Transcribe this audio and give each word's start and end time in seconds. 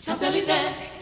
Satellite. 0.00 0.97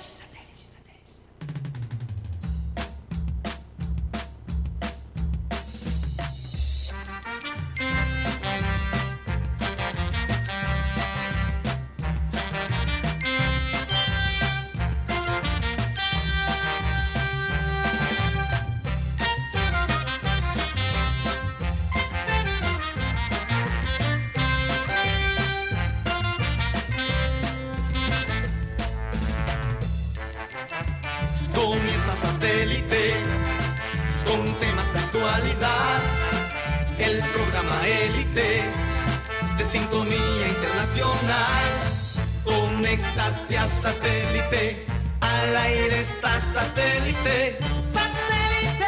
Satélite. 43.66 44.86
Al 45.20 45.56
aire 45.56 46.00
está 46.00 46.38
satélite. 46.38 47.58
¡Satélite! 47.86 48.86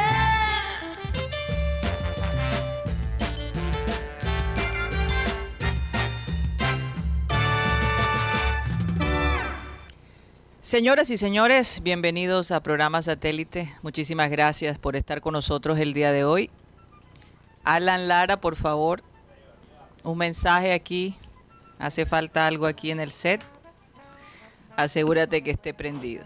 Señoras 10.63 11.11
y 11.11 11.17
señores, 11.17 11.81
bienvenidos 11.83 12.53
a 12.53 12.63
Programa 12.63 13.03
Satélite. 13.03 13.75
Muchísimas 13.83 14.31
gracias 14.31 14.79
por 14.79 14.95
estar 14.95 15.21
con 15.21 15.33
nosotros 15.33 15.81
el 15.81 15.93
día 15.93 16.13
de 16.13 16.25
hoy. 16.25 16.51
Alan 17.65 18.07
Lara, 18.07 18.41
por 18.41 18.55
favor, 18.55 19.03
un 20.05 20.19
mensaje 20.19 20.73
aquí. 20.73 21.17
Hace 21.81 22.07
falta 22.07 22.47
algo 22.47 22.67
aquí 22.67 22.93
en 22.93 23.01
el 23.01 23.11
set. 23.11 23.43
Asegúrate 24.79 25.43
que 25.43 25.51
esté 25.51 25.75
prendido. 25.75 26.25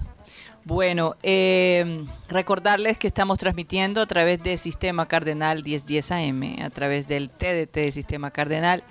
Bueno, 0.64 1.16
eh, 1.22 2.04
recordarles 2.28 2.98
que 2.98 3.06
estamos 3.06 3.38
transmitiendo 3.38 4.02
a 4.02 4.06
través 4.06 4.42
de 4.42 4.58
Sistema 4.58 5.06
Cardenal 5.08 5.64
1010 5.64 6.12
AM, 6.12 6.62
a 6.62 6.68
través 6.70 7.08
del 7.08 7.30
TDT 7.30 7.72
de 7.80 7.92
Sistema 7.92 8.30
Cardenal 8.30 8.84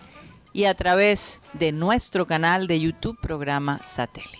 y 0.51 0.65
a 0.65 0.73
través 0.73 1.41
de 1.53 1.71
nuestro 1.71 2.25
canal 2.25 2.65
de 2.67 2.79
YouTube, 2.79 3.17
Programa 3.21 3.79
Satélite. 3.85 4.37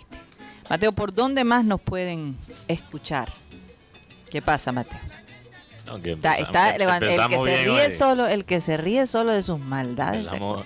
Mateo, 0.68 0.90
¿por 0.92 1.14
dónde 1.14 1.44
más 1.44 1.64
nos 1.64 1.80
pueden 1.80 2.36
escuchar? 2.66 3.32
¿Qué 4.28 4.42
pasa, 4.42 4.72
Mateo? 4.72 4.98
Está- 6.12 6.34
está 6.42 6.70
el 6.74 7.28
que 7.28 7.36
se 7.44 7.56
ríe 7.64 7.84
hoy. 7.86 7.90
solo, 7.92 8.26
el 8.26 8.44
que 8.44 8.60
se 8.60 8.76
ríe 8.76 9.06
solo 9.06 9.32
de 9.32 9.42
sus 9.42 9.58
maldades. 9.60 10.24
Empezamos- 10.24 10.64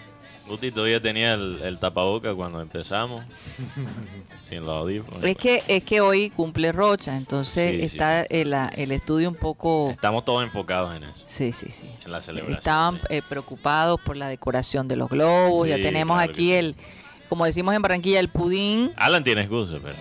Guti 0.49 0.71
todavía 0.71 1.01
tenía 1.03 1.35
el, 1.35 1.61
el 1.63 1.79
tapaboca 1.79 2.35
cuando 2.35 2.61
empezamos, 2.61 3.25
sin 4.45 4.61
los 4.65 4.71
audífonos. 4.77 5.23
Es 5.25 5.37
que 5.37 5.63
es 5.67 5.83
que 5.85 6.01
hoy 6.01 6.31
cumple 6.31 6.71
Rocha, 6.73 7.17
entonces 7.17 7.73
Sí, 7.73 7.79
sí. 7.79 7.85
está 7.85 8.23
El, 8.23 8.53
el 8.55 8.93
estudio 8.93 9.29
un 9.29 9.35
poco 9.35 9.91
Estamos 9.91 10.25
todos 10.25 10.45
enfocados 10.45 10.95
en 10.97 11.03
eso, 11.05 11.15
Sí, 11.27 11.53
sí, 11.53 11.67
sí. 11.71 11.91
en 12.05 12.13
la 12.13 12.21
celebración. 12.21 12.59
Estaban 12.59 13.01
eh, 13.11 13.23
preocupados 13.29 14.01
por 14.01 14.17
la 14.17 14.29
decoración 14.29 14.87
de 14.89 14.97
los 14.97 15.09
globos. 15.11 15.69
ya 15.69 15.77
Sí, 15.77 15.83
tenemos 15.83 16.17
claro 16.17 16.33
que 16.33 16.39
aquí 16.39 16.47
sí. 16.49 16.53
el, 16.55 16.77
como 17.29 17.45
decimos 17.45 17.75
en 17.75 17.83
Barranquilla, 17.83 18.21
el 18.21 18.29
pudín, 18.29 18.93
Alan 18.97 19.25
tiene 19.25 19.41
excusa, 19.41 19.79
pero... 19.83 19.97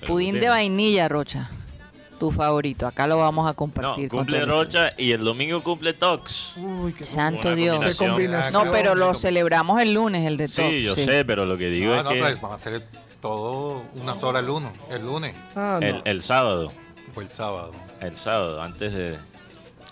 pero 0.00 0.12
pudín 0.12 0.40
de 0.40 0.48
vainilla, 0.48 1.08
Rocha. 1.08 1.50
Tu 2.18 2.30
favorito. 2.30 2.86
Acá 2.86 3.06
lo 3.06 3.18
vamos 3.18 3.44
a 3.46 3.50
No, 3.50 3.56
compartir. 3.56 4.08
con 4.08 4.20
cumple 4.20 4.44
Rocha 4.46 4.92
y 4.96 5.12
el 5.12 5.24
domingo 5.24 5.62
cumple 5.62 5.92
Tox. 5.94 6.54
Uy, 6.56 6.92
qué 6.92 7.04
Santo 7.04 7.48
Una 7.48 7.56
Dios. 7.56 7.78
Qué 7.78 7.94
combinación. 7.96 8.10
combinación. 8.12 8.66
No, 8.66 8.72
pero 8.72 8.94
lo 8.94 9.14
celebramos 9.14 9.80
el 9.80 9.94
lunes, 9.94 10.26
el 10.26 10.36
de 10.36 10.46
todos. 10.48 10.70
Sí, 10.70 10.82
yo 10.82 10.94
sé, 10.94 11.24
pero 11.24 11.44
lo 11.44 11.56
que 11.58 11.68
digo 11.70 11.92
No, 11.92 11.98
es 11.98 12.04
no, 12.04 12.10
que 12.10 12.20
pero 12.22 12.40
van 12.40 12.52
a 12.52 12.54
hacer 12.54 12.86
todo 13.20 13.82
una 13.94 14.14
sola 14.14 14.38
el 14.40 14.46
lunes, 14.46 14.72
el 14.90 15.02
lunes 15.04 15.34
Ah, 15.56 15.78
no. 15.80 15.86
el, 15.86 16.02
el 16.04 16.22
sábado, 16.22 16.72
o 17.14 17.20
el 17.20 17.28
sábado. 17.28 17.72
el 18.00 18.16
sábado, 18.16 18.62
antes 18.62 18.92
de, 18.94 19.18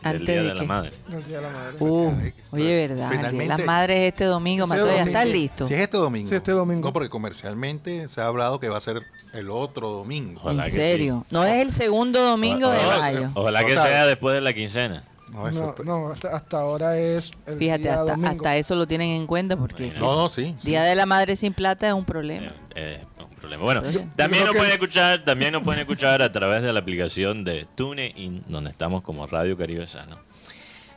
¿Antes 0.03 0.27
del 0.27 0.27
Día 0.27 0.43
de 0.43 0.49
de, 0.49 0.55
la? 0.55 0.63
Madre. 0.65 0.93
El 1.11 1.25
día 1.25 1.37
de 1.39 1.43
la 1.43 1.51
madre. 1.51 1.77
Uh, 1.81 2.13
oye, 2.51 2.87
verdad. 2.89 3.11
de 3.11 3.17
finalmente- 3.17 3.49
Las 3.49 3.65
madres 3.67 4.03
este 4.13 4.25
domingo, 4.25 4.65
Este 4.65 4.77
Mateo, 4.81 5.05
ya 5.13 5.23
sí. 5.25 5.33
listo. 5.33 5.67
Si 5.67 5.75
es 5.75 5.81
este 5.81 5.97
domingo. 5.97 6.29
Sí, 6.29 6.35
este 6.35 6.53
domingo. 6.53 6.89
No, 6.89 6.93
porque 6.93 7.09
comercialmente 7.09 8.09
se 8.09 8.21
ha 8.21 8.27
hablado 8.27 8.61
que 8.61 8.69
va 8.69 8.79
a 8.79 8.81
ser 8.81 9.03
el 9.35 9.51
otro 9.51 9.89
domingo. 9.91 10.41
Ojalá 10.43 10.67
en 10.67 10.73
serio. 10.73 11.27
No 11.31 11.45
es 11.45 11.61
el 11.63 11.73
segundo 11.73 12.23
domingo 12.23 12.69
de 12.71 12.79
Ojalá- 12.79 12.99
mayo. 12.99 13.31
Ojalá 13.35 13.65
que 13.65 13.73
O 13.73 13.75
sea, 13.75 13.83
sea 13.85 14.07
después 14.07 14.35
de 14.35 14.41
la 14.41 14.53
quincena. 14.53 15.03
No, 15.31 15.51
No, 15.51 15.75
no, 15.85 16.09
hasta, 16.09 16.37
hasta 16.37 16.59
ahora 16.61 16.99
es 16.99 17.31
el 17.47 17.57
Fíjate, 17.59 17.85
día 17.85 17.93
hasta, 18.01 18.11
domingo. 18.13 18.29
hasta 18.29 18.57
eso 18.59 18.75
lo 18.75 18.87
tienen 18.87 19.09
en 19.17 19.27
cuenta 19.27 19.57
porque 19.57 19.91
no, 19.99 20.15
no, 20.15 20.29
sí. 20.29 20.55
sí. 20.59 20.69
Día 20.69 20.83
de 20.83 20.95
la 20.95 21.07
Madre 21.07 21.37
sin 21.37 21.55
plata 21.55 21.89
es 21.89 21.95
un 21.95 22.05
problema. 22.05 22.49
Eh, 22.75 23.01
eh, 23.01 23.05
problema. 23.43 23.63
Bueno, 23.65 23.83
también 24.17 24.47
nos 24.47 24.57
pueden 24.57 24.73
escuchar, 24.73 25.25
también 25.25 25.53
nos 25.53 25.63
pueden 25.63 25.81
escuchar 25.81 26.23
a 26.23 26.33
través 26.33 26.63
de 26.63 26.73
la 26.73 26.81
aplicación 26.81 27.45
de 27.45 27.67
TuneIn, 27.75 28.45
donde 28.49 28.71
estamos 28.71 29.03
como 29.03 29.27
Radio 29.27 29.57
Caribe 29.59 29.87
Sano. 29.87 30.19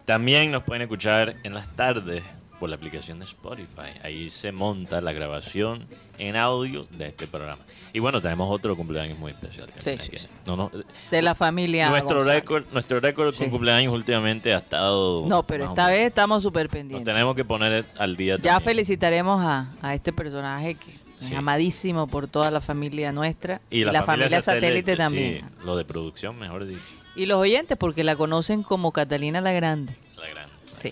También 0.06 0.52
nos 0.52 0.64
pueden 0.64 0.84
escuchar 0.84 1.36
en 1.44 1.54
las 1.54 1.68
tardes 1.76 2.24
por 2.60 2.70
la 2.70 2.76
aplicación 2.78 3.20
de 3.20 3.26
Spotify. 3.26 3.90
Ahí 4.04 4.30
se 4.30 4.52
monta 4.54 5.02
la 5.02 5.12
grabación 5.12 5.86
en 6.18 6.38
audio 6.38 6.88
de 6.92 7.08
este 7.08 7.28
programa. 7.28 7.62
Y 7.92 8.00
bueno, 8.00 8.22
tenemos 8.22 8.50
otro 8.50 8.78
cumpleaños 8.78 9.18
muy 9.20 9.32
especial. 9.34 9.68
Karina, 9.68 9.82
Sí, 9.82 9.98
sí, 10.06 10.10
que 10.12 10.20
sí. 10.20 10.28
no, 10.46 10.56
no, 10.56 10.72
De 11.12 11.22
la 11.22 11.36
familia. 11.36 11.90
nuestro 11.90 12.24
récord, 12.24 12.64
nuestro 12.72 13.00
récord 13.02 13.36
con 13.36 13.50
cumpleaños 13.50 13.94
últimamente 13.94 14.54
ha 14.54 14.60
estado. 14.60 15.26
No, 15.28 15.44
pero 15.46 15.66
esta 15.66 15.88
vez 15.90 16.08
estamos 16.08 16.44
súper 16.44 16.68
Nos 16.68 16.72
pendientes. 16.74 17.06
tenemos 17.14 17.36
que 17.36 17.44
poner 17.44 17.84
al 17.98 18.16
día. 18.16 18.36
Ya 18.38 18.54
también. 18.54 18.62
felicitaremos 18.62 19.44
a, 19.44 19.74
a 19.82 19.94
este 19.96 20.14
personaje 20.14 20.76
que 20.76 21.05
Sí. 21.26 21.34
es 21.34 21.40
amadísimo 21.40 22.08
por 22.08 22.28
toda 22.28 22.52
la 22.52 22.62
familia 22.62 23.12
nuestra 23.12 23.62
Y 23.70 23.84
la, 23.84 24.04
familia, 24.04 24.42
satélite, 24.42 24.96
también. 24.96 25.42
sí, 25.42 25.66
lo 25.66 25.76
de 25.78 25.86
producción, 25.86 26.38
mejor 26.40 26.66
dicho. 26.66 26.82
Y 27.16 27.26
los 27.26 27.38
oyentes 27.40 27.78
porque 27.78 28.04
la 28.04 28.16
conocen 28.16 28.64
como 28.64 28.92
Catalina 28.92 29.42
la 29.42 29.52
Grande. 29.54 29.96
La 30.18 30.28
grande. 30.28 30.54
Sí. 30.72 30.92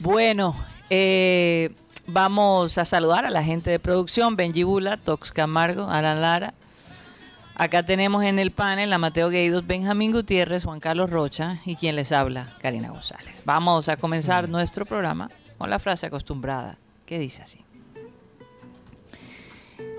Bueno, 0.00 0.54
eh, 0.90 1.70
vamos 2.06 2.76
a 2.78 2.84
saludar 2.84 3.24
a 3.24 3.30
la 3.30 3.42
gente 3.42 3.70
de 3.70 3.78
producción, 3.78 4.36
Benji 4.36 4.62
Bula, 4.62 4.96
Tox 4.96 5.32
Camargo, 5.32 5.88
Alan 5.88 6.20
Lara. 6.20 6.54
Acá 7.56 7.84
tenemos 7.84 8.24
en 8.24 8.38
el 8.38 8.50
panel 8.50 8.92
a 8.92 8.98
Mateo 8.98 9.30
Gueidos, 9.30 9.66
Benjamín 9.66 10.12
Gutiérrez, 10.12 10.64
Juan 10.64 10.80
Carlos 10.80 11.08
Rocha 11.08 11.60
y 11.64 11.76
quien 11.76 11.94
les 11.94 12.10
habla, 12.10 12.56
Karina 12.60 12.90
González. 12.90 13.42
Vamos 13.44 13.88
a 13.88 13.96
comenzar 13.96 14.48
nuestro 14.48 14.84
programa 14.84 15.30
con 15.56 15.70
la 15.70 15.78
frase 15.78 16.06
acostumbrada 16.06 16.78
que 17.06 17.18
dice 17.18 17.42
así. 17.42 17.63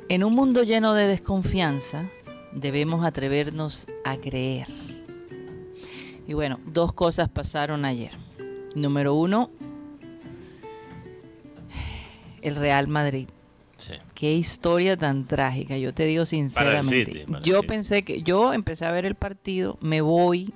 En 0.08 0.24
un 0.24 0.36
mundo 0.36 0.62
lleno 0.62 0.94
de 0.94 1.08
desconfianza, 1.08 2.08
debemos 2.52 3.04
atrevernos 3.04 3.88
a 4.04 4.18
creer. 4.18 4.68
Y 6.28 6.34
bueno, 6.34 6.60
dos 6.68 6.94
cosas 6.94 7.28
pasaron 7.28 7.86
ayer. 7.86 8.12
Número 8.76 9.16
uno, 9.16 9.50
el 12.44 12.56
Real 12.56 12.88
Madrid. 12.88 13.28
Sí. 13.78 13.96
Qué 14.14 14.34
historia 14.34 14.96
tan 14.96 15.26
trágica, 15.26 15.78
yo 15.78 15.94
te 15.94 16.06
digo 16.06 16.26
sinceramente. 16.28 17.06
City, 17.06 17.26
yo 17.42 17.64
pensé 17.64 18.04
que 18.04 18.22
yo 18.22 18.54
empecé 18.54 18.86
a 18.86 18.92
ver 18.92 19.06
el 19.06 19.16
partido, 19.16 19.78
me 19.82 20.02
voy 20.02 20.54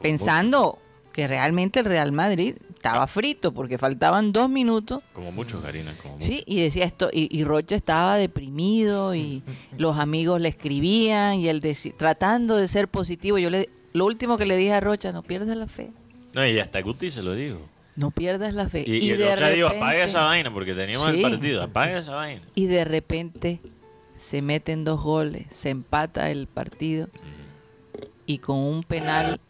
pensando 0.00 0.78
que 1.12 1.26
realmente 1.26 1.80
el 1.80 1.86
Real 1.86 2.12
Madrid 2.12 2.54
estaba 2.74 3.06
frito 3.06 3.52
porque 3.52 3.78
faltaban 3.78 4.32
dos 4.32 4.48
minutos. 4.48 5.02
Como 5.12 5.32
muchos, 5.32 5.62
Karina, 5.62 5.92
como 6.00 6.14
muchos. 6.14 6.28
Sí, 6.28 6.42
y 6.46 6.60
decía 6.62 6.84
esto, 6.84 7.10
y, 7.12 7.28
y 7.36 7.44
Rocha 7.44 7.76
estaba 7.76 8.16
deprimido 8.16 9.14
y 9.14 9.42
los 9.78 9.98
amigos 9.98 10.40
le 10.40 10.48
escribían 10.48 11.40
y 11.40 11.48
él 11.48 11.60
deci- 11.60 11.94
tratando 11.96 12.56
de 12.56 12.68
ser 12.68 12.88
positivo. 12.88 13.38
Yo 13.38 13.50
le, 13.50 13.68
lo 13.92 14.06
último 14.06 14.36
que 14.38 14.46
le 14.46 14.56
dije 14.56 14.72
a 14.72 14.80
Rocha, 14.80 15.12
no 15.12 15.22
pierdas 15.22 15.56
la 15.56 15.66
fe, 15.66 15.90
No, 16.32 16.46
y 16.46 16.58
hasta 16.60 16.80
Guti 16.80 17.10
se 17.10 17.22
lo 17.22 17.34
dijo. 17.34 17.58
no 17.96 18.12
pierdas 18.12 18.54
la 18.54 18.68
fe. 18.68 18.84
Y, 18.86 18.98
y, 18.98 19.10
el 19.10 19.18
de 19.18 19.32
otro 19.32 19.48
dijo, 19.50 19.66
apaga 19.66 19.86
repente- 19.90 20.04
esa 20.10 20.24
vaina 20.24 20.52
porque 20.54 20.74
teníamos 20.74 21.10
Sí. 21.10 21.16
el 21.22 21.30
partido. 21.30 21.62
Apaga 21.62 21.98
esa 21.98 22.14
vaina. 22.14 22.42
y 22.54 22.66
de 22.66 22.84
repente 22.84 23.60
se 24.16 24.42
meten 24.42 24.84
dos 24.84 25.02
goles, 25.02 25.46
se 25.50 25.70
empata 25.70 26.30
el 26.30 26.46
partido 26.46 27.08
y 28.26 28.38
con 28.38 28.58
un 28.58 28.82
penal 28.84 29.40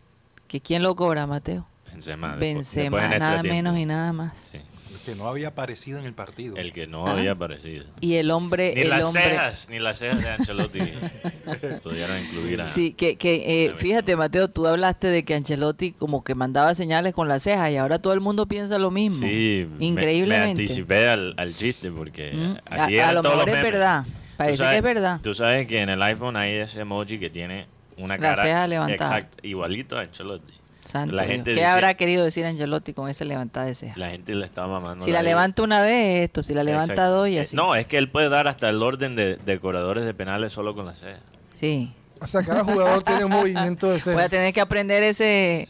que 0.50 0.61
quién 0.61 0.82
lo 0.82 0.97
cobra, 0.97 1.26
Mateo. 1.29 1.64
Benzema. 1.93 2.35
Benzema, 2.35 2.99
después 2.99 3.12
en 3.12 3.19
nada 3.20 3.41
tiempo. 3.43 3.55
menos 3.56 3.79
y 3.79 3.87
nada 3.87 4.12
más. 4.12 4.37
Sí, 4.37 4.58
Que 5.06 5.14
no 5.14 5.29
había 5.29 5.49
aparecido 5.49 5.99
en 6.00 6.05
el 6.06 6.12
partido. 6.12 6.56
el 6.56 6.73
que 6.73 6.87
no 6.88 7.06
Ah. 7.06 7.12
había 7.12 7.32
aparecido. 7.32 7.85
Y 8.00 8.14
el 8.17 8.31
hombre, 8.32 8.73
Ni 8.75 8.81
el 8.82 8.91
las 8.91 9.05
hombre, 9.05 9.23
cejas, 9.23 9.69
ni 9.70 9.79
las 9.79 9.99
cejas 9.99 10.20
de 10.23 10.29
Ancelotti 10.29 10.79
pudieron 11.85 12.19
incluir 12.20 12.61
a... 12.62 12.67
Sí, 12.67 12.93
que, 12.93 13.17
que 13.17 13.64
eh, 13.67 13.73
fíjate 13.76 14.14
Mateo, 14.17 14.49
tú 14.49 14.67
hablaste 14.67 15.08
de 15.08 15.25
que 15.25 15.35
Ancelotti 15.35 15.93
como 15.93 16.23
que 16.25 16.35
mandaba 16.35 16.75
señales 16.75 17.14
con 17.14 17.29
las 17.29 17.43
cejas 17.44 17.70
y 17.70 17.76
ahora 17.76 17.99
todo 18.00 18.12
el 18.12 18.20
mundo 18.20 18.47
piensa 18.47 18.79
lo 18.79 18.91
mismo. 18.91 19.20
Sí, 19.26 19.69
me- 19.79 19.87
Increíblemente. 19.87 20.44
Me, 20.44 20.50
anticipé 20.50 21.08
al, 21.08 21.35
al 21.38 21.56
chiste 21.56 21.91
porque 21.91 22.32
Mm. 22.32 22.56
así 22.67 22.99
a, 22.99 23.08
a 23.11 23.12
lo 23.12 23.23
todos 23.23 23.37
mejor 23.37 23.49
los 23.49 23.56
es 23.58 23.62
verdad. 23.64 24.05
Parece 24.37 24.58
sabes- 24.58 24.70
que 24.73 24.76
es 24.79 24.82
verdad. 24.94 25.20
Tú 25.23 25.35
sabes 25.35 25.67
que 25.69 25.81
en 25.82 25.88
el 25.91 26.02
iPhone 26.02 26.37
hay 26.37 26.52
ese 26.55 26.81
emoji 26.81 27.19
que 27.19 27.31
tiene 27.31 27.67
una 28.00 28.17
La 28.17 28.20
cara 28.31 28.43
ceja 28.43 28.67
levantada. 28.67 29.19
Exacto, 29.19 29.38
igualito 29.47 29.97
a 29.99 30.02
Ancelotti. 30.02 30.55
Santo 30.85 31.14
la 31.14 31.23
Dios. 31.23 31.32
gente 31.32 31.50
¿Qué 31.50 31.56
dice- 31.61 31.67
habrá 31.67 31.94
querido 31.94 32.25
decir 32.25 32.47
Angelotti 32.47 32.94
con 32.94 33.08
esa 33.11 33.25
levantada 33.25 33.67
de 33.67 33.75
ceja? 33.75 33.94
La 33.97 34.08
gente 34.11 34.35
le 34.35 34.44
está 34.47 34.67
mamando. 34.67 35.05
Si 35.05 35.12
la 35.12 35.23
levanta 35.23 35.62
una 35.62 35.82
vez, 35.82 36.25
esto. 36.25 36.43
Si 36.43 36.55
la 36.55 36.64
levanta 36.64 36.94
Exacto. 36.94 37.12
dos 37.12 37.29
y 37.29 37.37
Eh, 37.37 37.41
así. 37.43 37.55
No, 37.55 37.75
es 37.75 37.87
que 37.87 37.99
él 37.99 38.08
puede 38.11 38.29
dar 38.31 38.49
hasta 38.49 38.69
el 38.70 38.82
orden 38.82 39.14
de 39.14 39.37
decoradores 39.37 40.05
de 40.05 40.14
penales 40.14 40.52
solo 40.52 40.75
con 40.75 40.87
la 40.87 40.94
ceja. 40.94 41.20
Sí. 41.55 41.93
O 42.20 42.26
sea, 42.26 42.43
cada 42.43 42.64
jugador 42.64 43.02
tiene 43.02 43.25
un 43.25 43.31
movimiento 43.31 43.87
de 43.87 43.93
Voy 43.93 43.99
a 43.99 44.05
ceja. 44.17 44.29
tener 44.31 44.52
que 44.55 44.61
aprender 44.61 45.02
ese, 45.02 45.69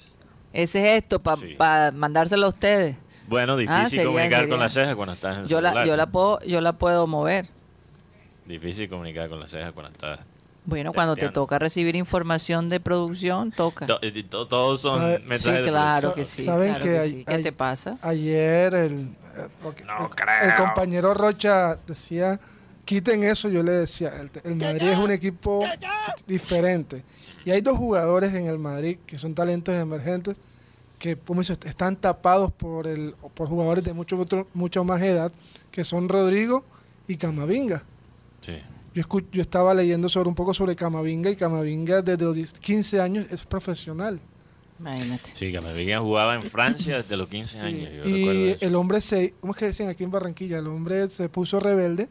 ese 0.53 0.81
gesto 0.81 1.21
para 1.21 1.37
Sí. 1.37 1.57
mandárselo 1.97 2.47
a 2.47 2.49
ustedes. 2.51 2.97
Bueno, 3.27 3.57
difícil 3.57 3.83
Ah, 3.83 3.87
sería- 3.89 4.05
comunicar 4.07 4.41
sería. 4.41 4.49
con 4.49 4.61
la 4.61 4.69
ceja 4.69 4.97
cuando 4.97 5.13
estás 5.15 5.35
en 5.37 5.41
el 5.43 5.47
Yo 5.49 5.61
la, 5.61 5.85
yo, 5.85 5.97
la 5.97 6.07
puedo, 6.07 6.41
yo 6.43 6.61
la 6.61 6.73
puedo 6.73 7.07
mover. 7.07 7.49
Difícil 8.47 8.89
comunicar 8.89 9.29
con 9.29 9.39
la 9.41 9.47
ceja 9.49 9.73
cuando 9.73 9.93
estás... 9.93 10.21
Bueno, 10.67 10.93
cuando 10.93 11.17
te 11.17 11.29
toca 11.31 11.59
recibir 11.59 11.97
información 11.97 12.69
de 12.69 12.81
producción, 12.81 13.51
toca. 13.51 13.87
To- 13.87 13.99
eh, 14.03 14.23
to- 14.29 14.47
todos 14.47 14.81
son 14.83 15.01
Sabe- 15.01 15.17
Sí, 15.23 15.29
mensajes 15.29 15.63
claro 15.69 16.15
que 16.15 16.25
sí. 16.25 16.45
¿saben 16.45 16.69
claro 16.69 16.85
que 16.85 16.91
que 16.91 16.99
hay- 16.99 17.11
sí. 17.11 17.25
¿Qué 17.27 17.39
te 17.39 17.53
pasa? 17.53 17.99
Ayer 18.03 18.75
el, 18.75 18.93
eh, 18.93 19.49
No 19.87 20.11
el- 20.43 20.51
el 20.51 20.55
compañero 20.57 21.15
Rocha 21.15 21.77
decía, 21.87 22.39
quiten 22.85 23.25
eso, 23.25 23.49
yo 23.49 23.63
le 23.63 23.73
decía, 23.73 24.13
el, 24.21 24.31
el 24.45 24.55
Madrid 24.57 24.89
es 24.89 24.99
un 24.99 25.11
equipo 25.11 25.65
diferente. 26.27 27.05
Y 27.45 27.51
hay 27.51 27.61
dos 27.63 27.77
jugadores 27.79 28.35
en 28.35 28.47
el 28.47 28.59
Madrid 28.59 28.99
que 29.07 29.19
son 29.19 29.35
talentos 29.35 29.75
emergentes 29.75 30.37
que 30.99 31.17
como 31.17 31.41
dice, 31.41 31.55
están 31.65 31.97
tapados 31.97 32.53
por 32.53 32.87
el 32.87 33.15
por 33.33 33.49
jugadores 33.49 33.83
de 33.83 33.95
mucho 33.95 34.19
otro- 34.19 34.47
mucho 34.53 34.85
más 34.85 35.01
edad, 35.01 35.33
que 35.71 35.83
son 35.85 36.11
Rodrigo 36.11 36.63
y 37.09 37.17
Camavinga. 37.17 37.83
Sí. 38.43 38.61
Yo, 38.95 39.03
escu- 39.03 39.27
yo 39.31 39.41
estaba 39.43 39.73
leyendo 39.75 40.09
sobre 40.09 40.29
un 40.29 40.35
poco 40.35 40.53
sobre 40.53 40.75
Camavinga 40.77 41.31
y 41.31 41.37
Camavinga 41.37 42.03
desde 42.03 42.25
los 42.25 42.35
10 42.35 42.53
15 42.55 43.01
años 43.01 43.27
es 43.31 43.45
profesional. 43.45 44.19
Imagínate. 44.81 45.31
Sí, 45.35 45.53
veía 45.75 46.01
jugaba 46.01 46.35
en 46.35 46.43
Francia 46.43 47.03
desde 47.03 47.17
los 47.17 47.29
15 47.29 47.59
Sí, 47.61 47.67
años. 47.67 47.91
Yo 48.05 48.17
Y 48.17 48.49
eso. 48.49 48.59
el 48.67 48.75
hombre 48.75 49.01
se, 49.01 49.35
¿cómo 49.41 49.53
es 49.53 49.59
que 49.59 49.67
decían 49.67 49.91
aquí 49.91 50.05
en 50.05 50.11
Barranquilla? 50.11 50.59
El 50.59 50.67
hombre 50.69 51.09
se 51.11 51.29
puso 51.29 51.61
rebelde 51.61 52.09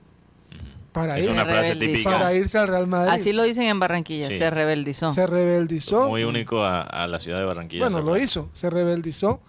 para, 0.94 1.18
Es 1.18 1.26
ir, 1.26 1.32
una 1.32 1.46
frase 1.46 1.76
típica. 1.76 2.12
para 2.12 2.34
irse 2.34 2.58
al 2.60 2.68
Real 2.68 2.86
Madrid. 2.88 3.12
Así 3.14 3.34
lo 3.34 3.44
dicen 3.44 3.64
en 3.64 3.80
Barranquilla, 3.80 4.28
Sí. 4.28 4.38
se 4.38 4.50
rebeldizó. 4.52 5.12
Se 5.12 5.26
rebeldizó. 5.28 6.10
Muy 6.10 6.24
único 6.24 6.64
a, 6.64 6.82
a 6.82 7.08
la 7.08 7.20
ciudad 7.20 7.40
de 7.40 7.46
Barranquilla. 7.46 7.84
bueno, 7.90 8.02
lo 8.02 8.16
hizo, 8.18 8.50
se 8.54 8.70
rebeldizó. 8.70 9.42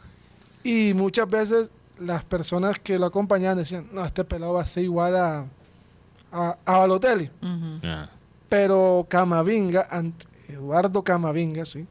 Y 0.64 0.92
muchas 0.94 1.28
veces 1.28 1.70
las 1.98 2.24
personas 2.24 2.78
que 2.78 2.98
lo 2.98 3.06
acompañaban 3.06 3.58
decían, 3.58 3.86
no, 3.92 4.04
este 4.04 4.24
pelado 4.24 4.54
va 4.54 4.62
a 4.62 4.66
ser 4.66 4.84
igual 4.84 5.14
a, 5.16 5.46
a, 6.32 6.56
a 6.64 6.76
Balotelli. 6.78 7.30
Pero 8.48 9.06
Camavinga, 9.08 9.86
Eduardo 10.48 11.02
Camavinga, 11.04 11.64
sí, 11.64 11.86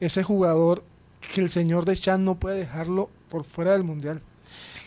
ese 0.00 0.22
jugador 0.22 0.84
que 1.34 1.40
el 1.40 1.48
señor 1.48 1.84
de 1.84 1.96
Chan 1.96 2.24
no 2.24 2.34
puede 2.34 2.58
dejarlo 2.58 3.08
por 3.28 3.44
fuera 3.44 3.72
del 3.72 3.84
Mundial. 3.84 4.20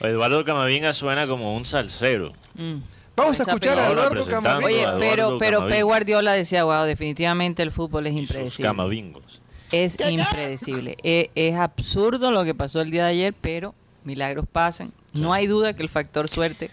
Eduardo 0.02 0.44
Camavinga 0.46 0.94
suena 0.94 1.26
como 1.28 1.56
un 1.56 1.66
salsero. 1.66 2.32
Mm. 2.56 2.76
Vamos 3.16 3.40
a 3.40 3.44
escuchar 3.44 3.80
a. 3.80 3.92
Eduardo 3.92 4.26
Camavinga. 4.26 4.66
Oye, 4.66 4.86
pero, 5.00 5.38
pero. 5.38 5.68
Pep 5.68 5.84
Guardiola 5.84 6.34
decía, 6.34 6.66
wow, 6.66 6.84
definitivamente 6.84 7.64
el 7.64 7.72
fútbol 7.72 8.08
es 8.08 8.14
Y 8.14 8.18
sus 8.26 8.32
impredecible. 8.36 8.68
camavingos. 8.68 9.42
Es 9.72 9.98
impredecible. 10.00 10.98
E- 11.02 11.32
es, 11.34 11.56
absurdo 11.56 12.30
lo 12.32 12.44
que 12.44 12.54
pasó 12.54 12.82
el 12.82 12.92
día 12.92 13.06
de 13.06 13.12
ayer, 13.12 13.34
pero 13.40 13.74
milagros 14.04 14.46
pasan. 14.52 14.92
No 15.14 15.34
hay 15.34 15.48
duda 15.48 15.74
que 15.74 15.82
el 15.82 15.90
factor 15.90 16.28
suerte 16.28 16.70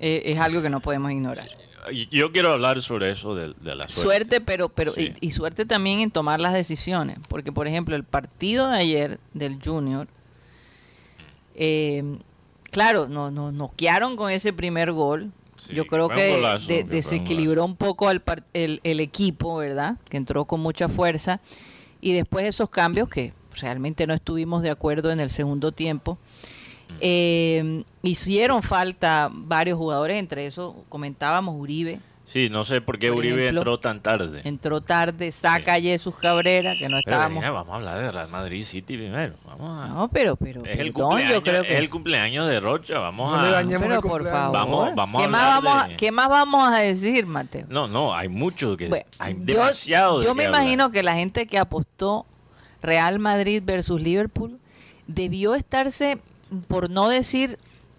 eh, 0.00 0.22
es 0.24 0.38
algo 0.38 0.62
que 0.62 0.70
no 0.70 0.80
podemos 0.80 1.12
ignorar. 1.12 1.48
Yo 2.10 2.30
quiero 2.30 2.52
hablar 2.52 2.82
sobre 2.82 3.10
eso 3.10 3.34
de, 3.34 3.54
de 3.60 3.74
la 3.74 3.88
suerte. 3.88 3.92
Suerte, 3.92 4.40
pero, 4.40 4.68
pero 4.68 4.92
Sí. 4.92 5.14
y, 5.20 5.28
y 5.28 5.30
suerte 5.30 5.64
también 5.64 6.00
en 6.00 6.10
tomar 6.10 6.38
las 6.40 6.52
decisiones. 6.52 7.18
Porque, 7.28 7.52
por 7.52 7.66
ejemplo, 7.66 7.96
el 7.96 8.04
partido 8.04 8.68
de 8.68 8.78
ayer 8.78 9.18
del 9.32 9.58
Junior, 9.64 10.06
eh, 11.54 12.02
claro, 12.70 13.08
nos 13.08 13.32
no, 13.32 13.52
noquearon 13.52 14.16
con 14.16 14.30
ese 14.30 14.52
primer 14.52 14.92
gol. 14.92 15.32
Sí, 15.56 15.74
Yo 15.74 15.86
creo 15.86 16.08
que 16.08 16.32
golazo, 16.36 16.66
de- 16.68 16.74
que 16.74 16.80
fue 16.80 16.84
un 16.84 16.90
desequilibró 16.90 17.64
un 17.64 17.76
poco 17.76 18.08
al 18.08 18.22
el, 18.54 18.80
el 18.82 19.00
equipo, 19.00 19.56
¿verdad? 19.56 19.96
Que 20.08 20.16
entró 20.16 20.44
con 20.46 20.60
mucha 20.60 20.88
fuerza. 20.88 21.40
Y 22.00 22.12
después 22.14 22.46
esos 22.46 22.70
cambios 22.70 23.08
que 23.10 23.34
realmente 23.60 24.06
no 24.06 24.14
estuvimos 24.14 24.62
de 24.62 24.70
acuerdo 24.70 25.10
en 25.10 25.20
el 25.20 25.28
segundo 25.30 25.72
tiempo. 25.72 26.18
Mm. 26.90 26.96
eh, 27.00 27.84
hicieron 28.02 28.62
falta 28.62 29.28
varios 29.32 29.78
jugadores, 29.78 30.16
entre 30.18 30.46
esos 30.46 30.74
comentábamos 30.88 31.54
Uribe, 31.58 31.98
Sí, 32.22 32.48
no 32.48 32.62
sé 32.62 32.80
por 32.80 32.96
qué 33.00 33.08
Por 33.08 33.18
Uribe 33.18 33.42
ejemplo, 33.42 33.60
entró 33.62 33.80
tan 33.80 34.00
tarde. 34.00 34.42
entró 34.44 34.80
tarde, 34.80 35.32
saca 35.32 35.74
a 35.74 35.80
Jesús 35.80 36.14
Cabrera, 36.14 36.74
que 36.78 36.84
no 36.84 36.98
Pero, 36.98 36.98
estábamos. 37.00 37.38
Regina, 37.42 37.50
vamos 37.50 37.72
a 37.72 37.74
hablar 37.74 37.98
de 37.98 38.12
Real 38.12 38.28
Madrid 38.28 38.62
City 38.62 38.96
primero. 38.98 39.34
Vamos 39.44 39.84
a... 39.84 39.88
No, 39.88 40.08
pero, 40.12 40.36
pero, 40.36 40.64
es, 40.64 40.78
el 40.78 40.92
perdón, 40.92 41.08
cumpleaños, 41.08 41.34
yo 41.34 41.42
creo 41.42 41.62
que. 41.64 41.72
es 41.72 41.78
el 41.80 41.88
cumpleaños 41.90 42.46
de 42.48 42.60
Rocha. 42.60 42.98
Vamos 43.00 43.32
No 43.32 43.40
a... 43.40 43.42
le 43.42 43.50
dañemos 43.50 43.82
pero 43.82 43.94
el 43.96 44.00
por 44.00 44.10
cumpleaños. 44.22 44.40
favor. 44.42 44.54
Vamos- 44.56 44.94
vamos 44.94 45.20
a 45.20 45.24
¿Qué, 45.24 45.28
más 45.28 45.42
vamos 45.64 45.88
de- 45.88 45.92
a, 45.92 45.96
¿Qué 45.96 46.12
más 46.12 46.28
vamos 46.28 46.68
a 46.72 46.78
decir, 46.78 47.26
Mateo? 47.26 47.66
No, 47.68 47.88
no, 47.88 48.14
hay 48.14 48.28
mucho 48.28 48.76
que... 48.76 48.86
Bueno, 48.88 49.06
hay 49.18 49.34
yo- 49.34 49.40
demasiado 49.46 50.20
de 50.20 50.26
Yo 50.26 50.34
me 50.36 50.44
hablar. 50.46 50.62
imagino 50.62 50.92
que 50.92 51.02
la 51.02 51.14
gente 51.16 51.46
que 51.48 51.58
apostó 51.58 52.26
Real 52.80 53.18
Madrid 53.18 53.60
versus 53.66 54.00
Liverpool 54.00 54.60
debió 55.08 55.56
estarse, 55.56 56.18
por 56.68 56.90
no 56.90 57.08
decir, 57.08 57.58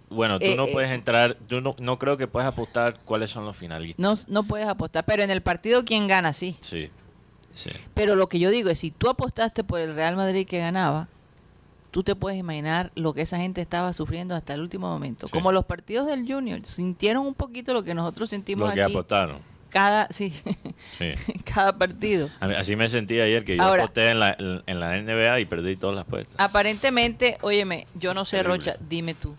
Bueno, 0.10 0.40
tú 0.40 0.46
eh, 0.46 0.56
no 0.56 0.66
eh, 0.66 0.72
puedes 0.72 0.92
entrar... 0.92 1.38
Tú 1.48 1.62
no, 1.62 1.76
no 1.80 1.98
creo 1.98 2.18
que 2.18 2.28
puedas 2.28 2.48
apostar 2.48 3.00
cuáles 3.06 3.30
son 3.30 3.46
los 3.46 3.56
finalistas. 3.56 4.00
no, 4.00 4.42
no 4.42 4.44
puedes 4.44 4.68
apostar, 4.68 5.06
pero 5.06 5.24
en 5.24 5.32
el 5.32 5.42
partido 5.42 5.86
quién 5.86 6.08
gana, 6.08 6.34
sí. 6.34 6.58
Sí, 6.62 6.90
sí. 7.54 7.72
Pero 7.94 8.16
lo 8.16 8.28
que 8.28 8.40
yo 8.40 8.50
digo 8.50 8.70
es, 8.70 8.80
si 8.80 8.92
tú 8.92 9.10
apostaste 9.10 9.64
por 9.64 9.80
el 9.80 9.96
Real 9.96 10.16
Madrid 10.16 10.48
que 10.48 10.60
ganaba, 10.60 11.08
tú 11.92 12.04
te 12.04 12.16
puedes 12.16 12.40
imaginar 12.40 12.92
lo 12.96 13.14
que 13.14 13.22
esa 13.22 13.38
gente 13.38 13.62
estaba 13.62 13.94
sufriendo 13.94 14.34
hasta 14.34 14.54
el 14.54 14.62
último 14.62 14.88
momento. 14.88 15.28
Sí. 15.28 15.34
Como 15.34 15.52
los 15.52 15.66
partidos 15.66 16.08
del 16.08 16.26
Junior, 16.26 16.66
sintieron 16.66 17.28
un 17.28 17.34
poquito 17.34 17.74
lo 17.74 17.84
que 17.84 17.94
nosotros 17.94 18.30
sentimos 18.30 18.70
Lo 18.70 18.74
que 18.74 18.82
aquí 18.82 18.92
apostaron. 18.92 19.51
Cada, 19.72 20.08
sí, 20.12 20.32
Sí. 20.98 21.14
cada 21.52 21.76
partido. 21.78 22.30
Mí- 22.42 22.54
Así 22.54 22.76
me 22.76 22.88
sentí 22.90 23.20
ayer 23.20 23.44
que 23.44 23.58
yo 23.58 23.64
Ahora- 23.64 23.84
aposté 23.86 24.10
en 24.12 24.20
la, 24.20 24.36
en 24.38 24.80
la 24.80 24.98
NBA 25.02 25.40
y 25.40 25.46
perdí 25.46 25.76
todas 25.78 25.96
las 25.96 26.06
apuestas. 26.06 26.36
Aparentemente, 26.38 27.38
óyeme, 27.42 27.88
yo 28.00 28.14
no 28.14 28.26
sé, 28.26 28.38
Terrible. 28.38 28.58
Rocha, 28.58 28.78
dime 28.90 29.14
tú. 29.16 29.36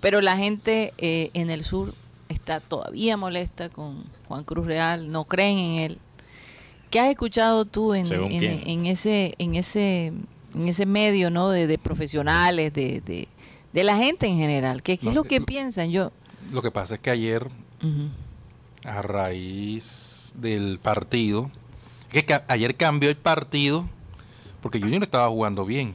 Pero 0.00 0.20
la 0.20 0.36
gente 0.36 0.94
eh, 0.98 1.30
en 1.34 1.50
el 1.50 1.64
sur 1.64 1.94
está 2.28 2.60
todavía 2.60 3.16
molesta 3.16 3.68
con 3.68 4.04
Juan 4.28 4.44
Cruz 4.44 4.66
Real, 4.66 5.10
no 5.10 5.24
creen 5.24 5.58
en 5.58 5.74
él. 5.80 5.98
¿Qué 6.90 7.00
has 7.00 7.08
escuchado 7.10 7.64
tú 7.64 7.94
en, 7.94 8.06
¿Según 8.06 8.30
en- 8.32 8.86
ese 8.86 9.34
en 9.38 9.56
ese 9.56 10.12
en 10.54 10.68
ese 10.68 10.84
medio, 10.86 11.30
no, 11.30 11.50
de, 11.50 11.66
de 11.68 11.78
profesionales, 11.78 12.72
de, 12.72 13.00
de, 13.02 13.28
de 13.72 13.84
la 13.84 13.96
gente 13.96 14.26
en 14.26 14.36
general? 14.38 14.82
¿Qué, 14.82 14.98
qué 14.98 15.08
es 15.10 15.14
lo 15.14 15.22
que 15.24 15.38
lo- 15.40 15.46
piensan? 15.46 15.90
Yo, 15.90 16.10
Lo 16.50 16.62
que 16.62 16.70
pasa 16.70 16.94
es 16.94 17.00
que 17.00 17.10
ayer. 17.10 17.46
A 18.84 19.02
raíz 19.02 20.32
del 20.36 20.78
partido, 20.78 21.50
que 22.10 22.24
ca- 22.24 22.44
ayer 22.48 22.76
cambió 22.76 23.08
el 23.10 23.16
partido 23.16 23.88
porque 24.62 24.80
Junior 24.80 25.02
estaba 25.02 25.28
jugando 25.28 25.64
bien. 25.64 25.94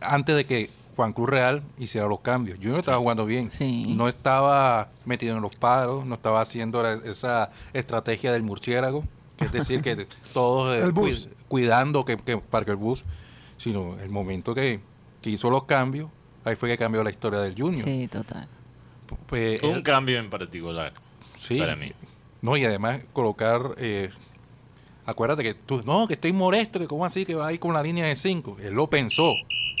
Antes 0.00 0.36
de 0.36 0.44
que 0.44 0.70
Juan 0.96 1.12
Cruz 1.12 1.28
Real 1.28 1.62
hiciera 1.78 2.06
los 2.08 2.20
cambios, 2.20 2.58
Junior 2.58 2.80
estaba 2.80 2.98
jugando 2.98 3.24
bien. 3.26 3.50
Sí. 3.52 3.86
No 3.88 4.08
estaba 4.08 4.90
metido 5.04 5.36
en 5.36 5.42
los 5.42 5.54
paros, 5.54 6.04
no 6.06 6.14
estaba 6.14 6.40
haciendo 6.40 6.82
la- 6.82 6.94
esa 6.94 7.50
estrategia 7.72 8.32
del 8.32 8.42
murciélago, 8.42 9.04
que 9.36 9.44
es 9.46 9.52
decir, 9.52 9.82
que 9.82 10.06
todos 10.34 10.74
eh, 10.74 10.80
El 10.84 10.92
bus. 10.92 11.28
cui- 11.28 11.34
cuidando 11.48 12.04
que, 12.04 12.16
que 12.18 12.38
parque 12.38 12.72
el 12.72 12.76
bus, 12.76 13.04
sino 13.56 13.98
el 14.00 14.10
momento 14.10 14.54
que, 14.54 14.80
que 15.22 15.30
hizo 15.30 15.50
los 15.50 15.64
cambios, 15.64 16.10
ahí 16.44 16.56
fue 16.56 16.68
que 16.68 16.78
cambió 16.78 17.02
la 17.02 17.10
historia 17.10 17.40
del 17.40 17.54
Junior. 17.60 17.84
sí, 17.84 18.08
total. 18.08 18.48
Pues, 19.26 19.62
Un 19.62 19.76
él- 19.76 19.82
cambio 19.82 20.18
en 20.18 20.28
particular 20.30 20.92
Sí. 21.38 21.58
para 21.58 21.76
mí. 21.76 21.92
No, 22.42 22.56
y 22.56 22.64
además 22.64 23.00
colocar, 23.12 23.74
eh, 23.78 24.10
acuérdate 25.06 25.42
que 25.42 25.54
tú, 25.54 25.82
no, 25.84 26.06
que 26.06 26.14
estoy 26.14 26.32
molesto, 26.32 26.78
que 26.78 26.86
cómo 26.86 27.04
así 27.04 27.24
que 27.24 27.34
va 27.34 27.48
a 27.48 27.52
ir 27.52 27.60
con 27.60 27.72
la 27.72 27.82
línea 27.82 28.04
de 28.06 28.16
5. 28.16 28.58
Él 28.60 28.74
lo 28.74 28.88
pensó, 28.88 29.34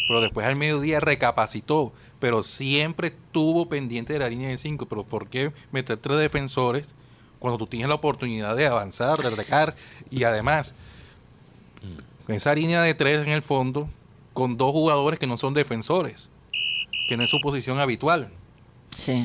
pero 0.08 0.20
después 0.20 0.46
al 0.46 0.56
mediodía 0.56 1.00
recapacitó, 1.00 1.92
pero 2.20 2.42
siempre 2.42 3.08
estuvo 3.08 3.68
pendiente 3.68 4.12
de 4.12 4.18
la 4.20 4.28
línea 4.28 4.48
de 4.48 4.58
5. 4.58 4.86
Pero 4.86 5.04
¿por 5.04 5.28
qué 5.28 5.52
meter 5.72 5.98
tres 5.98 6.18
defensores 6.18 6.94
cuando 7.38 7.58
tú 7.58 7.66
tienes 7.66 7.88
la 7.88 7.94
oportunidad 7.96 8.56
de 8.56 8.66
avanzar, 8.66 9.18
de 9.18 9.28
atacar 9.28 9.76
y 10.10 10.24
además 10.24 10.74
con 12.26 12.34
esa 12.34 12.54
línea 12.54 12.82
de 12.82 12.94
tres 12.94 13.24
en 13.24 13.32
el 13.32 13.42
fondo 13.42 13.88
con 14.34 14.56
dos 14.56 14.72
jugadores 14.72 15.18
que 15.18 15.26
no 15.26 15.36
son 15.36 15.54
defensores, 15.54 16.28
que 17.08 17.16
no 17.16 17.24
es 17.24 17.30
su 17.30 17.40
posición 17.40 17.78
habitual? 17.78 18.30
Sí. 18.98 19.24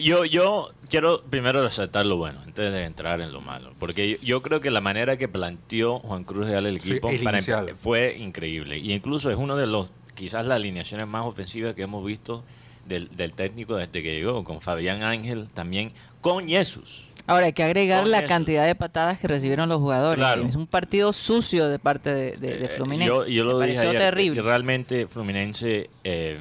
Yo, 0.00 0.24
yo 0.24 0.70
quiero 0.88 1.22
primero 1.22 1.62
resaltar 1.62 2.06
lo 2.06 2.16
bueno 2.16 2.40
antes 2.40 2.72
de 2.72 2.84
entrar 2.84 3.20
en 3.20 3.32
lo 3.32 3.40
malo. 3.40 3.72
Porque 3.78 4.08
yo, 4.12 4.16
yo 4.22 4.42
creo 4.42 4.60
que 4.60 4.70
la 4.70 4.80
manera 4.80 5.16
que 5.16 5.28
planteó 5.28 5.98
Juan 5.98 6.24
Cruz 6.24 6.46
Real 6.46 6.66
el 6.66 6.80
Sí, 6.80 6.92
equipo 6.92 7.10
el 7.10 7.22
para 7.22 7.38
inicial. 7.38 7.68
empe- 7.68 7.74
fue 7.76 8.16
increíble. 8.18 8.78
Y 8.78 8.92
incluso 8.92 9.30
es 9.30 9.36
uno 9.36 9.56
de 9.56 9.66
los, 9.66 9.92
quizás 10.14 10.46
las 10.46 10.56
alineaciones 10.56 11.06
más 11.08 11.26
ofensivas 11.26 11.74
que 11.74 11.82
hemos 11.82 12.04
visto 12.04 12.44
del, 12.86 13.14
del 13.16 13.32
técnico 13.32 13.76
desde 13.76 13.90
que 14.02 14.14
llegó, 14.14 14.44
con 14.44 14.60
Fabián 14.60 15.02
Ángel, 15.02 15.48
también 15.52 15.92
con 16.20 16.48
Jesús. 16.48 17.04
Ahora 17.26 17.46
hay 17.46 17.52
que 17.52 17.62
agregar 17.64 18.02
Con 18.02 18.10
la 18.12 18.20
eso. 18.20 18.28
cantidad 18.28 18.64
de 18.64 18.74
patadas 18.74 19.18
que 19.18 19.28
recibieron 19.28 19.68
los 19.68 19.80
jugadores. 19.80 20.16
Claro. 20.18 20.44
Es 20.46 20.54
un 20.54 20.66
partido 20.66 21.12
sucio 21.12 21.68
de 21.68 21.78
parte 21.78 22.14
de, 22.14 22.32
de- 22.32 22.56
de 22.56 22.64
Eh, 22.66 22.68
Fluminense. 22.68 23.06
Yo, 23.12 23.26
yo 23.26 23.44
lo 23.44 23.58
Me 23.58 23.66
dije 23.66 23.80
ayer, 23.80 23.98
terrible. 24.00 24.40
y 24.40 24.42
realmente 24.42 25.06
Fluminense, 25.06 25.90
eh, 26.04 26.38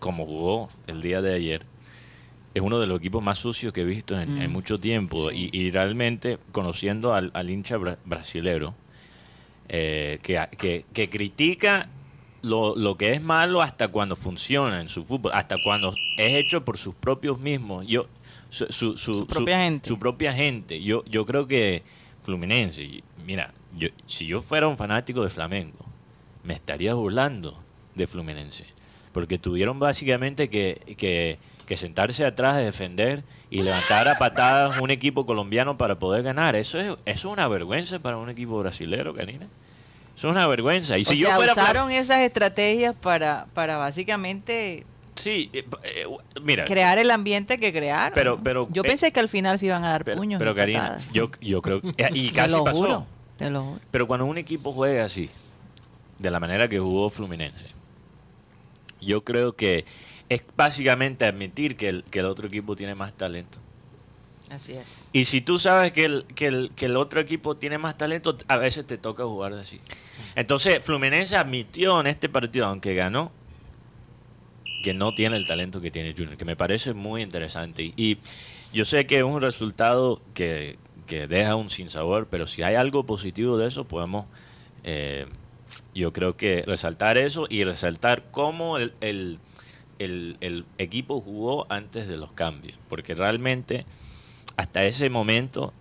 como 0.00 0.26
jugó 0.26 0.68
el 0.88 1.00
día 1.00 1.22
de 1.22 1.34
ayer, 1.34 1.64
es 2.54 2.62
uno 2.62 2.78
de 2.78 2.86
los 2.86 2.98
equipos 2.98 3.22
más 3.22 3.38
sucios 3.38 3.72
que 3.72 3.80
he 3.82 3.84
visto 3.84 4.18
en, 4.18 4.36
Mm. 4.36 4.42
en 4.42 4.52
mucho 4.52 4.78
tiempo. 4.78 5.30
Y, 5.32 5.50
y 5.52 5.70
realmente, 5.70 6.38
conociendo 6.52 7.12
al, 7.14 7.30
al 7.34 7.50
hincha 7.50 7.76
bra- 7.76 7.98
brasilero, 8.04 8.74
eh, 9.68 10.18
que, 10.22 10.40
que- 10.58 10.84
que 10.92 11.08
critica 11.10 11.88
lo, 12.42 12.76
lo 12.76 12.96
que 12.96 13.12
es 13.14 13.22
malo 13.22 13.62
hasta 13.62 13.88
cuando 13.88 14.16
funciona 14.16 14.80
en 14.80 14.88
su 14.90 15.04
fútbol, 15.04 15.32
hasta 15.34 15.56
cuando 15.64 15.88
es 16.18 16.34
hecho 16.34 16.64
por 16.64 16.76
sus 16.76 16.94
propios 16.94 17.40
mismos. 17.40 17.86
Yo, 17.86 18.06
su, 18.50 18.66
su- 18.66 18.96
su- 18.98 19.18
Su 19.20 19.26
propia 19.26 19.58
gente. 19.62 19.88
su 19.88 19.98
propia 19.98 20.32
gente. 20.34 20.82
Yo, 20.82 21.04
yo 21.06 21.24
creo 21.26 21.46
que 21.48 21.82
Fluminense, 22.22 23.02
mira, 23.26 23.52
yo, 23.76 23.88
si 24.06 24.26
yo 24.26 24.42
fuera 24.42 24.68
un 24.68 24.76
fanático 24.76 25.22
de 25.24 25.30
Flamengo, 25.30 25.84
me 26.44 26.54
estaría 26.54 26.94
burlando 26.94 27.58
de 27.94 28.06
Fluminense. 28.06 28.64
Porque 29.12 29.38
tuvieron 29.38 29.78
básicamente 29.78 30.48
que, 30.50 30.94
que- 30.98 31.38
que 31.66 31.76
sentarse 31.76 32.24
atrás 32.24 32.56
de 32.56 32.64
defender 32.64 33.24
y 33.50 33.62
levantar 33.62 34.06
a 34.08 34.16
patadas 34.18 34.80
un 34.80 34.90
equipo 34.90 35.24
colombiano 35.26 35.76
para 35.78 35.98
poder 35.98 36.22
ganar. 36.22 36.56
Eso 36.56 36.78
es, 36.80 36.86
eso 36.88 36.98
es 37.06 37.24
una 37.24 37.48
vergüenza 37.48 37.98
para 37.98 38.16
un 38.18 38.28
equipo 38.30 38.58
brasilero, 38.58 39.14
Karina. 39.14 39.46
Eso 40.16 40.28
es 40.28 40.32
una 40.32 40.46
vergüenza. 40.46 40.96
Y 40.98 41.04
si 41.04 41.14
o 41.14 41.16
yo 41.16 41.26
sea, 41.28 41.36
fuera 41.36 41.52
usaron 41.52 41.90
esas 41.90 42.20
estrategias 42.20 42.94
para, 42.94 43.46
para 43.54 43.76
básicamente 43.78 44.84
Sí, 45.16 45.48
eh, 45.52 45.64
eh, 45.84 46.06
mira. 46.42 46.64
crear 46.64 46.98
el 46.98 47.10
ambiente 47.10 47.58
que 47.58 47.72
crearon. 47.72 48.12
Pero- 48.14 48.38
pero- 48.42 48.68
Yo 48.70 48.82
eh, 48.82 48.86
pensé 48.88 49.12
que 49.12 49.20
al 49.20 49.28
final 49.28 49.58
se 49.58 49.66
iban 49.66 49.84
a 49.84 49.90
dar 49.90 50.04
Pero, 50.04 50.16
puños. 50.18 50.38
pero 50.38 50.54
Karina, 50.54 50.98
yo, 51.12 51.30
yo 51.40 51.62
creo 51.62 51.80
y 51.82 51.92
Te 52.28 52.32
casi 52.32 52.52
lo 52.52 52.64
pasó. 52.64 52.78
juro, 52.78 53.06
te 53.38 53.50
lo 53.50 53.62
juro. 53.62 53.80
Pero 53.90 54.06
cuando 54.06 54.26
un 54.26 54.38
equipo 54.38 54.72
juega 54.72 55.04
así, 55.04 55.30
de 56.18 56.30
la 56.30 56.40
manera 56.40 56.68
que 56.68 56.78
jugó 56.78 57.10
Fluminense, 57.10 57.66
yo 59.00 59.22
creo 59.24 59.54
que 59.54 59.84
es 60.28 60.42
básicamente 60.56 61.24
admitir 61.24 61.76
que 61.76 61.88
el, 61.88 62.04
que 62.04 62.20
el 62.20 62.26
otro 62.26 62.46
equipo 62.46 62.76
tiene 62.76 62.94
más 62.94 63.14
talento. 63.14 63.58
Así 64.50 64.72
es. 64.72 65.10
Y 65.12 65.24
si 65.24 65.40
tú 65.40 65.58
sabes 65.58 65.92
que 65.92 66.04
el, 66.04 66.26
que, 66.34 66.46
el, 66.46 66.70
que 66.76 66.86
el 66.86 66.96
otro 66.96 67.20
equipo 67.20 67.56
tiene 67.56 67.78
más 67.78 67.96
talento, 67.96 68.36
a 68.46 68.56
veces 68.56 68.86
te 68.86 68.98
toca 68.98 69.24
jugar 69.24 69.52
así. 69.54 69.80
Entonces, 70.34 70.84
Fluminense 70.84 71.36
admitió 71.36 72.00
en 72.00 72.06
este 72.06 72.28
partido, 72.28 72.66
aunque 72.66 72.94
ganó, 72.94 73.32
que 74.82 74.92
no 74.92 75.14
tiene 75.14 75.36
el 75.36 75.46
talento 75.46 75.80
que 75.80 75.90
tiene 75.90 76.14
Junior, 76.16 76.36
que 76.36 76.44
me 76.44 76.56
parece 76.56 76.92
muy 76.92 77.22
interesante. 77.22 77.92
Y, 77.96 78.18
yo 78.74 78.84
sé 78.84 79.06
que 79.06 79.18
es 79.18 79.22
un 79.22 79.40
resultado 79.40 80.20
que, 80.34 80.76
que 81.06 81.28
deja 81.28 81.54
un 81.54 81.70
sinsabor, 81.70 82.26
pero 82.28 82.44
si 82.44 82.62
hay 82.62 82.74
algo 82.74 83.06
positivo 83.06 83.56
de 83.56 83.68
eso, 83.68 83.84
podemos, 83.84 84.26
eh, 84.82 85.26
yo 85.94 86.12
creo 86.12 86.36
que 86.36 86.64
resaltar 86.66 87.16
eso 87.16 87.46
y 87.48 87.62
resaltar 87.62 88.24
cómo 88.32 88.78
el, 88.78 88.92
el, 89.00 89.38
el- 89.98 90.36
el 90.40 90.64
equipo 90.78 91.20
jugó 91.20 91.66
antes 91.70 92.08
de 92.08 92.16
los 92.16 92.32
cambios. 92.32 92.78
Porque 92.88 93.14
realmente, 93.14 93.84
hasta 94.56 94.84
ese 94.84 95.10
momento, 95.10 95.72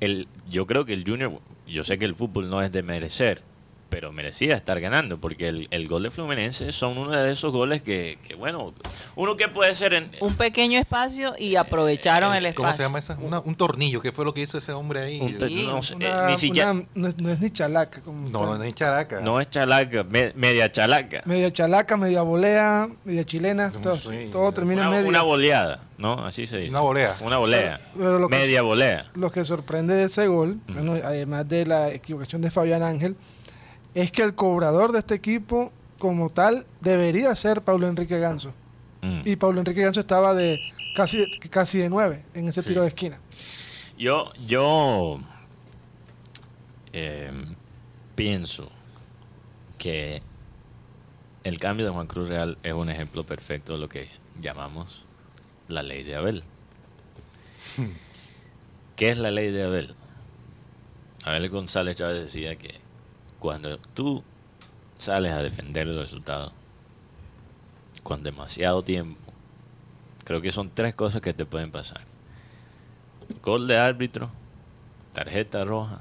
el, 0.00 0.28
yo 0.48 0.66
creo 0.66 0.84
que 0.84 0.92
el 0.92 1.04
Junior, 1.06 1.40
yo 1.66 1.84
sé 1.84 1.98
que 1.98 2.04
el 2.04 2.14
fútbol 2.14 2.50
no 2.50 2.62
es 2.62 2.70
de 2.72 2.82
merecer, 2.82 3.42
pero 3.88 4.12
merecía 4.12 4.54
estar 4.56 4.80
ganando, 4.80 5.18
porque 5.18 5.48
el, 5.48 5.68
el 5.70 5.86
gol 5.88 6.02
de 6.02 6.10
Fluminense 6.10 6.72
son 6.72 6.98
uno 6.98 7.12
de 7.12 7.32
esos 7.32 7.52
goles 7.52 7.82
que, 7.82 8.18
que, 8.26 8.34
bueno, 8.34 8.74
uno 9.14 9.36
que 9.36 9.48
puede 9.48 9.74
ser 9.74 9.94
en... 9.94 10.10
Un 10.20 10.34
pequeño 10.36 10.78
espacio 10.78 11.34
y 11.38 11.56
aprovecharon 11.56 12.34
el 12.34 12.46
espacio. 12.46 12.64
¿Cómo 12.64 12.72
se 12.72 12.82
llama 12.82 12.98
esa? 12.98 13.14
Una- 13.20 13.40
un 13.40 13.54
tornillo. 13.54 14.00
¿Qué 14.02 14.12
fue 14.12 14.24
lo 14.24 14.34
que 14.34 14.42
hizo 14.42 14.58
ese 14.58 14.72
hombre 14.72 15.00
ahí? 15.02 15.20
un 15.20 15.38
te- 15.38 15.48
Sí, 15.48 15.66
no, 15.66 15.78
eh, 15.78 15.94
Una- 15.96 16.26
ni 16.28 16.36
siquiera... 16.36 16.72
una- 16.72 16.86
no, 16.94 17.08
es- 17.08 17.16
no 17.18 17.30
es 17.30 17.40
ni 17.40 17.50
chalaca. 17.50 18.00
Como 18.00 18.28
No, 18.28 18.40
tal. 18.40 18.58
no 18.58 18.64
es 18.64 18.74
characa. 18.74 19.20
No 19.20 19.40
es 19.40 19.50
chalaca, 19.50 20.04
me- 20.04 20.32
media 20.34 20.70
chalaca. 20.70 21.22
Media 21.24 21.52
chalaca, 21.52 21.96
media 21.96 22.22
volea, 22.22 22.88
media 23.04 23.24
chilena. 23.24 23.72
No 23.82 23.94
todo, 24.32 24.52
termina 24.52 24.82
en 24.82 24.88
Una, 24.88 24.96
media. 24.96 25.08
una 25.08 25.22
boleada, 25.22 25.80
¿no? 25.98 26.26
Así 26.26 26.46
se 26.46 26.58
dice. 26.58 26.70
Una 26.70 26.80
volea. 26.80 27.14
Una 27.24 27.38
volea. 27.38 27.80
Pero 27.96 28.18
lo 28.18 28.28
que- 28.28 28.36
media 28.36 28.62
volea. 28.62 29.06
Lo 29.14 29.30
que 29.30 29.44
sorprende 29.44 29.94
de 29.94 30.04
ese 30.04 30.26
gol, 30.26 30.58
bueno, 30.68 30.94
además 31.04 31.48
de 31.48 31.66
la 31.66 31.90
equivocación 31.90 32.42
de 32.42 32.50
Fabián 32.50 32.82
Ángel, 32.82 33.16
es 33.96 34.12
que 34.12 34.22
el 34.22 34.34
cobrador 34.34 34.92
de 34.92 34.98
este 35.00 35.14
equipo, 35.14 35.72
como 35.98 36.28
tal, 36.30 36.66
debería 36.82 37.34
ser 37.34 37.62
Pablo 37.62 37.88
Enrique 37.88 38.18
Ganso. 38.18 38.52
Mm. 39.02 39.22
Y 39.24 39.36
Pablo 39.36 39.60
Enrique 39.60 39.80
Ganso 39.82 40.00
estaba 40.00 40.34
de 40.34 40.60
casi, 40.94 41.24
casi 41.50 41.78
de 41.78 41.88
nueve 41.88 42.24
en 42.34 42.46
ese 42.48 42.62
Sí. 42.62 42.68
tiro 42.68 42.82
de 42.82 42.88
esquina. 42.88 43.18
Yo, 43.98 44.30
yo 44.46 45.18
eh, 46.92 47.32
pienso 48.14 48.68
que 49.78 50.22
el 51.44 51.58
cambio 51.58 51.86
de 51.86 51.92
Juan 51.92 52.06
Cruz 52.06 52.28
Real 52.28 52.58
es 52.62 52.72
un 52.74 52.90
ejemplo 52.90 53.24
perfecto 53.24 53.72
de 53.72 53.78
lo 53.78 53.88
que 53.88 54.08
llamamos 54.40 55.04
la 55.68 55.82
ley 55.82 56.02
de 56.04 56.16
Abel. 56.16 56.44
¿Qué 58.96 59.10
es 59.10 59.18
la 59.18 59.30
ley 59.30 59.50
de 59.50 59.64
Abel? 59.64 59.94
Abel 61.24 61.48
González 61.50 61.96
Chávez 61.96 62.20
decía 62.20 62.56
que 62.56 62.74
cuando 63.46 63.78
tú 63.94 64.24
sales 64.98 65.30
a 65.32 65.40
defender 65.40 65.86
el 65.86 65.96
resultado 65.96 66.52
con 68.02 68.24
demasiado 68.24 68.82
tiempo, 68.82 69.32
creo 70.24 70.40
que 70.40 70.50
son 70.50 70.68
tres 70.74 70.96
cosas 70.96 71.22
que 71.22 71.32
te 71.32 71.46
pueden 71.46 71.70
pasar. 71.70 72.00
Gol 73.44 73.68
de 73.68 73.78
árbitro, 73.78 74.30
tarjeta 75.12 75.64
roja 75.64 76.00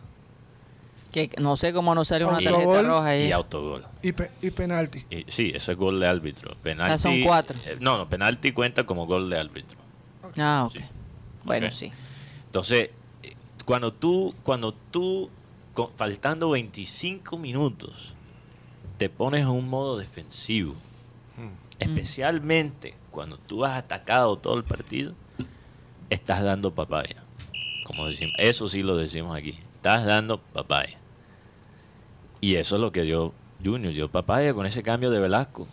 Que 1.11 1.29
no 1.39 1.55
sé 1.55 1.71
cómo 1.71 1.93
no 1.93 2.03
salió 2.03 2.27
una 2.29 2.39
tarjeta 2.41 2.81
roja 2.81 3.09
ahí. 3.09 3.27
y 3.27 3.31
autogol. 3.31 3.85
Y, 4.01 4.11
pe- 4.13 4.31
y 4.41 4.49
penalti. 4.49 5.05
Y, 5.11 5.25
sí, 5.31 5.51
eso 5.53 5.71
es 5.71 5.77
gol 5.77 5.99
de 5.99 6.07
árbitro. 6.07 6.55
Penalti, 6.63 6.97
son 6.99 7.23
cuatro. 7.23 7.59
eh, 7.63 7.77
no, 7.79 7.99
no, 7.99 8.09
penalti 8.09 8.53
cuenta 8.53 8.87
como 8.87 9.05
gol 9.05 9.29
de 9.29 9.37
árbitro. 9.37 9.77
Ah, 10.39 10.63
ok. 10.65 10.73
Sí. 10.73 10.79
Bueno, 11.43 11.71
sí. 11.71 11.91
Entonces, 12.47 12.89
eh, 13.21 13.35
cuando 13.65 13.93
tú, 13.93 14.33
cuando 14.41 14.73
tú, 14.73 15.29
con- 15.75 15.91
faltando 15.95 16.49
25 16.49 17.37
minutos, 17.37 18.13
te 18.97 19.09
pones 19.09 19.41
en 19.41 19.49
un 19.49 19.69
modo 19.69 19.97
defensivo, 19.97 20.73
Mm. 21.37 21.49
especialmente 21.79 22.95
cuando 23.11 23.37
tú 23.37 23.63
has 23.65 23.77
atacado 23.77 24.37
todo 24.37 24.55
el 24.57 24.63
partido, 24.63 25.13
estás 26.09 26.41
dando 26.43 26.73
papaya. 26.73 27.21
Como 27.85 28.07
decimos, 28.07 28.33
eso 28.39 28.67
sí 28.67 28.81
lo 28.81 28.97
decimos 28.97 29.37
aquí. 29.37 29.51
Estás 29.75 30.05
dando 30.05 30.39
papaya. 30.39 30.97
Y 32.41 32.55
eso 32.55 32.75
es 32.75 32.81
lo 32.81 32.91
que 32.91 33.03
dio 33.03 33.33
Junior, 33.63 33.93
dio 33.93 34.09
papaya 34.09 34.53
con 34.53 34.65
ese 34.65 34.81
cambio 34.83 35.09
de 35.11 35.19
Velasco. 35.19 35.67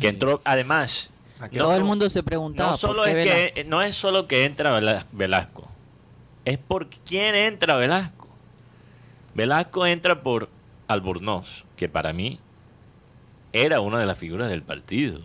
Que 0.00 0.08
entró, 0.08 0.40
además, 0.44 1.10
Todo 1.56 1.74
el 1.76 1.84
mundo 1.84 2.08
se 2.10 2.22
preguntaba. 2.22 2.70
no 2.72 2.76
solo 2.76 3.02
¿por 3.02 3.08
es 3.10 3.26
que 3.54 3.64
no 3.64 3.80
es 3.82 3.94
solo 3.94 4.26
que 4.26 4.44
entra 4.44 4.72
Vela- 4.72 5.06
Velasco, 5.12 5.68
es 6.44 6.58
por 6.58 6.88
quién 6.88 7.34
entra 7.36 7.76
Velasco. 7.76 8.17
Velasco 9.42 9.86
entra 9.86 10.20
por 10.24 10.48
Albornoz, 10.88 11.64
que 11.76 11.88
para 11.88 12.12
mí 12.12 12.40
era 13.52 13.80
una 13.80 14.00
de 14.00 14.04
las 14.06 14.18
figuras 14.18 14.50
del 14.50 14.62
partido. 14.64 15.20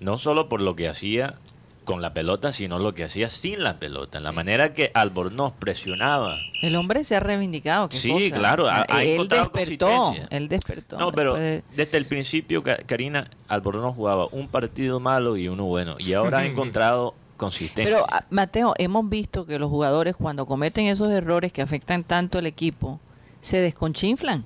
No 0.00 0.18
solo 0.18 0.50
por 0.50 0.60
lo 0.60 0.76
que 0.76 0.86
hacía 0.86 1.36
con 1.84 2.02
la 2.02 2.12
pelota, 2.12 2.52
sino 2.52 2.78
lo 2.78 2.92
que 2.92 3.04
hacía 3.04 3.30
sin 3.30 3.62
la 3.64 3.78
pelota. 3.78 4.18
En 4.18 4.24
la 4.24 4.32
manera 4.32 4.74
que 4.74 4.90
Albornoz 4.92 5.54
presionaba. 5.58 6.36
El 6.60 6.76
hombre 6.76 7.04
se 7.04 7.16
ha 7.16 7.20
reivindicado. 7.20 7.88
qué 7.88 7.96
Sí, 7.96 8.10
cosa. 8.10 8.36
claro, 8.38 8.68
ha- 8.68 8.84
ha 8.86 9.02
él 9.02 9.12
encontrado 9.14 9.50
despertó. 9.54 9.86
consistencia. 9.86 10.28
Él 10.36 10.48
despertó. 10.50 10.98
No, 10.98 11.10
pero 11.12 11.32
de- 11.36 11.64
desde 11.74 11.96
el 11.96 12.04
principio, 12.04 12.62
Karina, 12.62 13.30
Albornoz 13.48 13.96
jugaba 13.96 14.26
un 14.30 14.48
partido 14.48 15.00
malo 15.00 15.38
y 15.38 15.48
uno 15.48 15.64
bueno. 15.64 15.94
Y 15.98 16.12
ahora 16.12 16.40
ha 16.40 16.44
encontrado 16.74 17.14
consistencia. 17.38 17.94
Pero, 17.96 18.04
ah, 18.12 18.26
Mateo, 18.28 18.74
hemos 18.76 19.08
visto 19.08 19.46
que 19.46 19.58
los 19.58 19.70
jugadores 19.70 20.14
cuando 20.16 20.44
cometen 20.44 20.84
esos 20.84 21.10
errores 21.10 21.50
que 21.50 21.62
afectan 21.62 22.04
tanto 22.04 22.36
al 22.38 22.44
equipo, 22.46 23.00
se 23.40 23.58
desconchinflan. 23.58 24.44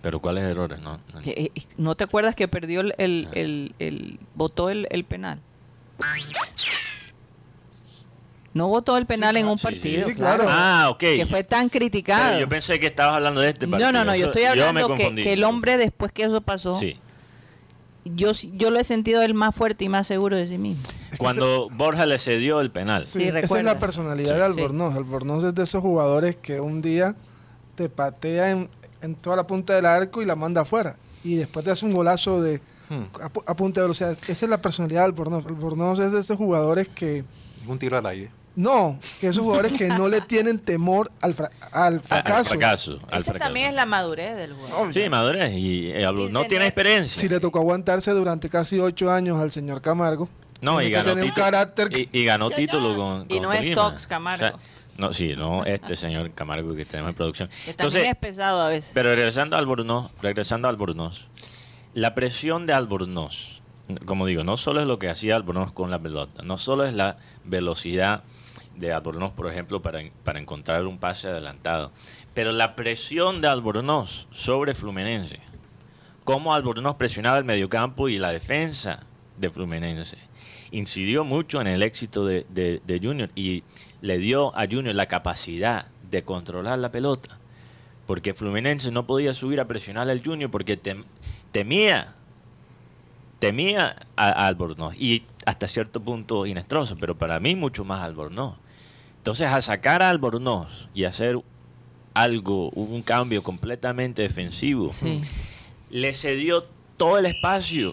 Pero 0.00 0.20
¿cuáles 0.20 0.44
errores? 0.44 0.80
No, 0.80 0.98
no. 1.14 1.20
Que, 1.20 1.52
eh, 1.54 1.62
¿No 1.76 1.94
te 1.96 2.04
acuerdas 2.04 2.34
que 2.34 2.48
perdió 2.48 2.80
el, 2.80 2.94
el, 2.98 3.28
el, 3.32 3.74
el- 3.78 4.18
votó 4.34 4.68
el, 4.70 4.86
el 4.90 5.04
penal? 5.04 5.40
No 8.54 8.68
votó 8.68 8.98
el 8.98 9.06
penal 9.06 9.36
en 9.38 9.46
un 9.46 9.56
sí, 9.56 9.62
sí. 9.62 9.64
partido, 9.74 10.08
Sí, 10.08 10.14
claro. 10.14 10.44
Ah, 10.46 10.88
ok. 10.90 10.98
Que 10.98 11.26
fue 11.26 11.42
tan 11.42 11.70
criticado. 11.70 12.24
Pero 12.28 12.40
yo 12.40 12.48
pensé 12.48 12.78
que 12.78 12.88
estabas 12.88 13.16
hablando 13.16 13.40
de 13.40 13.48
este 13.48 13.66
partido. 13.66 13.90
no, 13.92 13.98
no, 14.00 14.04
no, 14.04 14.12
yo 14.14 14.26
Eso- 14.26 14.26
estoy 14.26 14.42
me 14.42 14.48
hablando 14.48 14.88
que, 14.88 14.94
confundí. 15.04 15.22
que 15.22 15.32
el 15.32 15.44
hombre 15.44 15.78
después 15.78 16.12
que 16.12 16.24
eso 16.24 16.40
pasó, 16.42 16.74
Sí. 16.74 16.98
yo, 18.04 18.34
sí- 18.34 18.52
yo 18.56 18.70
lo 18.70 18.78
he 18.78 18.84
sentido 18.84 19.22
él 19.22 19.32
más 19.32 19.54
fuerte 19.54 19.86
y 19.86 19.88
más 19.88 20.06
seguro 20.06 20.36
de 20.36 20.46
sí 20.46 20.58
mismo. 20.58 20.82
Cuando 21.16 21.70
Borja 21.70 22.04
le 22.04 22.18
cedió 22.18 22.60
el 22.60 22.70
penal. 22.70 23.04
Sí, 23.04 23.22
esa 23.24 23.38
es 23.38 23.64
la 23.64 23.78
personalidad 23.78 24.34
de 24.36 24.42
Albornoz. 24.42 24.96
Albornoz 24.96 25.44
es 25.44 25.54
de 25.54 25.62
esos 25.62 25.80
jugadores 25.80 26.36
que 26.36 26.60
un 26.60 26.82
día 26.82 27.14
te 27.82 27.88
patea 27.88 28.50
en, 28.50 28.68
en 29.00 29.14
toda 29.14 29.36
la 29.36 29.46
punta 29.46 29.74
del 29.74 29.86
arco 29.86 30.22
y 30.22 30.24
la 30.24 30.36
manda 30.36 30.60
afuera. 30.62 30.96
y 31.24 31.36
después 31.36 31.64
te 31.64 31.70
hace 31.70 31.84
un 31.86 31.92
golazo 31.92 32.40
de 32.42 32.60
Hmm. 32.88 33.04
a, 33.22 33.32
pu- 33.32 33.42
a 33.46 33.54
punta 33.54 33.80
de 33.80 33.84
velocidad. 33.86 34.10
Esa 34.28 34.44
es 34.46 34.50
la 34.50 34.60
personalidad 34.60 35.00
de 35.00 35.04
Albornoz. 35.06 35.46
Albornoz 35.46 35.98
es 36.00 36.12
de 36.12 36.20
esos 36.20 36.36
jugadores 36.36 36.88
que 36.88 37.24
Un 37.66 37.78
tiro 37.78 37.96
al 37.96 38.04
aire. 38.06 38.30
no, 38.54 38.98
que 39.20 39.28
esos 39.28 39.42
jugadores 39.42 39.72
que 39.72 39.88
no 39.88 40.08
le 40.08 40.20
tienen 40.20 40.58
temor 40.58 41.10
al, 41.22 41.32
fra- 41.32 41.50
al 41.70 41.94
Al 41.94 42.00
fracaso. 42.00 42.52
al 42.54 42.58
Esa 43.20 43.32
fracaso. 43.32 43.32
también 43.38 43.68
es 43.70 43.74
la 43.74 43.86
madurez 43.86 44.36
del 44.36 44.52
jugador. 44.52 44.92
Sí, 44.92 45.08
madurez. 45.08 45.52
Y 45.54 45.90
eh, 45.90 46.02
Y 46.02 46.04
no 46.04 46.40
tener- 46.40 46.48
tiene 46.48 46.66
experiencia. 46.66 47.18
Si 47.20 47.28
le 47.30 47.40
tocó 47.40 47.60
aguantarse 47.60 48.10
durante 48.10 48.50
casi 48.50 48.78
ocho 48.78 49.10
años 49.10 49.40
al 49.40 49.50
señor 49.52 49.80
Camargo, 49.80 50.28
No, 50.60 50.82
y 50.82 50.86
que 50.86 50.90
ganó, 50.90 51.14
título, 51.14 51.88
y, 51.98 52.08
y 52.12 52.24
ganó 52.24 52.50
título 52.50 52.94
con, 52.96 53.24
Y 53.28 53.34
con 53.36 53.42
no 53.44 53.52
es. 53.52 53.74
Tox 53.74 54.06
Camargo. 54.06 54.58
No, 55.02 55.12
sí, 55.12 55.34
no 55.36 55.64
este 55.64 55.96
señor 55.96 56.30
Camargo 56.32 56.74
que 56.74 56.84
tenemos 56.84 57.10
en 57.10 57.14
producción. 57.16 57.48
Que 57.64 57.74
también 57.74 58.06
es 58.06 58.16
pesado 58.16 58.62
a 58.62 58.68
veces. 58.68 58.92
pero 58.94 59.14
regresando 59.14 59.56
a 59.56 59.58
Albornoz, 59.58 60.10
regresando 60.22 60.68
a 60.68 60.70
Albornoz, 60.70 61.26
la 61.94 62.14
presión 62.14 62.66
de 62.66 62.72
Albornoz, 62.72 63.60
como 64.06 64.24
digo, 64.26 64.44
no 64.44 64.56
solo 64.56 64.80
es 64.80 64.86
lo 64.86 64.98
que 64.98 65.08
hacía 65.10 65.36
Albornoz 65.36 65.72
con 65.72 65.90
la 65.90 65.98
pelota, 65.98 66.42
no 66.42 66.56
solo 66.56 66.84
es 66.84 66.94
la 66.94 67.18
velocidad 67.44 68.22
de 68.76 68.92
Albornoz, 68.92 69.32
por 69.32 69.50
ejemplo, 69.50 69.82
para, 69.82 70.00
para 70.24 70.40
encontrar 70.40 70.86
un 70.86 70.96
pase 70.98 71.28
adelantado, 71.28 71.92
pero 72.32 72.52
la 72.52 72.74
presión 72.74 73.40
de 73.42 73.48
Albornoz 73.48 74.28
sobre 74.30 74.72
Fluminense, 74.74 75.40
cómo 76.24 76.54
Albornoz 76.54 76.96
presionaba 76.96 77.36
el 77.38 77.44
mediocampo 77.44 78.08
y 78.08 78.18
la 78.18 78.30
defensa 78.32 79.00
de 79.36 79.50
Fluminense. 79.50 80.16
Incidió 80.70 81.24
mucho 81.24 81.60
en 81.60 81.66
el 81.66 81.82
éxito 81.82 82.24
de, 82.24 82.46
de- 82.48 82.80
de 82.86 82.98
Junior 82.98 83.28
y 83.34 83.62
le 84.02 84.18
dio 84.18 84.54
a 84.56 84.66
Junior 84.70 84.94
la 84.94 85.06
capacidad 85.06 85.86
de 86.10 86.22
controlar 86.22 86.78
la 86.78 86.92
pelota. 86.92 87.38
Porque 88.06 88.34
Fluminense 88.34 88.90
no 88.90 89.06
podía 89.06 89.32
subir 89.32 89.60
a 89.60 89.66
presionar 89.68 90.10
al 90.10 90.22
Junior 90.22 90.50
porque 90.50 90.78
tem- 90.80 91.04
temía, 91.52 92.14
temía 93.38 93.96
a, 94.16 94.28
a 94.28 94.46
Albornoz. 94.48 94.94
Y 94.98 95.24
hasta 95.46 95.66
cierto 95.68 96.00
punto 96.00 96.46
Inestroso, 96.46 96.96
pero 96.98 97.16
para 97.16 97.40
mí 97.40 97.54
mucho 97.56 97.84
más 97.84 98.02
Albornoz. 98.02 98.54
Entonces, 99.18 99.46
a 99.48 99.60
sacar 99.60 100.02
a 100.02 100.10
Albornoz 100.10 100.88
y 100.94 101.04
hacer 101.04 101.38
algo, 102.14 102.70
un 102.70 103.02
cambio 103.02 103.42
completamente 103.42 104.22
defensivo, 104.22 104.92
Sí. 104.92 105.20
le 105.90 106.12
cedió 106.12 106.64
todo 106.96 107.18
el 107.18 107.26
espacio, 107.26 107.92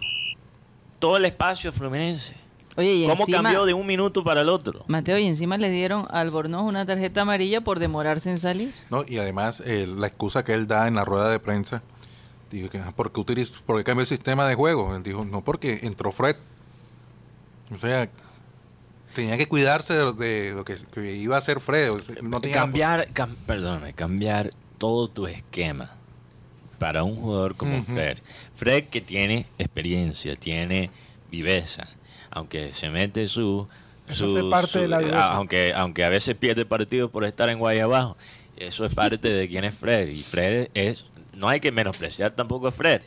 todo 0.98 1.18
el 1.18 1.26
espacio 1.26 1.70
a 1.70 1.74
Fluminense. 1.74 2.36
Oye, 2.80 2.94
y 2.94 3.06
¿Cómo 3.08 3.24
encima, 3.24 3.44
cambió 3.44 3.66
de 3.66 3.74
un 3.74 3.86
minuto 3.86 4.24
para 4.24 4.42
el 4.42 4.50
otro? 4.50 4.86
Mateo, 4.88 5.18
y 5.18 5.26
encima 5.28 5.58
le 5.58 5.70
dieron 5.70 6.06
a 6.10 6.22
Albornoz 6.22 6.64
una 6.64 6.86
tarjeta 6.86 7.22
amarilla 7.22 7.62
por 7.62 7.80
demorarse 7.80 8.30
en 8.30 8.38
salir. 8.38 8.74
¿no? 8.90 9.04
Y 9.08 9.18
además, 9.18 9.62
eh, 9.66 9.86
la 9.86 10.08
excusa 10.08 10.44
que 10.46 10.54
él 10.54 10.66
da 10.68 10.88
en 10.88 10.96
la 10.96 11.04
rueda 11.04 11.30
de 11.30 11.40
prensa, 11.40 11.84
dijo 12.52 12.70
que, 12.70 12.78
ah, 12.80 12.94
¿por 12.96 13.12
qué, 13.12 13.20
utiliz- 13.22 13.62
por 13.66 13.78
qué 13.78 13.84
cambió 13.84 14.02
el 14.02 14.08
sistema 14.08 14.48
de 14.48 14.56
juego? 14.56 14.96
Él 14.96 15.04
dijo, 15.04 15.26
no, 15.26 15.44
porque 15.44 15.80
entró 15.84 16.12
Fred. 16.12 16.36
O 17.72 17.76
sea, 17.76 18.10
tenía 19.14 19.38
que 19.38 19.48
cuidarse 19.48 19.94
de, 19.94 20.00
lo- 20.00 20.14
de 20.14 20.52
lo 20.56 20.64
que, 20.66 20.78
que 20.94 21.16
iba 21.16 21.36
a 21.36 21.40
hacer 21.40 21.60
Fred. 21.60 21.92
o 21.92 22.00
sea, 22.00 22.16
no 22.22 22.40
tenía- 22.42 22.56
cambiar, 22.56 23.10
cam- 23.14 23.36
perdóname, 23.46 23.94
cambiar 23.94 24.52
todo 24.78 25.10
tu 25.10 25.28
esquema 25.28 25.92
para 26.80 27.04
un 27.04 27.16
jugador 27.18 27.56
como. 27.56 27.84
Fred. 27.84 28.20
Fred 28.56 28.86
que 28.86 29.02
tiene 29.02 29.46
experiencia, 29.58 30.36
tiene 30.38 30.90
viveza, 31.30 31.86
aunque 32.32 32.72
se 32.72 32.90
mete 32.90 33.28
su... 33.28 33.68
Eso 34.08 34.26
hace 34.26 34.44
parte 34.50 34.80
de 34.80 34.88
la 34.88 34.98
a- 34.98 35.36
aunque, 35.36 35.72
aunque 35.76 36.04
a 36.04 36.10
veces 36.10 36.36
pierde 36.36 36.66
partidos 36.66 37.12
por 37.12 37.26
estar 37.26 37.48
en 37.50 37.60
Guayabajo, 37.60 38.18
eso 38.58 38.84
es 38.86 38.94
parte 38.94 39.30
de 39.30 39.48
quién 39.48 39.64
es 39.64 39.76
Fred. 39.76 40.08
Y 40.10 40.24
Fred 40.24 40.70
es... 40.74 41.06
No 41.36 41.48
hay 41.48 41.60
que 41.60 41.72
menospreciar 41.72 42.32
tampoco 42.32 42.68
a 42.68 42.72
Fred, 42.72 43.02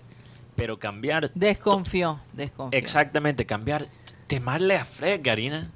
pero 0.57 0.79
cambiar... 0.79 1.31
Desconfió, 1.35 2.21
desconfió. 2.33 2.79
Exactamente, 2.79 3.45
cambiar, 3.47 3.87
temarle 4.29 4.77
a 4.77 4.85
Fred, 4.85 5.21
Karina. 5.23 5.71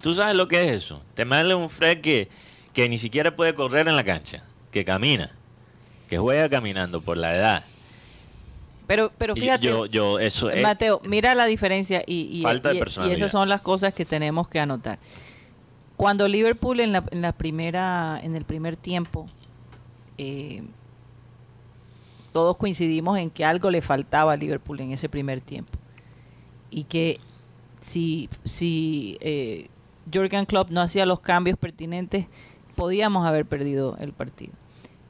¿Tú 0.00 0.14
sabes 0.14 0.34
lo 0.34 0.48
que 0.48 0.64
es 0.64 0.70
eso? 0.72 1.02
Temerle 1.14 1.52
a 1.52 1.56
un 1.56 1.70
Fred 1.70 2.00
que, 2.00 2.28
que 2.72 2.88
ni 2.88 2.98
siquiera 2.98 3.36
puede 3.36 3.54
correr 3.54 3.86
en 3.86 3.94
la 3.94 4.02
cancha, 4.04 4.42
que 4.72 4.84
camina, 4.84 5.30
que 6.08 6.18
juega 6.18 6.48
caminando 6.48 7.02
por 7.02 7.18
la 7.18 7.36
edad. 7.36 7.64
Pero, 8.94 9.10
pero 9.16 9.34
fíjate, 9.34 9.64
yo, 9.66 9.86
yo, 9.86 10.18
eso 10.18 10.50
es... 10.50 10.62
Mateo, 10.62 11.00
mira 11.06 11.34
la 11.34 11.46
diferencia 11.46 12.02
y, 12.06 12.28
y- 12.30 12.42
Falta 12.42 12.68
de 12.68 12.74
y- 12.74 12.76
y 12.76 12.80
personalidad. 12.80 13.16
esas 13.16 13.32
son 13.32 13.48
las 13.48 13.62
cosas 13.62 13.94
que 13.94 14.04
tenemos 14.04 14.48
que 14.48 14.60
anotar. 14.60 14.98
Cuando 15.96 16.28
Liverpool 16.28 16.78
en 16.80 16.92
la, 16.92 17.02
en 17.10 17.22
la 17.22 17.32
primera, 17.32 18.20
en 18.22 18.36
el 18.36 18.44
primer 18.44 18.76
tiempo, 18.76 19.28
eh, 20.18 20.62
todos 22.34 22.58
coincidimos 22.58 23.16
en 23.18 23.30
que 23.30 23.46
algo 23.46 23.70
le 23.70 23.80
faltaba 23.80 24.32
a 24.32 24.36
Liverpool 24.36 24.80
en 24.80 24.92
ese 24.92 25.08
primer 25.08 25.40
tiempo 25.40 25.78
y 26.70 26.84
que 26.84 27.18
si, 27.80 28.28
si 28.44 29.16
eh, 29.20 29.68
Jurgen 30.12 30.44
Klopp 30.44 30.68
no 30.70 30.82
hacía 30.82 31.06
los 31.06 31.20
cambios 31.20 31.56
pertinentes, 31.58 32.26
podíamos 32.76 33.26
haber 33.26 33.46
perdido 33.46 33.96
el 34.00 34.12
partido. 34.12 34.52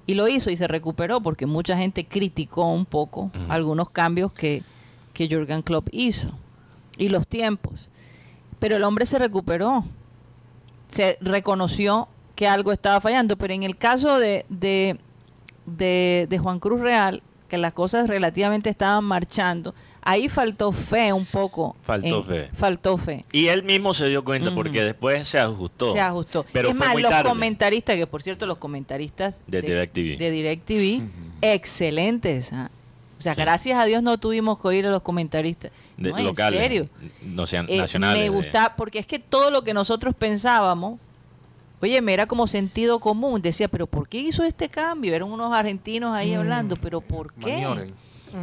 Y 0.06 0.14
lo 0.14 0.28
hizo 0.28 0.50
y 0.50 0.56
se 0.56 0.66
recuperó 0.66 1.20
porque 1.20 1.46
mucha 1.46 1.76
gente 1.76 2.06
criticó 2.06 2.66
un 2.66 2.86
poco 2.86 3.30
algunos 3.48 3.90
cambios 3.90 4.32
que, 4.32 4.62
que 5.12 5.28
Jurgen 5.28 5.62
Klopp 5.62 5.88
hizo 5.92 6.30
y 6.98 7.08
los 7.08 7.26
tiempos. 7.26 7.88
Pero 8.58 8.76
el 8.76 8.84
hombre 8.84 9.06
se 9.06 9.18
recuperó, 9.18 9.84
se 10.88 11.18
reconoció 11.20 12.08
que 12.34 12.48
algo 12.48 12.72
estaba 12.72 13.00
fallando. 13.00 13.36
Pero 13.36 13.54
en 13.54 13.62
el 13.62 13.76
caso 13.76 14.18
de, 14.18 14.44
de, 14.48 14.98
de, 15.66 16.26
de 16.28 16.38
Juan 16.38 16.58
Cruz 16.58 16.80
Real, 16.80 17.22
que 17.52 17.58
las 17.58 17.74
cosas 17.74 18.08
relativamente 18.08 18.70
estaban 18.70 19.04
marchando, 19.04 19.74
ahí 20.00 20.30
faltó 20.30 20.72
fe 20.72 21.12
un 21.12 21.26
poco. 21.26 21.76
Faltó 21.82 22.06
en- 22.20 22.24
fe. 22.24 22.50
Faltó 22.54 22.96
fe. 22.96 23.26
Y 23.30 23.48
él 23.48 23.62
mismo 23.62 23.92
se 23.92 24.06
dio 24.06 24.24
cuenta 24.24 24.54
porque 24.54 24.82
después 24.82 25.28
se 25.28 25.38
ajustó. 25.38 25.92
Se 25.92 26.00
ajustó. 26.00 26.46
Pero 26.50 26.70
es 26.70 26.76
fue 26.78 26.86
más, 26.86 26.94
muy 26.94 27.02
los 27.02 27.10
tarde. 27.10 27.28
comentaristas, 27.28 27.96
que 27.98 28.06
por 28.06 28.22
cierto, 28.22 28.46
los 28.46 28.56
comentaristas 28.56 29.42
De 29.46 29.60
DirecTV. 29.60 30.16
de 30.16 30.30
DirecTV, 30.30 31.02
excelentes. 31.42 32.52
¿ah? 32.54 32.70
O 33.18 33.22
sea, 33.22 33.34
Sí. 33.34 33.40
gracias 33.42 33.78
a 33.78 33.84
Dios 33.84 34.02
no 34.02 34.16
tuvimos 34.18 34.58
que 34.58 34.68
oír 34.68 34.86
a 34.86 34.90
los 34.90 35.02
comentaristas. 35.02 35.70
De- 35.98 36.10
no, 36.10 36.18
en 36.18 36.24
locales, 36.24 36.58
serio. 36.58 36.88
No 37.22 37.44
sean 37.46 37.66
Eh, 37.68 37.76
nacionales. 37.76 38.16
me 38.18 38.22
de- 38.24 38.28
gusta, 38.30 38.74
porque 38.76 38.98
es 38.98 39.06
que 39.06 39.18
todo 39.18 39.50
lo 39.50 39.62
que 39.62 39.74
nosotros 39.74 40.14
pensábamos, 40.18 40.98
oye, 41.82 42.00
me 42.00 42.12
era 42.14 42.26
como 42.26 42.46
sentido 42.46 43.00
común. 43.00 43.42
Decía, 43.42 43.68
pero 43.68 43.86
¿por 43.86 44.08
qué 44.08 44.18
hizo 44.18 44.44
este 44.44 44.68
cambio? 44.68 45.14
Eran 45.14 45.30
unos 45.30 45.52
argentinos 45.52 46.12
ahí 46.12 46.34
Mm. 46.34 46.38
hablando, 46.38 46.76
pero 46.76 47.00
¿por 47.00 47.32
qué? 47.34 47.52
Maniobra. 47.62 47.86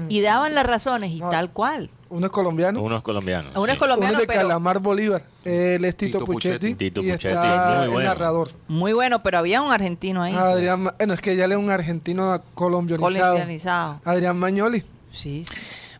Y 0.07 0.21
daban 0.21 0.53
las 0.53 0.65
razones 0.67 1.09
y 1.11 1.19
No. 1.19 1.29
tal 1.31 1.49
cual. 1.51 1.89
Uno 2.11 2.25
es 2.27 2.31
colombiano, 2.31 2.81
Unos 2.81 3.01
colombianos. 3.03 3.51
Uno 3.55 3.65
es 3.67 3.73
sí. 3.73 3.77
colombiano, 3.79 4.13
uno 4.13 4.21
es 4.21 4.27
de 4.27 4.33
pero 4.33 4.47
Calamar 4.47 4.79
Bolívar, 4.79 5.23
él 5.45 5.83
es 5.85 5.95
Tito, 5.95 6.19
Tito 6.19 6.25
Puchetti, 6.31 6.57
Puchetti. 6.57 6.75
Tito 6.75 7.01
y 7.01 7.11
Puchetti, 7.11 7.27
está 7.35 7.73
muy 7.77 7.83
el 7.85 7.89
bueno. 7.91 8.09
narrador. 8.09 8.49
muy 8.67 8.93
bueno, 8.93 9.21
pero 9.23 9.37
había 9.39 9.61
un 9.61 9.71
argentino 9.71 10.21
ahí. 10.21 10.33
Adrián, 10.35 10.81
Ma- 10.83 10.95
bueno, 10.97 11.13
es 11.13 11.21
que 11.21 11.35
ya 11.35 11.47
le 11.47 11.55
es 11.55 11.59
un 11.61 11.69
argentino 11.71 12.39
colombianizado. 12.55 13.33
colombianizado. 13.33 14.01
Adrián 14.05 14.37
Mañoli. 14.37 14.83
Sí, 15.11 15.43
sí. 15.47 15.55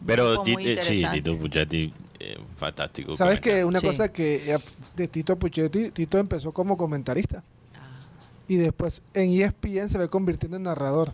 Pero 0.06 0.40
Un 0.40 0.44
tipo 0.44 0.60
muy 0.60 0.64
Ti- 0.76 0.80
eh, 0.80 0.82
sí. 0.82 1.06
Tito 1.12 1.38
Puchetti, 1.38 1.94
eh, 2.20 2.38
fantástico. 2.56 3.16
¿Sabes 3.16 3.40
que 3.40 3.64
una 3.66 3.80
Sí. 3.80 3.88
cosa 3.88 4.12
que 4.12 4.58
de 4.96 5.08
Tito 5.08 5.38
Puchetti, 5.38 5.92
Tito 5.92 6.18
empezó 6.18 6.52
como 6.52 6.78
comentarista 6.78 7.44
y 8.48 8.58
después 8.58 9.02
en 9.14 9.32
ESPN 9.32 9.90
se 9.90 9.98
ve 9.98 10.10
convirtiendo 10.10 10.58
en 10.58 10.64
narrador. 10.64 11.14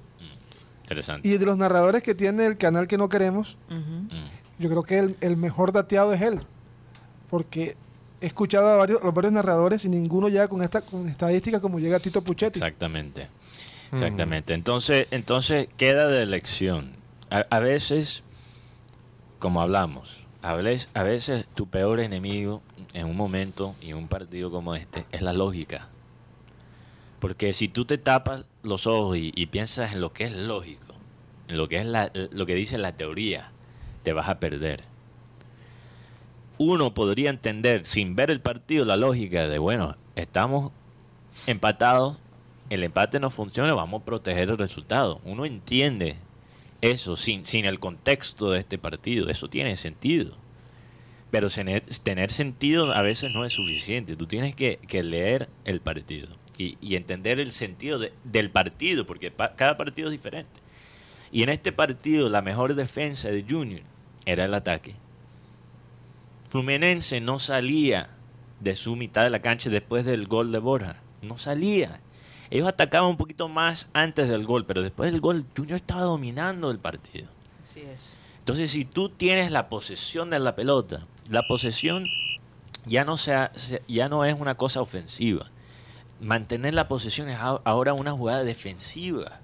Interesante. 0.83 1.27
Y 1.27 1.37
de 1.37 1.45
los 1.45 1.57
narradores 1.57 2.03
que 2.03 2.13
tiene 2.15 2.45
el 2.45 2.57
canal 2.57 2.87
que 2.87 2.97
no 2.97 3.09
queremos. 3.09 3.57
Mm. 3.69 4.07
yo 4.59 4.69
creo 4.69 4.83
que 4.83 4.99
el, 4.99 5.17
el 5.21 5.35
mejor 5.37 5.71
dateado 5.71 6.13
es 6.13 6.21
él. 6.21 6.41
Porque 7.29 7.75
he 8.21 8.27
escuchado 8.27 8.67
a 8.69 8.77
varios, 8.77 9.01
a 9.01 9.05
los 9.05 9.13
varios 9.13 9.33
narradores 9.33 9.83
y 9.83 9.89
ninguno 9.89 10.29
llega 10.29 10.47
con 10.47 10.61
esta 10.61 10.81
con 10.81 11.07
estadística 11.09 11.59
como 11.59 11.79
llega 11.79 11.99
Tito 11.99 12.21
Puchetti. 12.23 12.59
Exactamente. 12.59 13.27
Exactamente. 13.91 14.53
Entonces, 14.53 15.07
entonces 15.11 15.67
queda 15.77 16.07
de 16.07 16.21
elección. 16.23 16.93
A, 17.29 17.45
a 17.49 17.59
veces, 17.59 18.23
como 19.39 19.61
hablamos, 19.61 20.24
a 20.45 20.53
veces, 20.55 20.89
a 20.93 21.03
veces 21.03 21.45
tu 21.55 21.67
peor 21.67 21.99
enemigo 21.99 22.61
en 22.93 23.05
un 23.07 23.17
momento 23.17 23.75
y 23.81 23.89
en 23.89 23.97
un 23.97 24.07
partido 24.07 24.51
como 24.51 24.75
este 24.75 25.05
es 25.11 25.21
la 25.21 25.33
lógica. 25.33 25.89
Porque 27.19 27.53
si 27.53 27.67
tú 27.67 27.85
te 27.85 27.97
tapas 27.97 28.45
los 28.61 28.85
ojos 28.87 29.17
y, 29.17 29.31
y 29.35 29.47
piensas 29.47 29.93
en 29.93 30.01
lo 30.01 30.13
que 30.13 30.25
es 30.25 30.31
lógico, 30.33 30.93
en 31.47 31.57
lo 31.57 31.67
que 31.67 31.79
es 31.79 31.85
la- 31.85 32.11
lo 32.13 32.45
que 32.45 32.55
dice 32.55 32.77
la 32.77 32.91
teoría, 32.95 33.51
te 34.03 34.13
vas 34.13 34.29
a 34.29 34.39
perder. 34.39 34.83
Uno 36.57 36.93
podría 36.93 37.29
entender 37.29 37.83
sin 37.85 38.15
ver 38.15 38.31
el 38.31 38.39
partido 38.39 38.85
la 38.85 38.95
lógica 38.95 39.47
de, 39.47 39.57
bueno, 39.59 39.95
estamos 40.15 40.71
empatados, 41.47 42.19
el 42.69 42.83
empate 42.83 43.19
no 43.19 43.29
funciona, 43.29 43.73
vamos 43.73 44.01
a 44.01 44.05
proteger 44.05 44.49
el 44.49 44.57
resultado. 44.57 45.19
Uno 45.25 45.45
entiende 45.45 46.15
eso 46.91 47.15
sin, 47.15 47.45
sin 47.45 47.65
el 47.65 47.79
contexto 47.79 48.51
de 48.51 48.59
este 48.59 48.77
partido, 48.77 49.29
eso 49.29 49.49
tiene 49.49 49.77
sentido. 49.77 50.37
Pero 51.31 51.49
tener, 51.49 52.31
sentido 52.31 52.93
a 52.93 53.01
veces 53.01 53.33
no 53.33 53.45
es 53.45 53.53
suficiente, 53.53 54.15
tú 54.15 54.25
tienes 54.25 54.55
que, 54.55 54.79
que 54.87 55.03
leer 55.03 55.49
el 55.65 55.81
partido 55.81 56.29
y, 56.57 56.77
y 56.81 56.95
entender 56.95 57.39
el 57.39 57.51
sentido 57.51 57.99
de- 57.99 58.13
del 58.23 58.49
partido, 58.51 59.05
porque 59.05 59.31
cada 59.55 59.75
partido 59.77 60.07
es 60.07 60.13
diferente. 60.13 60.61
Y 61.31 61.43
en 61.43 61.49
este 61.49 61.71
partido 61.73 62.29
la 62.29 62.41
mejor 62.41 62.75
defensa 62.75 63.29
de 63.29 63.43
Junior 63.49 63.81
era 64.25 64.45
el 64.45 64.53
ataque. 64.53 64.95
Fluminense 66.49 67.19
no 67.19 67.39
salía 67.39 68.09
de 68.61 68.75
su 68.75 68.95
mitad 68.95 69.23
de 69.23 69.29
la 69.29 69.41
cancha 69.41 69.69
después 69.69 70.05
del 70.05 70.27
gol 70.27 70.51
de 70.51 70.59
Borja. 70.59 71.01
No 71.21 71.37
salía. 71.37 71.99
Ellos 72.49 72.67
atacaban 72.67 73.09
un 73.09 73.17
poquito 73.17 73.47
más 73.47 73.87
antes 73.93 74.27
del 74.29 74.45
gol, 74.45 74.65
pero 74.65 74.81
después 74.81 75.11
del 75.11 75.21
gol 75.21 75.45
Junior 75.57 75.75
estaba 75.77 76.01
dominando 76.03 76.69
el 76.71 76.79
partido. 76.79 77.27
Así 77.63 77.81
es. 77.81 78.13
Entonces, 78.39 78.69
si 78.71 78.85
tú 78.85 79.09
tienes 79.09 79.51
la 79.51 79.69
posesión 79.69 80.29
de 80.29 80.39
la 80.39 80.55
pelota, 80.55 81.05
la 81.29 81.41
posesión 81.47 82.05
ya 82.85 83.03
no, 83.03 83.17
sea, 83.17 83.51
se- 83.55 83.81
ya 83.87 84.07
no 84.09 84.23
es 84.25 84.39
una 84.39 84.55
cosa 84.55 84.81
ofensiva. 84.81 85.49
Mantener 86.21 86.73
la 86.75 86.87
posesión 86.87 87.27
es 87.29 87.39
ahora 87.39 87.93
una 87.93 88.11
jugada 88.11 88.43
defensiva. 88.43 89.39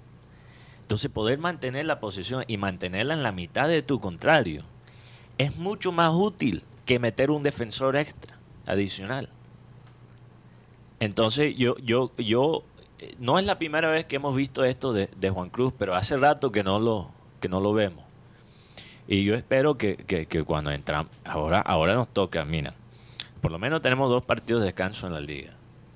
Entonces, 0.82 1.10
poder 1.10 1.38
mantener 1.38 1.86
la 1.86 1.98
posesión 2.00 2.44
y 2.46 2.56
mantenerla 2.56 3.14
en 3.14 3.22
la 3.24 3.32
mitad 3.32 3.66
de 3.66 3.82
tu 3.82 3.98
contrario 3.98 4.62
es 5.38 5.56
mucho 5.56 5.90
más 5.90 6.12
útil 6.14 6.62
que 6.86 6.98
meter 7.00 7.30
un 7.30 7.42
defensor 7.42 7.96
extra 7.96 8.38
adicional. 8.66 9.28
Entonces, 11.00 11.54
yo, 11.56 11.76
yo, 11.78 12.12
yo, 12.16 12.62
no 13.18 13.38
es 13.38 13.46
la 13.46 13.58
primera 13.58 13.88
vez 13.88 14.04
que 14.06 14.16
hemos 14.16 14.34
visto 14.36 14.64
esto 14.64 14.92
de, 14.92 15.08
de 15.16 15.30
Juan 15.30 15.50
Cruz, 15.50 15.72
pero 15.78 15.94
hace 15.94 16.16
rato 16.16 16.50
que 16.52 16.62
no 16.62 16.80
lo, 16.80 17.10
que 17.40 17.48
no 17.48 17.60
lo 17.60 17.72
vemos. 17.72 18.04
Y 19.08 19.24
yo 19.24 19.34
espero 19.34 19.76
que, 19.76 19.96
que- 19.96 20.26
que 20.26 20.44
cuando 20.44 20.70
entramos, 20.70 21.10
ahora, 21.24 21.60
ahora 21.60 21.94
nos 21.94 22.08
toca, 22.08 22.44
mira, 22.44 22.74
por 23.40 23.50
lo 23.50 23.58
menos 23.58 23.82
tenemos 23.82 24.08
dos 24.08 24.22
partidos 24.22 24.60
de 24.62 24.66
descanso 24.66 25.06
en 25.06 25.12
la 25.14 25.20
liga. 25.20 25.52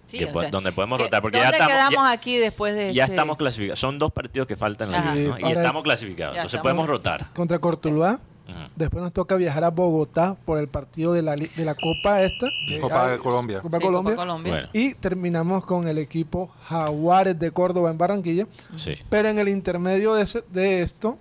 Sí, 0.09 0.19
que 0.19 0.27
o 0.27 0.33
po- 0.33 0.41
sea, 0.41 0.51
donde 0.51 0.71
podemos 0.73 0.99
¿qué- 0.99 1.05
rotar, 1.05 1.23
porque 1.23 1.39
ya 1.39 1.45
¿dónde 1.45 1.57
estamos, 1.59 1.73
quedamos 1.75 2.05
ya, 2.05 2.11
aquí 2.13 2.37
después 2.37 2.75
de 2.75 2.95
ya 2.95 3.05
este- 3.05 3.15
estamos 3.15 3.37
clasificados. 3.37 3.79
Son 3.79 3.99
dos 3.99 4.13
partidos 4.13 4.47
que 4.47 4.57
faltan 4.57 4.87
en 4.89 4.93
la 4.93 4.99
Ajá. 5.01 5.15
liga, 5.15 5.31
¿no? 5.31 5.37
Sí, 5.37 5.43
y 5.45 5.53
estamos 5.53 5.81
es- 5.81 5.85
clasificados. 5.85 6.37
Entonces 6.37 6.59
estamos- 6.59 6.63
podemos 6.65 6.89
rotar. 6.89 7.33
Contra 7.33 7.59
Cortuluá. 7.59 8.21
Después 8.77 9.03
nos 9.03 9.13
toca 9.13 9.35
viajar 9.37 9.65
a 9.65 9.71
Bogotá 9.71 10.37
por 10.45 10.59
el 10.59 10.69
partido 10.69 11.13
de 11.13 11.23
la, 11.23 11.35
de 11.35 11.65
la 11.65 11.75
Copa 11.75 12.23
esta. 12.23 12.47
Copa 12.81 13.11
de 13.11 13.19
Colombia. 13.19 13.61
Copa 13.61 13.79
Sí, 13.79 13.85
Colombia. 13.85 14.13
Copa 14.15 14.23
Colombia. 14.23 14.53
Bueno, 14.53 14.69
Y 14.73 14.95
terminamos 14.95 15.65
con 15.65 15.89
el 15.89 15.99
equipo 15.99 16.51
Jaguares 16.69 17.39
de 17.39 17.51
Córdoba 17.51 17.91
en 17.91 17.99
Barranquilla. 17.99 18.47
sí. 18.75 18.95
Pero 19.11 19.29
en 19.29 19.39
el 19.39 19.49
intermedio 19.49 20.15
de, 20.15 20.23
ese- 20.23 20.45
de 20.53 20.83
esto, 20.83 21.19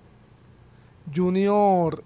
Junior 1.13 2.03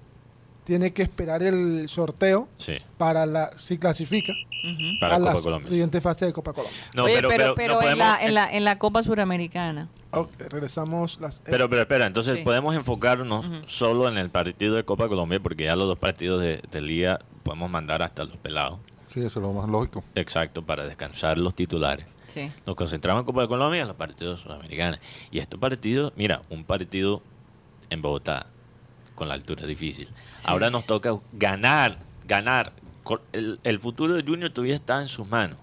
tiene 0.69 0.93
que 0.93 1.01
esperar 1.01 1.41
el 1.41 1.89
sorteo 1.89 2.47
Sí, 2.57 2.77
para 2.99 3.25
la 3.25 3.49
si 3.57 3.79
clasifica 3.79 4.33
Ujú. 4.33 4.83
para 4.99 5.15
a 5.15 5.19
Copa 5.19 5.33
la 5.33 5.41
Colombia. 5.41 5.69
siguiente 5.71 5.99
fase 5.99 6.25
de 6.27 6.31
Copa 6.33 6.53
Colombia. 6.53 6.79
No, 6.93 7.05
Oye, 7.05 7.15
pero, 7.27 7.55
pero, 7.55 7.73
no 7.73 7.79
en, 7.81 7.85
podemos, 7.87 7.97
la, 7.97 8.17
en, 8.23 8.33
la, 8.35 8.53
en 8.53 8.63
la 8.65 8.77
Copa 8.77 9.01
Suramericana. 9.01 9.87
Ok, 10.11 10.29
regresamos 10.37 11.19
las 11.19 11.41
Pero, 11.41 11.67
pero 11.71 11.81
espera, 11.81 12.05
entonces 12.05 12.37
Sí. 12.37 12.43
podemos 12.43 12.75
enfocarnos 12.75 13.49
solo 13.65 14.07
en 14.07 14.19
el 14.19 14.29
partido 14.29 14.75
de 14.75 14.83
Copa 14.85 15.07
Colombia, 15.07 15.39
porque 15.39 15.63
ya 15.63 15.75
los 15.75 15.87
dos 15.87 15.97
partidos 15.97 16.39
de, 16.39 16.61
de 16.71 16.81
Liga 16.81 17.19
podemos 17.41 17.71
mandar 17.71 18.03
hasta 18.03 18.23
los 18.25 18.37
pelados. 18.37 18.77
Sí, 19.07 19.21
eso 19.21 19.39
es 19.39 19.43
lo 19.43 19.51
más 19.53 19.67
lógico. 19.67 20.03
Exacto, 20.13 20.61
para 20.63 20.85
descansar 20.85 21.39
los 21.39 21.55
titulares. 21.55 22.05
Sí. 22.31 22.51
Nos 22.67 22.75
concentramos 22.75 23.21
en 23.21 23.25
Copa 23.25 23.41
de 23.41 23.47
Colombia 23.47 23.79
y 23.79 23.81
en 23.81 23.87
los 23.87 23.97
partidos 23.97 24.41
sudamericanos. 24.41 24.99
Y 25.31 25.39
estos 25.39 25.59
partidos, 25.59 26.13
mira, 26.15 26.43
un 26.51 26.63
partido 26.63 27.23
en 27.89 28.03
Bogotá, 28.03 28.45
con 29.19 29.27
la 29.27 29.35
altura 29.35 29.67
difícil. 29.67 30.09
Ahora 30.45 30.71
nos 30.71 30.85
toca 30.87 31.11
ganar, 31.33 31.99
ganar. 32.27 32.73
El, 33.33 33.59
el 33.63 33.77
futuro 33.79 34.15
de 34.15 34.23
Junior 34.23 34.49
todavía 34.49 34.75
está 34.75 34.99
en 35.01 35.07
sus 35.07 35.27
manos. 35.27 35.59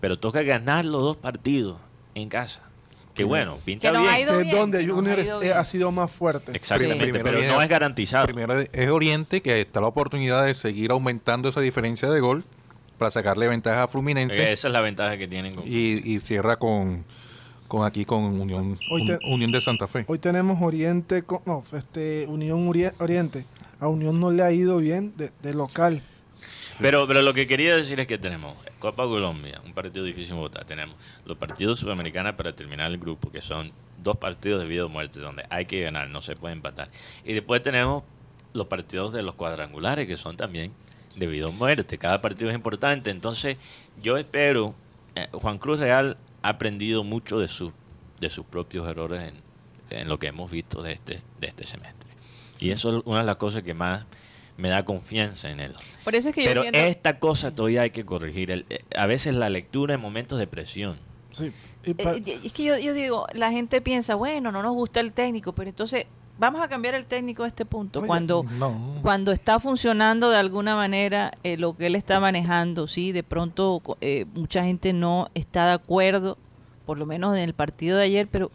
Pero 0.00 0.18
toca 0.18 0.42
ganar 0.42 0.84
los 0.84 1.02
dos 1.02 1.16
partidos 1.16 1.78
en 2.14 2.28
casa. 2.28 2.62
Que 3.14 3.24
bueno, 3.24 3.58
pinta 3.64 3.90
Que 3.92 3.98
bien. 3.98 4.14
es 4.28 4.42
bien, 4.44 4.50
donde 4.56 4.86
Junior 4.86 5.18
ha 5.54 5.60
es- 5.60 5.68
sido 5.68 5.90
más 5.90 6.10
fuerte. 6.10 6.52
Exactamente, 6.54 7.18
pero 7.20 7.42
no 7.42 7.60
es 7.60 7.68
garantizado. 7.68 8.26
Primero 8.26 8.58
es 8.60 8.88
Oriente, 8.90 9.42
que 9.42 9.60
está 9.60 9.80
la 9.80 9.88
oportunidad 9.88 10.44
de 10.46 10.54
seguir 10.54 10.90
aumentando 10.92 11.48
esa 11.48 11.60
diferencia 11.60 12.08
de 12.08 12.20
gol 12.20 12.44
para 12.98 13.10
sacarle 13.10 13.48
ventaja 13.48 13.82
a 13.82 13.88
Fluminense. 13.88 14.52
Esa 14.52 14.68
es 14.68 14.72
la 14.72 14.80
ventaja 14.80 15.18
que 15.18 15.26
tienen 15.26 15.54
con 15.54 15.64
Y, 15.66 16.00
y 16.04 16.20
cierra 16.20 16.56
con, 16.56 17.04
con 17.70 17.86
aquí 17.86 18.04
con 18.04 18.24
Unión, 18.24 18.78
Hoy 18.90 19.04
te- 19.06 19.18
Un- 19.24 19.34
Unión 19.34 19.52
de 19.52 19.60
Santa 19.60 19.86
Fe. 19.86 20.04
Hoy 20.08 20.18
tenemos 20.18 20.60
Oriente, 20.60 21.22
con- 21.22 21.40
no, 21.46 21.64
este 21.72 22.26
Unión 22.28 22.68
Oriente. 22.98 23.46
A 23.78 23.86
Unión 23.88 24.18
no 24.20 24.30
le 24.32 24.42
ha 24.42 24.50
ido 24.52 24.76
bien 24.78 25.14
de, 25.16 25.30
de 25.40 25.54
local. 25.54 26.02
Pero, 26.80 27.06
pero 27.06 27.22
lo 27.22 27.32
que 27.32 27.46
quería 27.46 27.76
decir 27.76 28.00
es 28.00 28.06
que 28.06 28.18
tenemos 28.18 28.56
Copa 28.78 29.04
Colombia, 29.04 29.60
un 29.64 29.72
partido 29.72 30.04
difícil 30.04 30.32
en 30.32 30.38
Bogotá. 30.38 30.64
Tenemos 30.64 30.96
los 31.24 31.36
partidos 31.38 31.78
sudamericanos 31.78 32.34
para 32.34 32.54
terminar 32.54 32.90
el 32.90 32.98
grupo, 32.98 33.30
que 33.30 33.40
son 33.40 33.70
dos 34.02 34.16
partidos 34.16 34.60
de 34.62 34.66
vida 34.66 34.84
o 34.86 34.88
muerte, 34.88 35.20
donde 35.20 35.44
hay 35.48 35.66
que 35.66 35.80
ganar, 35.82 36.08
no 36.10 36.20
se 36.22 36.34
puede 36.36 36.54
empatar. 36.54 36.88
Y 37.24 37.34
después 37.34 37.62
tenemos 37.62 38.02
los 38.52 38.66
partidos 38.66 39.12
de 39.12 39.22
los 39.22 39.34
cuadrangulares, 39.34 40.08
que 40.08 40.16
son 40.16 40.36
también 40.36 40.72
de 41.18 41.26
vida 41.26 41.46
o 41.46 41.52
muerte. 41.52 41.98
Cada 41.98 42.20
partido 42.20 42.50
es 42.50 42.56
importante. 42.56 43.10
Entonces, 43.10 43.56
yo 44.02 44.16
espero, 44.16 44.74
eh, 45.14 45.28
Juan 45.32 45.58
Cruz 45.58 45.78
Real 45.78 46.16
ha 46.42 46.48
aprendido 46.50 47.04
mucho 47.04 47.38
de, 47.38 47.48
su, 47.48 47.72
de 48.20 48.30
sus 48.30 48.44
propios 48.46 48.88
errores 48.88 49.22
en, 49.90 49.98
en 49.98 50.08
lo 50.08 50.18
que 50.18 50.28
hemos 50.28 50.50
visto 50.50 50.82
de 50.82 50.92
este, 50.92 51.22
de 51.40 51.46
este 51.46 51.64
semestre. 51.66 52.10
Y 52.60 52.70
eso 52.70 52.98
es 52.98 53.02
una 53.06 53.20
de 53.20 53.24
las 53.26 53.36
cosas 53.36 53.62
que 53.62 53.74
más 53.74 54.04
me 54.56 54.68
da 54.68 54.84
confianza 54.84 55.50
en 55.50 55.60
él. 55.60 55.74
Por 56.04 56.14
eso 56.14 56.28
es 56.28 56.34
que 56.34 56.42
yo 56.42 56.48
Pero 56.50 56.64
entiendo- 56.64 56.90
esta 56.90 57.18
cosa 57.18 57.54
todavía 57.54 57.82
hay 57.82 57.90
que 57.90 58.04
corregir. 58.04 58.50
El- 58.50 58.66
eh, 58.68 58.80
a 58.96 59.06
veces 59.06 59.34
la 59.34 59.48
lectura 59.48 59.94
en 59.94 60.00
momentos 60.00 60.38
de 60.38 60.46
presión. 60.46 60.98
Sí. 61.30 61.52
Y 61.84 61.92
Eh, 61.92 61.96
eh, 61.98 62.40
es 62.44 62.52
que 62.52 62.64
yo, 62.64 62.78
yo 62.78 62.92
digo, 62.92 63.26
la 63.32 63.50
gente 63.52 63.80
piensa, 63.80 64.14
bueno, 64.16 64.52
no 64.52 64.62
nos 64.62 64.74
gusta 64.74 65.00
el 65.00 65.12
técnico, 65.14 65.54
pero 65.54 65.70
entonces 65.70 66.06
vamos 66.40 66.60
a 66.62 66.68
cambiar 66.68 66.94
el 66.94 67.04
técnico 67.04 67.44
a 67.44 67.46
este 67.46 67.64
punto. 67.64 68.00
Oye, 68.00 68.08
cuando, 68.08 68.44
No. 68.58 68.98
cuando 69.02 69.30
está 69.30 69.60
funcionando 69.60 70.30
de 70.30 70.38
alguna 70.38 70.74
manera 70.74 71.32
eh, 71.44 71.56
lo 71.56 71.76
que 71.76 71.86
él 71.86 71.94
está 71.94 72.18
manejando, 72.18 72.86
sí, 72.88 73.12
de 73.12 73.22
pronto 73.22 73.80
eh, 74.00 74.24
mucha 74.34 74.64
gente 74.64 74.92
no 74.92 75.28
está 75.34 75.66
de 75.66 75.72
acuerdo, 75.74 76.36
por 76.86 76.98
lo 76.98 77.06
menos 77.06 77.36
en 77.36 77.44
el 77.44 77.52
partido 77.54 77.98
de 77.98 78.04
ayer, 78.04 78.26
pero 78.26 78.50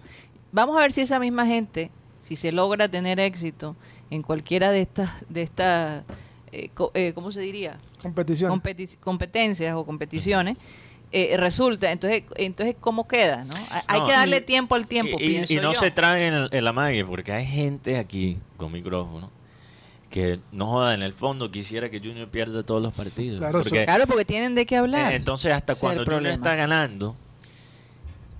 vamos 0.51 0.75
a 0.77 0.81
ver 0.81 0.91
si 0.91 1.01
esa 1.01 1.19
misma 1.19 1.45
gente, 1.45 1.91
si 2.21 2.35
se 2.35 2.51
logra 2.51 2.89
tener 2.89 3.19
éxito 3.19 3.75
en 4.09 4.23
cualquiera 4.23 4.71
de 4.71 4.81
estas, 4.81 5.11
de 5.29 5.41
estas, 5.43 6.03
eh, 6.51 6.69
co- 6.73 6.91
eh, 6.95 7.13
¿cómo 7.13 7.31
se 7.31 7.39
diría? 7.41 7.77
competición. 8.01 8.51
competi- 8.51 8.99
competencias 8.99 9.75
o 9.75 9.85
competiciones, 9.85 10.57
eh, 11.11 11.37
resulta, 11.37 11.91
entonces, 11.91 12.23
entonces 12.35 12.75
¿cómo 12.79 13.07
queda? 13.07 13.43
¿no? 13.45 13.53
Hay- 13.87 13.99
No, 13.99 14.05
que 14.07 14.11
darle 14.13 14.37
y- 14.37 14.41
tiempo 14.41 14.75
al 14.75 14.87
tiempo, 14.87 15.17
y, 15.19 15.23
y- 15.23 15.27
pienso 15.29 15.53
y 15.53 15.55
no 15.57 15.73
yo. 15.73 15.79
se 15.79 15.91
traen 15.91 16.33
el, 16.33 16.49
el 16.51 16.67
amague, 16.67 17.05
porque 17.05 17.31
hay 17.31 17.45
gente 17.45 17.97
aquí 17.97 18.37
con 18.57 18.71
micrófono 18.71 19.31
que 20.09 20.39
no 20.51 20.67
joda, 20.67 20.93
en 20.93 21.03
el 21.03 21.11
fondo 21.13 21.51
quisiera 21.51 21.89
que 21.89 21.99
Junior 21.99 22.29
pierda 22.29 22.63
todos 22.63 22.81
los 22.81 22.93
partidos. 22.93 23.39
Claro, 23.39 23.61
porque, 23.61 23.83
Claro, 23.85 24.07
porque 24.07 24.23
tienen 24.25 24.55
de 24.55 24.65
qué 24.65 24.77
hablar. 24.77 25.11
eh, 25.11 25.15
entonces, 25.15 25.51
hasta 25.51 25.73
Ese 25.73 25.79
es 25.79 25.81
cuando 25.81 26.01
el 26.03 26.09
Junior 26.09 26.33
está 26.33 26.55
ganando, 26.55 27.15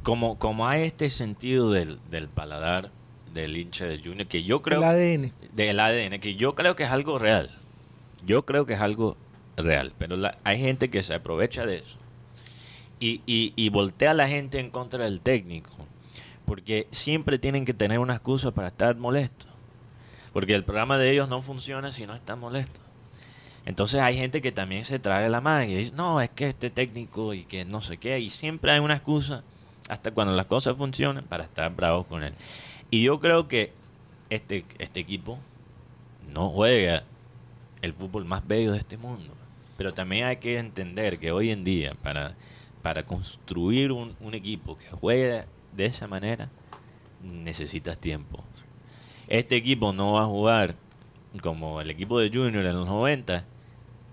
como, 0.03 0.37
como 0.37 0.67
hay 0.67 0.83
este 0.83 1.09
sentido 1.09 1.71
del, 1.71 1.99
del 2.09 2.29
paladar 2.29 2.91
del 3.33 3.57
hincha 3.57 3.85
de 3.85 3.99
Junior, 3.99 4.27
que 4.27 4.43
yo 4.43 4.61
creo 4.61 4.79
el 4.79 4.83
ADN. 4.85 5.33
del 5.53 5.79
ADN, 5.79 6.19
que 6.19 6.35
yo 6.35 6.55
creo 6.55 6.75
que 6.75 6.83
es 6.83 6.91
algo 6.91 7.17
real. 7.19 7.49
Yo 8.25 8.45
creo 8.45 8.65
que 8.65 8.73
es 8.73 8.81
algo 8.81 9.17
real, 9.57 9.91
pero 9.97 10.15
la- 10.15 10.37
hay 10.43 10.59
gente 10.59 10.89
que 10.89 11.03
se 11.03 11.13
aprovecha 11.13 11.65
de 11.65 11.77
eso 11.77 11.97
y, 12.99 13.21
y, 13.25 13.53
y 13.55 13.69
voltea 13.69 14.11
a 14.11 14.15
la 14.15 14.27
gente 14.27 14.59
en 14.59 14.69
contra 14.69 15.03
del 15.03 15.21
técnico, 15.21 15.71
porque 16.45 16.87
siempre 16.91 17.39
tienen 17.39 17.65
que 17.65 17.73
tener 17.73 17.99
una 17.99 18.15
excusa 18.15 18.51
para 18.51 18.67
estar 18.67 18.95
molestos, 18.97 19.49
porque 20.33 20.55
el 20.55 20.63
programa 20.63 20.97
de 20.97 21.11
ellos 21.11 21.29
no 21.29 21.41
funciona 21.41 21.91
si 21.91 22.05
no 22.05 22.15
están 22.15 22.39
molestos. 22.39 22.83
Entonces 23.65 24.01
hay 24.01 24.15
gente 24.15 24.41
que 24.41 24.51
también 24.51 24.83
se 24.83 24.99
trae 24.99 25.27
la 25.29 25.41
mano 25.41 25.63
y 25.63 25.75
dice, 25.75 25.93
no, 25.95 26.21
es 26.21 26.29
que 26.29 26.49
este 26.49 26.69
técnico 26.69 27.33
y 27.33 27.45
que 27.45 27.65
no 27.65 27.81
sé 27.81 27.97
qué, 27.97 28.19
y 28.19 28.29
siempre 28.29 28.71
hay 28.71 28.79
una 28.79 28.95
excusa 28.95 29.43
hasta 29.89 30.11
cuando 30.11 30.33
las 30.33 30.45
cosas 30.45 30.77
funcionan 30.77 31.23
para 31.25 31.45
estar 31.45 31.75
bravos 31.75 32.05
con 32.05 32.23
él. 32.23 32.33
Y 32.91 33.03
yo 33.03 33.19
creo 33.19 33.47
que 33.47 33.73
este, 34.29 34.65
este 34.77 34.99
equipo 34.99 35.39
no 36.33 36.49
juega 36.49 37.03
el 37.81 37.93
fútbol 37.93 38.25
más 38.25 38.45
bello 38.47 38.71
de 38.71 38.79
este 38.79 38.97
mundo. 38.97 39.33
Pero 39.77 39.93
también 39.93 40.25
hay 40.25 40.37
que 40.37 40.57
entender 40.57 41.19
que 41.19 41.31
hoy 41.31 41.51
en 41.51 41.63
día, 41.63 41.95
para, 42.01 42.35
para 42.85 43.01
construir 43.03 43.91
un, 43.91 44.15
un 44.19 44.35
equipo 44.35 44.77
que 44.77 44.85
juegue 44.91 45.45
de 45.75 45.85
esa 45.87 46.05
manera, 46.05 46.49
necesitas 47.23 47.97
tiempo. 47.97 48.43
Este 49.27 49.55
equipo 49.55 49.91
no 49.91 50.13
va 50.13 50.21
a 50.21 50.25
jugar 50.27 50.75
como 51.41 51.81
el 51.81 51.89
equipo 51.89 52.19
de 52.19 52.29
Junior 52.29 52.63
en 52.63 52.75
los 52.75 52.85
90, 52.87 53.43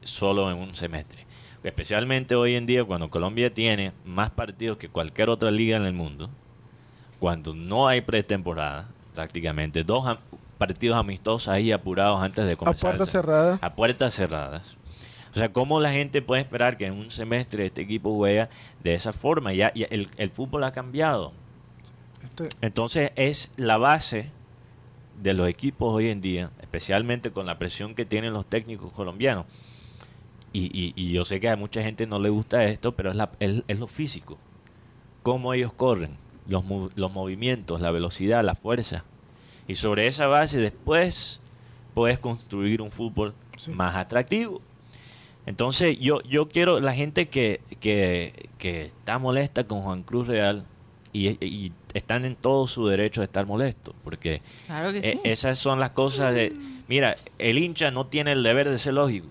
solo 0.01 0.51
en 0.51 0.57
un 0.57 0.75
semestre. 0.75 1.27
Especialmente 1.63 2.35
hoy 2.35 2.55
en 2.55 2.65
día, 2.65 2.83
cuando 2.83 3.11
Colombia 3.11 3.53
tiene 3.53 3.93
más 4.07 4.31
partidos 4.31 4.79
que 4.79 4.89
cualquier 4.89 5.29
otra 5.29 5.51
liga 5.51 5.77
en 5.77 5.85
el 5.85 5.93
mundo, 5.93 6.31
cuando 7.19 7.55
no 7.55 7.89
hay 7.89 8.01
pretemporada, 8.01 8.89
prácticamente 9.15 9.85
dos 9.85 10.07
am- 10.07 10.17
partidos 10.57 10.97
amistosos 10.97 11.49
ahí 11.49 11.73
apurados 11.73 12.23
antes 12.23 12.47
de 12.47 12.53
A 12.53 12.57
comenzar. 12.57 12.81
puerta 12.81 13.03
el 13.03 13.07
se- 13.07 13.13
cerrada. 13.13 13.59
a 13.61 13.75
puertas 13.75 14.15
cerradas. 14.15 14.77
O 15.35 15.39
sea, 15.39 15.53
¿cómo 15.53 15.81
la 15.81 15.93
gente 15.93 16.21
puede 16.21 16.43
esperar 16.43 16.77
que 16.77 16.87
en 16.87 16.93
un 16.95 17.11
semestre 17.11 17.67
este 17.67 17.83
equipo 17.83 18.15
juega 18.15 18.51
de 18.85 18.95
esa 18.95 19.13
forma? 19.13 19.53
Ya, 19.55 19.73
ya 19.75 19.87
el, 19.91 20.09
el 20.19 20.31
fútbol 20.31 20.65
ha 20.65 20.73
cambiado. 20.73 21.33
Este, 22.23 22.49
Entonces 22.61 23.13
es 23.17 23.51
la 23.57 23.79
base 23.79 24.31
de 25.23 25.33
los 25.35 25.49
equipos 25.49 25.93
hoy 25.95 26.09
en 26.09 26.21
día, 26.21 26.51
especialmente 26.61 27.31
con 27.31 27.47
la 27.47 27.59
presión 27.59 27.95
que 27.95 28.05
tienen 28.05 28.33
los 28.33 28.45
técnicos 28.47 28.93
colombianos, 28.93 29.47
y, 30.53 30.65
y- 30.79 30.93
y 30.97 31.13
yo 31.13 31.25
sé 31.25 31.41
que 31.41 31.49
a 31.49 31.57
mucha 31.57 31.83
gente 31.83 32.07
no 32.07 32.21
le 32.21 32.29
gusta 32.29 32.65
esto, 32.65 32.93
pero 32.93 33.09
es, 33.11 33.17
la, 33.17 33.31
es, 33.41 33.63
es 33.69 33.79
lo 33.79 33.87
físico. 33.87 34.37
Cómo 35.23 35.55
ellos 35.55 35.73
corren, 35.73 36.11
los, 36.47 36.65
mo- 36.65 36.91
los 36.95 37.11
movimientos, 37.13 37.81
la 37.81 37.91
velocidad, 37.91 38.45
la 38.45 38.55
fuerza. 38.55 39.05
Y 39.67 39.77
sobre 39.77 40.07
esa 40.09 40.27
base 40.27 40.59
después 40.59 41.41
puedes 41.95 42.19
construir 42.19 42.83
un 42.83 42.91
fútbol 42.91 43.35
Sí. 43.57 43.71
más 43.71 43.95
atractivo. 43.97 44.61
Entonces 45.47 45.99
yo, 45.99 46.21
yo 46.23 46.49
quiero 46.49 46.81
la 46.81 46.95
gente 46.95 47.29
que, 47.29 47.61
que, 47.81 48.49
que 48.59 48.87
está 48.87 49.19
molesta 49.19 49.65
con 49.65 49.81
Juan 49.83 50.03
Cruz 50.03 50.29
Real 50.29 50.65
y, 51.13 51.31
y 51.45 51.73
están 51.95 52.25
en 52.25 52.37
todo 52.37 52.67
su 52.67 52.87
derecho 52.87 53.21
de 53.21 53.25
estar 53.27 53.45
molestos, 53.47 53.95
porque 54.05 54.41
Claro 54.67 54.93
que 54.93 55.03
sí. 55.03 55.21
esas 55.25 55.59
son 55.59 55.81
las 55.81 55.91
cosas 55.91 56.35
de... 56.35 56.55
Mira, 56.89 57.17
el 57.39 57.59
hincha 57.59 57.91
no 57.91 58.07
tiene 58.07 58.33
el 58.33 58.43
deber 58.43 58.69
de 58.71 58.79
ser 58.79 58.95
lógico. 58.95 59.27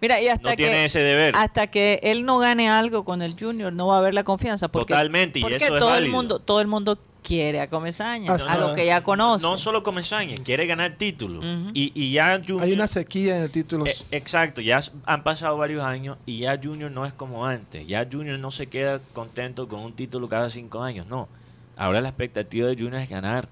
Mira, 0.00 0.20
y 0.20 0.28
hasta 0.28 0.42
No 0.42 0.50
que, 0.50 0.56
tiene 0.56 0.84
ese 0.86 1.00
deber. 1.00 1.34
hasta 1.36 1.68
que 1.68 2.00
él 2.02 2.24
no 2.24 2.38
gane 2.38 2.68
algo 2.68 3.04
con 3.04 3.22
el 3.22 3.34
Junior, 3.38 3.72
no 3.72 3.86
va 3.88 3.96
a 3.96 3.98
haber 3.98 4.14
la 4.14 4.24
confianza. 4.24 4.68
Porque, 4.68 4.92
Totalmente, 4.92 5.38
y 5.38 5.42
porque 5.42 5.56
eso 5.56 5.64
es 5.74 5.78
todo 5.80 5.88
el 5.90 5.94
válido. 6.02 6.12
mundo, 6.16 6.38
todo 6.38 6.60
el 6.60 6.66
mundo 6.66 6.98
quiere 7.26 7.60
a 7.60 7.68
Comesaña, 7.68 8.32
Hasta- 8.32 8.52
a 8.52 8.58
lo 8.58 8.74
que 8.74 8.86
ya 8.86 9.02
conoce. 9.02 9.42
No 9.42 9.58
solo 9.58 9.82
Comesaña, 9.82 10.36
quiere 10.44 10.66
ganar 10.66 10.96
títulos. 10.96 11.44
Y, 11.74 11.90
y 11.94 12.12
ya 12.12 12.36
Junior... 12.40 12.62
Hay 12.62 12.72
una 12.72 12.86
sequía 12.86 13.36
en 13.36 13.42
el 13.42 13.50
título. 13.50 13.84
Eh, 13.86 13.94
exacto, 14.12 14.60
ya 14.60 14.80
han 15.04 15.24
pasado 15.24 15.56
varios 15.56 15.82
años 15.82 16.18
y 16.26 16.38
ya 16.38 16.58
Junior 16.62 16.90
no 16.90 17.04
es 17.04 17.12
como 17.12 17.44
antes. 17.46 17.86
Ya 17.86 18.06
Junior 18.10 18.38
no 18.38 18.50
se 18.50 18.68
queda 18.68 19.00
contento 19.12 19.66
con 19.66 19.80
un 19.80 19.92
título 19.94 20.28
cada 20.28 20.50
cinco 20.50 20.82
años, 20.82 21.06
no. 21.08 21.28
Ahora 21.76 22.00
la 22.00 22.08
expectativa 22.08 22.68
de 22.68 22.74
Junior 22.76 22.96
es 23.02 23.08
ganar 23.10 23.48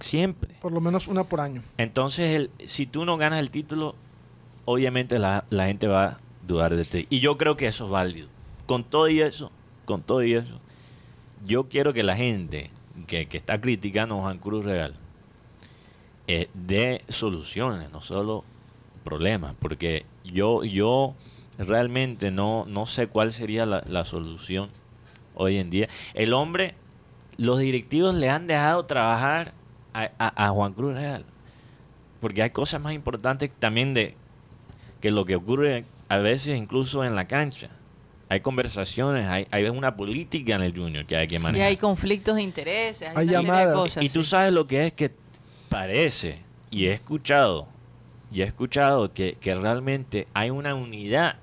siempre. 0.00 0.54
por 0.60 0.72
lo 0.72 0.80
menos 0.80 1.06
una 1.08 1.24
por 1.24 1.40
año. 1.40 1.62
Entonces, 1.76 2.34
el, 2.34 2.50
si 2.66 2.86
tú 2.86 3.04
no 3.04 3.16
ganas 3.18 3.40
el 3.40 3.50
título, 3.50 3.94
obviamente 4.64 5.18
la, 5.18 5.44
la 5.50 5.66
gente 5.66 5.86
va 5.86 6.04
a 6.06 6.16
dudar 6.46 6.74
de 6.76 6.84
ti. 6.84 7.06
Y 7.10 7.20
yo 7.20 7.36
creo 7.36 7.56
que 7.56 7.66
eso 7.66 7.84
es 7.84 7.90
válido. 7.90 8.28
Con 8.66 8.84
todo 8.84 9.08
y 9.08 9.20
eso, 9.20 9.50
con 9.84 10.02
todo 10.02 10.22
y 10.24 10.34
eso, 10.34 10.60
yo 11.44 11.68
quiero 11.68 11.92
que 11.92 12.02
la 12.02 12.16
gente 12.16 12.70
que, 13.06 13.26
que 13.26 13.36
está 13.36 13.60
criticando 13.60 14.18
Juan 14.18 14.38
Cruz 14.38 14.64
Real 14.64 14.94
eh, 16.26 16.48
dé 16.54 17.02
soluciones, 17.08 17.90
no 17.90 18.00
solo 18.02 18.44
problemas. 19.04 19.54
Porque 19.58 20.04
yo, 20.24 20.62
yo 20.64 21.14
realmente 21.58 22.30
no, 22.30 22.64
no 22.66 22.86
sé 22.86 23.06
cuál 23.06 23.32
sería 23.32 23.64
la, 23.66 23.82
la 23.86 24.04
solución 24.04 24.68
hoy 25.34 25.56
en 25.58 25.70
día. 25.70 25.88
El 26.14 26.32
hombre, 26.34 26.74
los 27.38 27.58
directivos 27.58 28.14
le 28.14 28.28
han 28.28 28.46
dejado 28.46 28.84
trabajar 28.84 29.52
a- 29.94 30.10
a 30.18 30.48
Juan 30.50 30.74
Cruz 30.74 30.94
Real. 30.94 31.24
Porque 32.20 32.42
hay 32.42 32.50
cosas 32.50 32.80
más 32.80 32.92
importantes 32.92 33.50
también 33.58 33.94
de 33.94 34.14
que 35.00 35.10
lo 35.10 35.24
que 35.24 35.36
ocurre 35.36 35.84
a 36.08 36.18
veces 36.18 36.58
incluso 36.58 37.04
en 37.04 37.14
la 37.14 37.26
cancha. 37.26 37.70
Hay 38.30 38.40
conversaciones, 38.40 39.26
hay, 39.26 39.46
hay 39.50 39.64
una 39.68 39.96
política 39.96 40.54
en 40.56 40.62
el 40.62 40.76
Junior 40.76 41.06
que 41.06 41.16
hay 41.16 41.26
que 41.28 41.36
Y 41.36 41.38
manejar. 41.38 41.68
hay 41.68 41.76
conflictos 41.78 42.34
de 42.36 42.42
intereses, 42.42 43.10
hay, 43.14 43.26
llamadas. 43.26 43.74
cosas, 43.74 44.04
Y 44.04 44.10
tú 44.10 44.22
sí. 44.22 44.30
sabes 44.30 44.52
lo 44.52 44.66
que 44.66 44.86
es 44.86 44.92
que 44.92 45.10
parece, 45.70 46.42
y 46.70 46.86
he 46.86 46.92
escuchado, 46.92 47.66
y 48.30 48.42
he 48.42 48.44
escuchado 48.44 49.12
que, 49.14 49.34
que 49.40 49.54
realmente 49.54 50.28
hay 50.34 50.50
una 50.50 50.74
unidad 50.74 51.36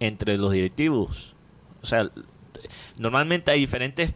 entre 0.00 0.36
los 0.36 0.52
directivos. 0.52 1.34
O 1.82 1.86
sea, 1.86 2.10
normalmente 2.98 3.50
hay 3.52 3.60
diferentes 3.60 4.14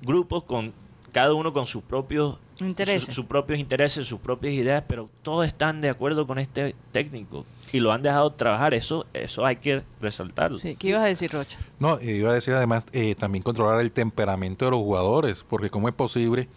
grupos 0.00 0.42
con 0.44 0.72
cada 1.12 1.34
uno 1.34 1.52
con 1.52 1.66
sus 1.66 1.82
propios 1.84 2.38
Intereses. 2.66 3.04
sus- 3.04 3.14
sus 3.14 3.24
propios 3.26 3.58
intereses, 3.58 4.06
sus 4.06 4.20
propias 4.20 4.52
ideas, 4.54 4.84
pero 4.86 5.08
todos 5.22 5.46
están 5.46 5.80
de 5.80 5.90
acuerdo 5.90 6.26
con 6.26 6.38
este 6.38 6.74
técnico 6.92 7.44
y 7.72 7.80
lo 7.80 7.92
han 7.92 8.02
dejado 8.02 8.32
trabajar. 8.32 8.74
Eso, 8.74 9.06
eso 9.14 9.44
hay 9.46 9.56
que 9.56 9.82
resaltarlo. 10.00 10.58
Sí, 10.58 10.76
¿Qué 10.78 10.88
ibas 10.88 11.02
a 11.02 11.06
decir, 11.06 11.30
Rocha? 11.32 11.58
No, 11.78 11.98
eh, 11.98 12.16
iba 12.16 12.30
a 12.30 12.34
decir 12.34 12.54
además 12.54 12.84
eh, 12.92 13.14
también 13.14 13.42
controlar 13.42 13.80
el 13.80 13.92
temperamento 13.92 14.64
de 14.64 14.70
los 14.72 14.80
jugadores, 14.80 15.44
porque 15.48 15.70
cómo 15.70 15.88
es 15.88 15.94
posible 15.94 16.48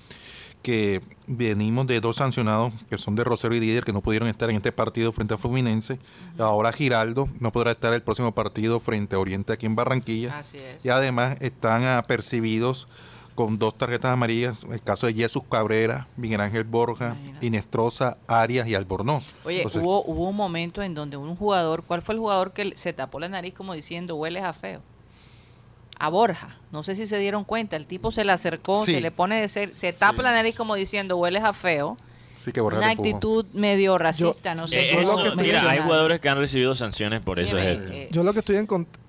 que 0.62 1.04
venimos 1.28 1.86
de 1.86 2.02
dos 2.02 2.16
sancionados 2.16 2.74
que 2.90 2.98
son 2.98 3.16
de 3.16 3.24
Rosero 3.24 3.54
y 3.56 3.60
Didier 3.60 3.84
que 3.84 3.94
no 3.94 4.02
pudieron 4.02 4.28
estar 4.28 4.50
en 4.50 4.56
este 4.56 4.72
partido 4.72 5.12
frente 5.12 5.36
a 5.36 5.38
Fluminense. 5.38 6.00
Ahora 6.40 6.74
Giraldo 6.74 7.30
no 7.40 7.52
podrá 7.52 7.70
estar 7.72 7.94
el 7.94 8.02
próximo 8.02 8.34
partido 8.34 8.80
frente 8.80 9.16
a 9.16 9.20
Oriente 9.20 9.54
aquí 9.54 9.68
en 9.68 9.76
Barranquilla. 9.76 10.40
Así 10.40 10.58
es. 10.58 10.84
Y 10.84 10.90
además 10.90 11.38
están 11.42 11.86
apercibidos 11.86 12.88
con 13.36 13.60
dos 13.60 13.78
tarjetas 13.78 14.12
amarillas, 14.12 14.66
el 14.72 14.82
caso 14.82 15.08
de 15.08 15.14
Jesús 15.14 15.44
Cabrera, 15.52 16.08
Miguel 16.16 16.40
Ángel 16.42 16.64
Borja, 16.64 17.16
Imagínate. 17.18 17.46
Inestrosa, 17.46 18.18
Arias 18.28 18.66
y 18.68 18.76
Albornoz. 18.76 19.34
Oye, 19.44 19.58
Entonces, 19.58 19.82
hubo, 19.82 20.04
hubo 20.06 20.30
un 20.30 20.36
momento 20.38 20.82
en 20.82 20.94
donde 20.96 21.18
un 21.18 21.36
jugador, 21.36 21.84
¿cuál 21.84 22.02
fue 22.02 22.16
el 22.16 22.20
jugador 22.20 22.54
que 22.54 22.74
se 22.78 22.94
tapó 22.94 23.20
la 23.20 23.28
nariz 23.28 23.54
como 23.54 23.74
diciendo 23.74 24.16
hueles 24.16 24.44
a 24.44 24.54
feo? 24.54 24.82
A 25.98 26.10
Borja, 26.10 26.58
no 26.72 26.84
sé 26.84 26.94
si 26.96 27.06
se 27.06 27.18
dieron 27.20 27.46
cuenta, 27.46 27.76
el 27.78 27.86
tipo 27.88 28.12
se 28.12 28.26
le 28.26 28.32
acercó, 28.34 28.84
Sí. 28.86 28.94
se 28.96 29.02
le 29.02 29.12
pone 29.12 29.40
de 29.40 29.48
ser, 29.48 29.70
se 29.72 29.94
tapa 29.94 30.18
Sí. 30.18 30.24
la 30.24 30.32
nariz 30.32 30.56
como 30.56 30.76
diciendo 30.76 31.16
hueles 31.18 31.44
a 31.44 31.54
feo, 31.54 31.98
sí 32.38 32.52
que 32.52 32.60
Borja 32.60 32.80
una 32.80 32.90
actitud 32.90 33.46
medio 33.54 33.98
racista, 33.98 34.56
no 34.56 34.68
sé. 34.68 34.92
Eh, 34.94 35.02
eso, 35.04 35.18
mira, 35.38 35.70
hay 35.70 35.80
jugadores 35.80 36.20
que 36.20 36.28
han 36.30 36.38
recibido 36.38 36.76
sanciones 36.76 37.22
por 37.22 37.38
Sí, 37.38 37.44
eso. 37.48 37.58
es 37.58 37.80
esto. 37.80 37.92
eh, 37.94 38.10
Yo 38.12 38.24
lo 38.24 38.34
que 38.34 38.40
estoy 38.40 38.58
en 38.58 38.68
cont- 38.68 38.88
eh, 38.88 39.00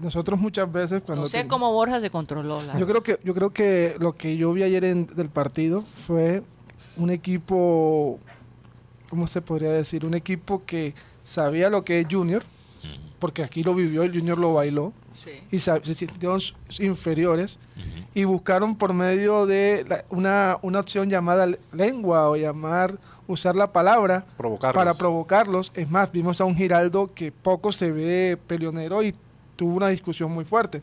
nosotros 0.00 0.38
muchas 0.38 0.70
veces 0.70 1.02
cuando 1.04 1.22
no 1.24 1.28
sé 1.28 1.38
ten- 1.38 1.48
cómo 1.48 1.72
Borja 1.72 2.00
se 2.00 2.10
controló. 2.10 2.62
la 2.62 2.76
yo 2.78 2.86
creo 2.86 3.02
que 3.02 3.18
yo 3.24 3.34
creo 3.34 3.50
que 3.50 3.96
lo 3.98 4.14
que 4.14 4.36
yo 4.36 4.52
vi 4.52 4.62
ayer 4.62 4.84
en- 4.84 5.06
del 5.06 5.28
partido 5.30 5.82
fue 5.82 6.42
un 6.96 7.10
equipo 7.10 8.18
¿cómo 9.10 9.26
se 9.26 9.40
podría 9.42 9.70
decir? 9.70 10.04
Un 10.04 10.14
equipo 10.14 10.64
que 10.64 10.94
sabía 11.22 11.70
lo 11.70 11.84
que 11.84 12.00
es 12.00 12.06
Junior, 12.10 12.42
porque 13.18 13.42
aquí 13.44 13.62
lo 13.62 13.74
vivió, 13.74 14.02
el 14.02 14.12
Junior 14.12 14.38
lo 14.38 14.54
bailó 14.54 14.92
Sí. 15.16 15.30
y 15.52 15.58
sa- 15.60 15.78
se 15.82 15.94
sintieron 15.94 16.40
inferiores 16.80 17.58
ujú. 17.76 18.06
y 18.14 18.24
buscaron 18.24 18.74
por 18.76 18.92
medio 18.92 19.46
de 19.46 19.84
la- 19.88 20.04
una, 20.10 20.58
una 20.62 20.80
opción 20.80 21.08
llamada 21.08 21.48
lengua 21.72 22.28
o 22.28 22.36
llamar, 22.36 22.98
usar 23.28 23.54
la 23.56 23.72
palabra 23.72 24.26
Provocarlos. 24.36 24.74
para 24.74 24.94
provocarlos. 24.94 25.72
Es 25.76 25.88
más, 25.88 26.10
vimos 26.10 26.40
a 26.40 26.44
un 26.44 26.56
Giraldo 26.56 27.10
que 27.14 27.30
poco 27.30 27.70
se 27.72 27.90
ve 27.92 28.36
peleonero 28.48 29.02
y 29.04 29.14
tuvo 29.56 29.76
una 29.76 29.88
discusión 29.88 30.30
muy 30.32 30.44
fuerte. 30.44 30.82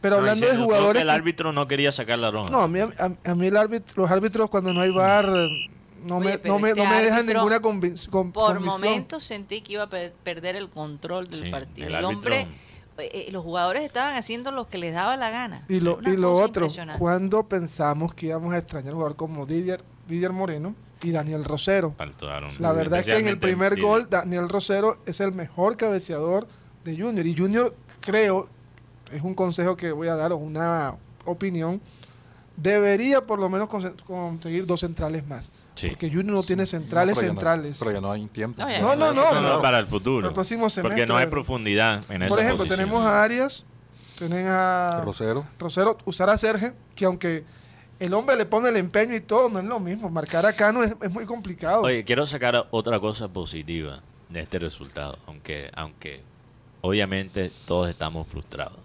Pero 0.00 0.16
No, 0.16 0.20
hablando 0.22 0.46
de 0.46 0.56
jugadores... 0.56 0.98
que 0.98 1.02
El 1.02 1.10
árbitro 1.10 1.52
no 1.52 1.68
quería 1.68 1.92
sacar 1.92 2.18
la 2.18 2.30
roja. 2.30 2.50
no, 2.50 2.60
a 2.62 2.68
mí, 2.68 2.80
a, 2.80 3.30
a 3.30 3.34
mí 3.34 3.46
el 3.46 3.56
árbitro, 3.56 4.02
los 4.02 4.10
árbitros 4.10 4.50
cuando 4.50 4.72
no 4.74 4.80
hay 4.80 4.90
bar 4.90 5.26
no, 6.04 6.16
Oye, 6.16 6.24
me, 6.32 6.38
pero 6.38 6.54
no, 6.54 6.58
me, 6.60 6.74
no 6.74 6.84
me 6.84 7.00
dejan 7.00 7.24
ninguna 7.26 7.60
convin- 7.60 8.08
con- 8.10 8.32
Por 8.32 8.54
convicción. 8.56 8.80
momentos 8.80 9.22
sentí 9.22 9.60
que 9.60 9.74
iba 9.74 9.84
a 9.84 9.88
per- 9.88 10.12
perder 10.24 10.56
el 10.56 10.68
control 10.68 11.28
del 11.28 11.44
Sí, 11.44 11.50
partido. 11.52 11.96
el 11.96 12.04
hombre, 12.04 12.40
eh, 12.98 13.10
eh, 13.28 13.28
los 13.30 13.44
jugadores 13.44 13.84
estaban 13.84 14.16
haciendo 14.16 14.50
lo 14.50 14.66
que 14.68 14.78
les 14.78 14.92
daba 14.94 15.16
la 15.16 15.30
gana. 15.30 15.64
Y 15.68 15.78
lo, 15.78 16.00
y 16.02 16.16
lo 16.16 16.34
otro, 16.34 16.66
cuando 16.98 17.44
pensamos 17.48 18.12
que 18.14 18.26
íbamos 18.26 18.52
a 18.52 18.58
extrañar 18.58 18.94
un 18.94 18.98
jugador 18.98 19.16
como 19.16 19.46
Didier, 19.46 19.84
Didier 20.08 20.32
Moreno 20.32 20.74
y 21.04 21.12
Daniel 21.12 21.44
Rosero. 21.44 21.92
Faltaron. 21.96 22.50
La 22.58 22.72
verdad 22.72 22.98
es 22.98 23.06
que 23.06 23.18
en 23.18 23.28
el 23.28 23.38
primer 23.38 23.76
Didier. 23.76 23.88
gol, 23.88 24.06
Daniel 24.10 24.48
Rosero 24.48 24.98
es 25.06 25.20
el 25.20 25.30
mejor 25.32 25.76
cabeceador 25.76 26.48
de 26.84 26.96
Junior. 26.98 27.24
Y 27.24 27.36
Junior, 27.36 27.76
creo, 28.02 28.48
es 29.10 29.22
un 29.22 29.34
consejo 29.34 29.76
que 29.76 29.92
voy 29.92 30.08
a 30.08 30.16
dar 30.16 30.32
o 30.32 30.36
una 30.36 30.94
opinión, 31.24 31.80
debería 32.56 33.22
por 33.26 33.38
lo 33.38 33.48
menos 33.48 33.68
conse- 33.68 33.94
conseguir 34.04 34.66
dos 34.66 34.80
centrales 34.80 35.26
más. 35.26 35.50
Sí. 35.74 35.88
Porque 35.88 36.08
Junior 36.10 36.34
no 36.36 36.42
tiene 36.42 36.66
centrales 36.66 37.14
No, 37.16 37.20
pero 37.20 37.26
ya 37.28 37.32
no- 37.34 37.40
centrales. 37.40 37.78
pero 37.78 37.92
ya 37.92 38.00
no 38.00 38.12
hay 38.12 38.26
tiempo. 38.26 38.60
No, 38.62 38.68
No, 38.68 38.96
no, 38.96 39.12
no, 39.14 39.40
No, 39.40 39.48
no. 39.56 39.62
para 39.62 39.78
el 39.78 39.86
futuro. 39.86 40.28
El 40.28 40.34
próximo 40.34 40.62
porque 40.64 40.74
semestre, 40.74 41.06
no 41.06 41.16
hay 41.16 41.26
profundidad 41.26 42.02
en 42.10 42.22
esa 42.22 42.28
Por 42.28 42.40
ejemplo, 42.40 42.58
posición. 42.64 42.78
tenemos 42.78 43.06
a 43.06 43.22
Arias, 43.22 43.64
tienen 44.18 44.46
a 44.48 45.00
Rosero. 45.04 45.46
Rosero, 45.58 45.96
usar 46.04 46.28
a 46.28 46.36
Serge, 46.36 46.74
que 46.94 47.06
aunque 47.06 47.44
el 48.00 48.12
hombre 48.12 48.36
le 48.36 48.44
pone 48.44 48.68
el 48.68 48.76
empeño 48.76 49.14
y 49.14 49.20
todo, 49.20 49.48
no 49.48 49.60
es 49.60 49.64
lo 49.64 49.80
mismo. 49.80 50.10
Marcar 50.10 50.44
a 50.44 50.52
Cano 50.52 50.82
es, 50.82 50.92
es 51.00 51.10
muy 51.10 51.24
complicado. 51.24 51.82
Oye, 51.82 52.04
quiero 52.04 52.26
sacar 52.26 52.66
otra 52.70 53.00
cosa 53.00 53.28
positiva 53.28 54.00
de 54.28 54.40
este 54.40 54.58
resultado, 54.58 55.16
aunque, 55.26 55.70
aunque 55.74 56.22
obviamente 56.82 57.50
todos 57.66 57.88
estamos 57.88 58.28
frustrados. 58.28 58.78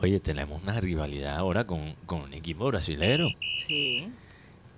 Oye, 0.00 0.20
tenemos 0.20 0.62
una 0.62 0.78
rivalidad 0.80 1.36
ahora 1.36 1.66
con, 1.66 1.94
con 2.06 2.20
un 2.20 2.32
equipo 2.32 2.66
brasilero. 2.66 3.28
Sí, 3.66 4.08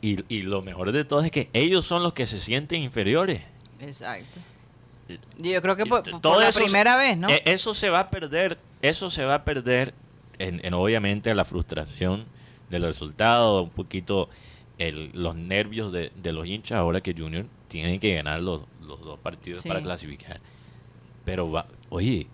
Y, 0.00 0.16
y 0.34 0.42
lo 0.42 0.62
mejor 0.62 0.92
de 0.92 1.04
todo 1.04 1.20
es 1.22 1.30
que 1.30 1.50
ellos 1.52 1.84
son 1.84 2.02
los 2.02 2.14
que 2.14 2.24
se 2.24 2.40
sienten 2.40 2.82
inferiores. 2.82 3.42
exacto. 3.80 4.40
Yo 5.38 5.60
creo 5.60 5.74
que 5.74 5.86
por, 5.86 6.06
Y 6.06 6.12
por 6.12 6.20
todo 6.20 6.40
la 6.40 6.48
eso 6.50 6.60
primera 6.60 6.96
vez, 6.96 7.18
¿no? 7.18 7.28
Eh, 7.28 7.42
Eso 7.44 7.74
se 7.74 7.90
va 7.90 7.98
a 8.00 8.10
perder, 8.10 8.58
eso 8.80 9.10
se 9.10 9.24
va 9.24 9.34
a 9.34 9.44
perder 9.44 9.92
en, 10.38 10.64
en 10.64 10.72
obviamente 10.72 11.34
la 11.34 11.44
frustración 11.44 12.24
del 12.70 12.82
resultado, 12.82 13.64
un 13.64 13.70
poquito 13.70 14.30
el- 14.78 15.10
los 15.12 15.34
nervios 15.34 15.90
de, 15.92 16.12
de 16.14 16.32
los 16.32 16.46
hinchas 16.46 16.78
ahora 16.78 17.00
que 17.00 17.12
Junior 17.12 17.44
tienen 17.66 17.98
que 17.98 18.14
ganar 18.14 18.40
los, 18.40 18.62
los 18.80 19.00
dos 19.00 19.18
partidos 19.18 19.62
Sí. 19.62 19.68
para 19.68 19.82
clasificar. 19.82 20.40
Pero, 21.24 21.50
va, 21.50 21.66
oye, 21.90 22.26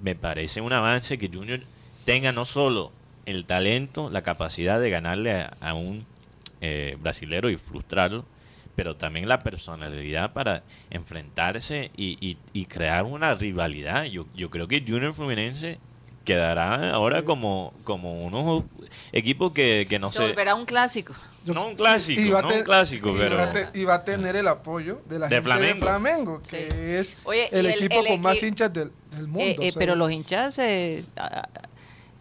me 0.00 0.14
parece 0.14 0.60
un 0.60 0.72
avance 0.72 1.16
que 1.18 1.28
Junior 1.32 1.60
tenga 2.04 2.30
no 2.32 2.44
solo 2.44 2.92
el 3.26 3.44
talento, 3.46 4.10
la 4.10 4.22
capacidad 4.22 4.78
de 4.80 4.90
ganarle 4.90 5.32
a, 5.40 5.56
a 5.60 5.74
un 5.74 6.04
eh, 6.60 6.96
brasilero 7.00 7.50
y 7.50 7.56
frustrarlo, 7.56 8.24
pero 8.76 8.96
también 8.96 9.28
la 9.28 9.38
personalidad 9.40 10.32
para 10.32 10.62
enfrentarse 10.90 11.90
y, 11.96 12.16
y- 12.26 12.38
y 12.52 12.66
crear 12.66 13.04
una 13.04 13.34
rivalidad. 13.34 14.04
Yo, 14.04 14.26
yo 14.34 14.50
creo 14.50 14.68
que 14.68 14.84
Junior 14.86 15.12
Fluminense 15.14 15.78
quedará 16.24 16.92
ahora 16.92 17.24
como, 17.24 17.72
como 17.84 18.22
unos 18.24 18.64
equipos 19.12 19.52
que, 19.52 19.86
que 19.88 19.98
no 19.98 20.10
Se 20.10 20.18
sé. 20.18 20.26
volverá 20.28 20.54
un 20.54 20.64
clásico. 20.66 21.14
Yo- 21.48 21.54
No 21.54 21.66
un 21.68 21.74
clásico, 21.74 22.20
y 22.20 22.30
va 22.30 22.38
a 22.38 22.42
no 22.42 22.48
te- 22.48 22.58
un 22.58 22.64
clásico, 22.64 23.10
y 23.10 23.18
pero- 23.18 23.36
va 23.36 23.42
a 23.44 23.52
te- 23.52 23.68
y 23.74 23.84
va 23.84 23.94
a 23.94 24.04
tener 24.04 24.36
el 24.36 24.46
apoyo 24.48 25.00
de 25.08 25.18
la 25.18 25.26
De 25.28 25.36
gente 25.36 25.44
Flamengo. 25.44 25.74
de 25.74 25.80
Flamengo, 25.80 26.42
que 26.42 26.68
Sí. 26.70 26.76
es 27.14 27.16
Oye, 27.24 27.48
el 27.52 27.66
equipo 27.66 28.00
el 28.00 28.06
con 28.08 28.20
más 28.20 28.42
hinchas 28.42 28.72
del, 28.72 28.92
del 29.16 29.26
mundo. 29.26 29.40
Eh, 29.40 29.56
eh, 29.60 29.68
o 29.68 29.72
sea, 29.72 29.78
pero 29.78 29.94
los 29.96 30.10
hinchas 30.10 30.58
eh, 30.58 31.04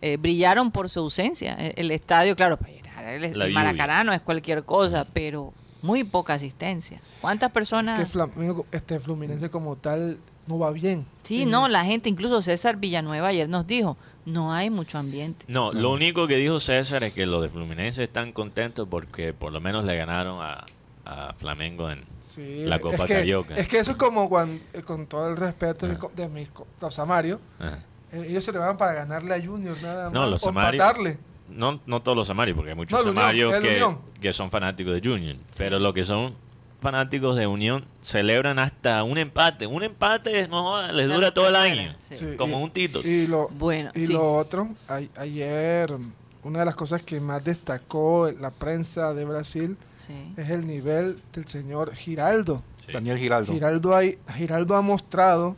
eh, 0.02 0.18
brillaron 0.18 0.72
por 0.72 0.90
su 0.90 1.00
ausencia. 1.00 1.56
Eh, 1.60 1.74
El 1.78 1.92
estadio, 1.92 2.36
claro, 2.36 2.58
llenar 2.66 3.06
el. 3.08 3.54
Maracaná 3.54 4.04
no 4.04 4.14
es 4.14 4.22
cualquier 4.22 4.64
cosa, 4.64 5.06
pero 5.14 5.54
muy 5.82 6.04
poca 6.04 6.34
asistencia. 6.34 7.00
¿Cuántas 7.22 7.52
personas? 7.52 8.00
que 8.00 8.06
Flamengo, 8.06 8.66
este 8.72 9.00
Fluminense 9.00 9.50
como 9.50 9.76
tal, 9.76 10.18
no 10.48 10.58
va 10.60 10.72
bien. 10.72 11.06
Sí, 11.24 11.42
Y 11.42 11.46
no, 11.46 11.68
la 11.68 11.84
gente, 11.86 12.10
incluso 12.10 12.42
César 12.42 12.78
Villanueva 12.78 13.28
ayer 13.30 13.48
nos 13.50 13.68
dijo, 13.68 13.98
no 14.26 14.54
hay 14.54 14.70
mucho 14.70 14.98
ambiente. 14.98 15.46
No, 15.48 15.72
lo 15.72 15.92
único 15.92 16.28
que 16.28 16.36
dijo 16.38 16.60
César 16.60 17.04
es 17.04 17.14
que 17.14 17.26
los 17.26 17.42
de 17.42 17.50
Fluminense 17.50 18.04
están 18.04 18.32
contentos 18.34 18.88
porque 18.90 19.34
por 19.34 19.52
lo 19.52 19.62
menos 19.62 19.86
le 19.86 19.96
ganaron 19.96 20.40
a, 20.42 20.64
a 21.06 21.34
Flamengo 21.38 21.90
en 21.90 22.04
Sí, 22.22 22.64
la 22.66 22.76
es 22.78 22.82
Copa 22.82 23.06
que- 23.06 23.14
Carioca. 23.14 23.56
Es 23.56 23.68
que 23.68 23.78
eso 23.80 23.92
es 23.92 23.98
como 23.98 24.28
cuando, 24.30 24.62
eh, 24.74 24.82
con 24.82 25.08
todo 25.08 25.30
el 25.30 25.38
respeto 25.38 25.88
de 25.88 25.94
Ah. 26.24 26.28
mis 26.28 26.48
de 26.50 26.66
los 26.82 26.94
Samario, 26.94 27.40
Ajá. 27.60 27.80
eh, 28.12 28.26
ellos 28.30 28.44
se 28.44 28.52
le 28.52 28.58
van 28.60 28.76
para 28.78 28.94
ganarle 28.94 29.34
a 29.34 29.40
Junior 29.46 29.76
nada 29.82 30.06
más. 30.06 30.14
No, 30.14 30.26
los 30.28 30.44
o 30.44 30.50
empatarle. 30.50 31.18
No, 31.50 31.80
no 31.86 32.02
todos 32.02 32.18
los 32.18 32.28
Samarios, 32.28 32.56
porque 32.56 32.72
hay 32.72 32.76
muchos 32.76 33.06
No, 33.06 33.10
Unión, 33.12 33.54
que, 33.62 33.82
que 34.20 34.34
son 34.34 34.52
fanáticos 34.52 34.94
de 34.94 35.00
Junior. 35.10 35.38
Pero 35.58 35.80
los 35.80 35.94
que 35.94 36.04
son 36.04 36.36
fanáticos 36.80 37.36
de 37.36 37.48
Unión 37.48 37.86
celebran 38.02 38.60
hasta 38.60 39.04
un 39.04 39.18
empate. 39.18 39.66
Un 39.68 39.84
empate 39.84 40.48
no 40.48 40.92
les 40.92 41.08
dura 41.10 41.34
todo 41.34 41.48
el 41.50 41.56
año. 41.56 41.76
mueres, 41.84 41.96
sí. 42.10 42.16
Sí, 42.16 42.26
Como 42.38 42.60
y- 42.60 42.64
un 42.64 42.72
tito. 42.72 43.02
Y 43.08 43.28
lo, 43.28 43.48
Bueno, 43.50 43.92
y 43.96 44.06
sí. 44.08 44.14
lo 44.14 44.36
otro, 44.36 44.70
a- 44.88 45.02
ayer, 45.22 45.96
una 46.44 46.60
de 46.60 46.66
las 46.66 46.76
cosas 46.76 47.02
que 47.02 47.20
más 47.20 47.44
destacó 47.44 48.32
la 48.40 48.52
prensa 48.52 49.14
de 49.14 49.26
Brasil 49.26 49.76
Sí. 50.06 50.14
es 50.38 50.50
el 50.50 50.66
nivel 50.68 51.20
del 51.34 51.48
señor 51.48 51.94
Giraldo. 51.96 52.62
Sí. 52.86 52.92
Daniel 52.94 53.18
Giraldo. 53.18 53.52
Giraldo, 53.54 53.96
hay- 53.96 54.18
Giraldo 54.36 54.76
ha 54.76 54.82
mostrado 54.82 55.56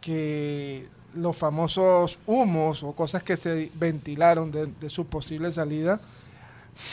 que 0.00 0.86
los 1.14 1.36
famosos 1.36 2.18
humos 2.26 2.82
o 2.82 2.92
cosas 2.92 3.22
que 3.22 3.36
se 3.36 3.70
ventilaron 3.74 4.50
de, 4.50 4.66
de 4.66 4.88
su 4.90 5.06
posible 5.06 5.50
salida, 5.50 6.00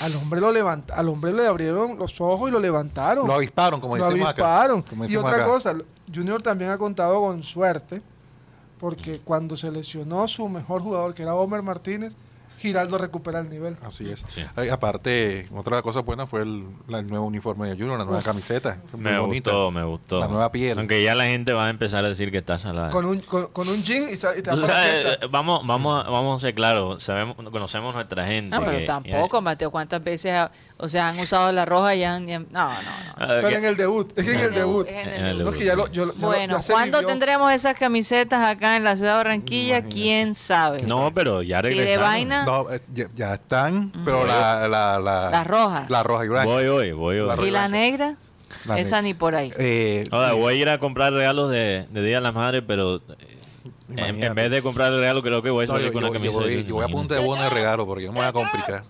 al 0.02 0.16
hombre 0.16 0.42
lo 0.42 0.52
levant, 0.52 0.90
al 0.92 1.10
hombre 1.10 1.32
le 1.34 1.48
abrieron 1.48 1.98
los 1.98 2.20
ojos 2.22 2.50
y 2.50 2.52
lo 2.52 2.60
levantaron. 2.60 3.28
Lo 3.28 3.34
avisparon, 3.34 3.80
como 3.80 3.98
Lo 3.98 4.06
decimos 4.08 4.28
avisparon. 4.30 4.80
acá. 4.80 4.90
Como 4.90 5.06
Y 5.06 5.16
otra 5.16 5.36
acá. 5.36 5.46
cosa, 5.46 5.76
Junior 6.14 6.42
también 6.42 6.72
ha 6.72 6.78
contado 6.78 7.22
con 7.22 7.42
suerte, 7.44 8.02
porque 8.80 9.22
cuando 9.24 9.56
se 9.56 9.72
lesionó 9.72 10.28
su 10.28 10.48
mejor 10.50 10.82
jugador, 10.82 11.14
que 11.14 11.24
era 11.24 11.34
Homer 11.36 11.62
Martínez, 11.64 12.16
Giraldo 12.66 12.98
recupera 12.98 13.40
el 13.40 13.50
nivel. 13.50 13.78
Así 13.84 14.10
es. 14.10 14.24
Sí. 14.28 14.44
Ay, 14.56 14.70
aparte, 14.70 15.48
otra 15.56 15.82
cosa 15.82 16.02
buena 16.02 16.28
fue 16.28 16.42
el, 16.42 16.64
la- 16.88 17.00
el 17.00 17.08
nuevo 17.08 17.26
uniforme 17.26 17.68
de 17.70 17.76
Junior, 17.76 17.98
la 17.98 18.06
nueva 18.06 18.22
camiseta. 18.22 18.80
Muy 18.94 19.02
Me 19.02 19.20
bonita. 19.20 19.52
gustó, 19.52 19.72
me 19.72 19.84
gustó. 19.84 20.20
La 20.20 20.28
nueva 20.28 20.52
piel. 20.52 20.78
Aunque 20.78 21.04
ya 21.04 21.16
la 21.16 21.26
gente 21.26 21.54
va 21.54 21.66
a 21.66 21.70
empezar 21.70 22.04
a 22.06 22.08
decir 22.10 22.32
que 22.32 22.38
está 22.40 22.58
salada. 22.58 22.90
Con 22.90 23.06
un, 23.06 23.20
con, 23.22 23.48
con 23.48 23.68
un 23.70 23.84
jean 23.84 24.04
y, 24.10 24.18
te 24.18 24.28
va 24.52 24.68
sabes, 24.68 25.20
vamos, 25.32 25.66
vamos, 25.66 26.06
a- 26.06 26.10
vamos 26.10 26.42
a 26.42 26.48
ser 26.48 26.54
claros, 26.56 27.04
sabemos, 27.04 27.36
conocemos 27.36 27.94
nuestra 27.96 28.26
gente. 28.26 28.56
No, 28.56 28.64
pero 28.64 28.78
que- 28.80 28.86
tampoco, 28.86 29.42
Mateo, 29.42 29.72
¿cuántas 29.72 30.04
veces, 30.04 30.32
ha- 30.34 30.52
o 30.78 30.88
sea, 30.88 31.10
han 31.10 31.20
usado 31.20 31.52
la 31.52 31.66
roja 31.66 31.96
y 31.96 32.04
han... 32.04 32.28
y 32.30 32.34
han- 32.34 32.48
no, 32.52 32.68
no, 32.70 32.74
no. 32.74 33.28
Pero 33.28 33.50
que- 33.50 33.56
en 33.56 33.66
el 33.66 33.76
debut, 33.78 34.12
es 34.18 34.26
que 34.26 34.34
en 34.34 34.40
el 34.42 34.54
debut. 34.54 34.88
Bueno, 36.18 36.60
¿cuándo 36.70 37.02
tendremos 37.06 37.52
esas 37.52 37.76
camisetas 37.78 38.48
acá 38.48 38.76
en 38.78 38.84
la 38.84 38.96
ciudad 38.96 39.12
de 39.14 39.18
Barranquilla? 39.18 39.78
Imagínate. 39.80 39.94
¿Quién 39.96 40.36
sabe? 40.36 40.82
No, 40.84 41.12
pero 41.14 41.42
ya 41.42 41.62
Si 41.62 41.74
de 41.74 41.98
vaina, 41.98 42.46
No, 42.46 42.55
eh, 42.72 42.80
ya, 42.94 43.06
ya 43.16 43.34
están, 43.36 43.92
pero 44.04 44.26
la, 44.26 44.68
la, 44.68 45.00
la, 45.00 45.30
La 45.30 45.44
roja. 45.44 45.86
La 45.90 46.04
roja 46.04 46.26
y 46.26 46.28
blanca. 46.30 46.46
Voy 46.46 46.66
hoy, 46.68 46.92
voy 46.92 47.20
hoy. 47.20 47.28
La 47.38 47.46
¿y 47.46 47.52
la 47.52 47.68
negra? 47.68 48.16
La 48.66 48.80
Esa 48.80 48.98
negra. 48.98 49.02
ni 49.04 49.14
por 49.14 49.36
ahí. 49.36 49.52
Eh, 49.58 50.08
Ahora, 50.12 50.34
voy 50.34 50.54
a 50.54 50.58
ir 50.58 50.70
a 50.70 50.80
comprar 50.80 51.14
regalos 51.14 51.52
de, 51.52 51.86
de 51.90 52.04
Día 52.04 52.18
de 52.18 52.22
las 52.22 52.34
Madres, 52.34 52.64
pero 52.66 52.98
eh, 52.98 53.02
en, 53.98 54.24
en 54.24 54.34
vez 54.36 54.50
de 54.52 54.62
comprar 54.62 54.92
el 54.92 55.00
regalo, 55.00 55.22
creo 55.22 55.42
que 55.42 55.50
voy 55.50 55.66
a 55.66 55.68
no, 55.68 55.74
salir 55.74 55.88
yo, 55.88 55.94
con 55.94 56.04
una 56.04 56.08
yo- 56.10 56.14
yo 56.26 56.32
camisa. 56.32 56.40
de 56.50 56.56
voy, 56.56 56.64
yo 56.66 56.76
voy 56.76 56.84
a 56.84 56.88
punta 56.88 57.16
de 57.16 57.22
bono 57.22 57.44
de 57.44 57.50
regalo 57.50 57.86
porque 57.86 58.06
no 58.06 58.12
me 58.14 58.20
voy 58.20 58.28
a 58.28 58.34
complicar. 58.34 58.84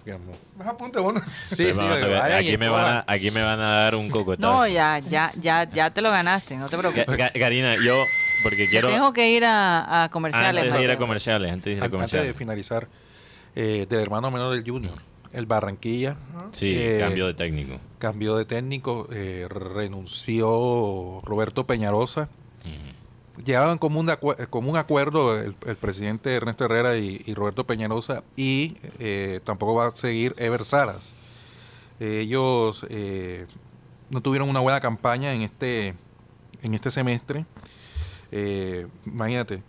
Vas 0.57 0.67
a 0.67 0.77
punta 0.77 0.99
de 0.99 1.05
bono. 1.05 1.21
Sí, 1.45 1.73
sí, 1.73 1.79
vamos 1.79 1.99
ver, 2.01 2.11
y 2.31 2.33
aquí, 2.33 2.57
me 2.57 2.69
van 2.69 2.85
a, 2.85 3.03
aquí 3.07 3.31
me 3.31 3.41
van 3.43 3.59
a 3.59 3.71
dar 3.81 3.95
un 3.95 4.09
cocotazo. 4.09 4.47
No, 4.53 4.67
ya, 4.67 4.99
ya, 4.99 5.31
ya, 5.41 5.69
ya 5.69 5.89
te 5.89 6.01
lo 6.01 6.11
ganaste, 6.11 6.55
no 6.57 6.69
te 6.69 6.77
preocupes. 6.77 7.07
Ga- 7.07 7.37
Karina, 7.37 7.75
yo, 7.83 7.95
porque 8.43 8.69
quiero. 8.69 8.87
Tengo 8.89 9.11
que 9.13 9.29
ir 9.31 9.43
a, 9.45 10.03
a 10.05 10.09
comerciales. 10.09 10.63
Antes 10.63 10.77
de 10.77 10.83
ir 10.83 10.91
a 10.91 10.97
comerciales, 10.97 11.51
antes 11.51 11.65
de 11.65 11.71
ir 11.73 11.77
a 11.77 11.79
An- 11.79 11.85
Antes 11.85 11.91
de 11.91 11.97
comerciales. 11.97 12.35
finalizar, 12.37 12.87
eh, 13.55 13.85
del 13.89 13.99
hermano 13.99 14.29
menor 14.31 14.53
del 14.55 14.69
Junior, 14.69 14.93
el 15.33 15.45
Barranquilla. 15.45 16.17
Sí, 16.51 16.73
eh, 16.75 16.97
cambio 16.99 17.27
de 17.27 17.33
técnico. 17.33 17.79
Cambió 17.99 18.35
de 18.35 18.45
técnico, 18.45 19.07
eh, 19.11 19.47
renunció 19.49 21.21
Roberto 21.23 21.65
Peñarosa. 21.65 22.29
Llegaban 23.43 23.77
como 23.77 23.99
un, 23.99 24.07
acue- 24.07 24.47
como 24.49 24.71
un 24.71 24.77
acuerdo 24.77 25.37
el, 25.37 25.55
el 25.67 25.75
presidente 25.75 26.33
Ernesto 26.33 26.63
Herrera 26.65 26.97
y, 26.97 27.21
y 27.25 27.33
Roberto 27.33 27.67
Peñarosa 27.67 28.23
y 28.37 28.75
tampoco 29.43 29.73
va 29.75 29.87
a 29.87 29.91
seguir 29.91 30.33
Ever 30.37 30.63
Salas. 30.63 31.13
Ellos 31.99 32.85
no 34.09 34.21
tuvieron 34.21 34.49
una 34.49 34.61
buena 34.61 34.79
campaña 34.79 35.33
en 35.33 35.41
este, 35.41 35.95
en 36.63 36.73
este 36.75 36.89
semestre. 36.91 37.45
Imagínate, 39.05 39.61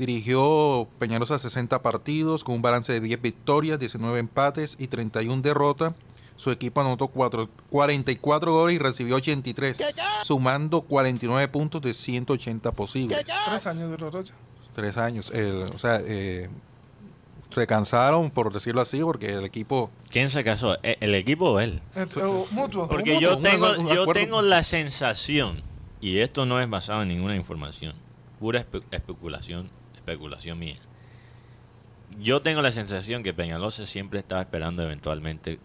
dirigió 0.00 0.88
Peñarosa 0.98 1.38
60 1.38 1.82
partidos 1.82 2.42
con 2.42 2.54
un 2.56 2.62
balance 2.62 2.92
de 2.92 3.00
10 3.00 3.20
victorias, 3.20 3.78
19 3.78 4.18
empates 4.18 4.76
y 4.78 4.88
31 4.88 5.42
derrotas. 5.42 5.94
Su 6.36 6.50
equipo 6.50 6.80
anotó 6.80 7.08
cuatro- 7.08 7.50
44 7.68 8.50
goles 8.52 8.76
y 8.76 8.78
recibió 8.78 9.16
83, 9.16 9.84
sumando 10.22 10.80
49 10.80 11.48
puntos 11.48 11.82
de 11.82 11.92
180 11.92 12.72
posibles. 12.72 13.26
Tres 13.44 13.66
años 13.66 13.90
duró 13.90 14.10
Rocha. 14.10 14.32
Tres 14.74 14.96
años. 14.96 15.30
El- 15.34 15.64
o 15.64 15.78
sea, 15.78 16.00
eh, 16.02 16.48
se 17.50 17.66
cansaron, 17.66 18.30
por 18.30 18.50
decirlo 18.52 18.80
así, 18.80 19.00
porque 19.00 19.26
el 19.34 19.44
equipo... 19.44 19.90
¿Quién 20.08 20.30
se 20.30 20.42
casó? 20.42 20.76
¿E- 20.82 20.96
¿El 21.00 21.14
equipo 21.14 21.50
o 21.50 21.60
él? 21.60 21.82
O 22.22 22.46
mutuo. 22.52 22.88
Porque 22.88 23.20
yo 23.20 23.36
un- 23.36 23.42
tengo, 23.42 23.72
un 23.78 23.88
yo 23.88 24.06
tengo 24.06 24.40
la 24.40 24.62
sensación, 24.62 25.60
y 26.00 26.18
esto 26.20 26.46
no 26.46 26.58
es 26.60 26.70
basado 26.70 27.02
en 27.02 27.08
ninguna 27.08 27.36
información, 27.36 27.92
pura 28.38 28.64
espe- 28.64 28.82
especulación, 28.92 29.68
especulación 30.10 30.58
mía. 30.58 30.76
Yo 32.20 32.42
tengo 32.42 32.60
la 32.62 32.72
sensación 32.72 33.22
que 33.22 33.32
Peñalosa 33.32 33.86
siempre 33.86 34.18
estaba 34.18 34.40
esperando 34.42 34.82
eventualmente 34.82 35.58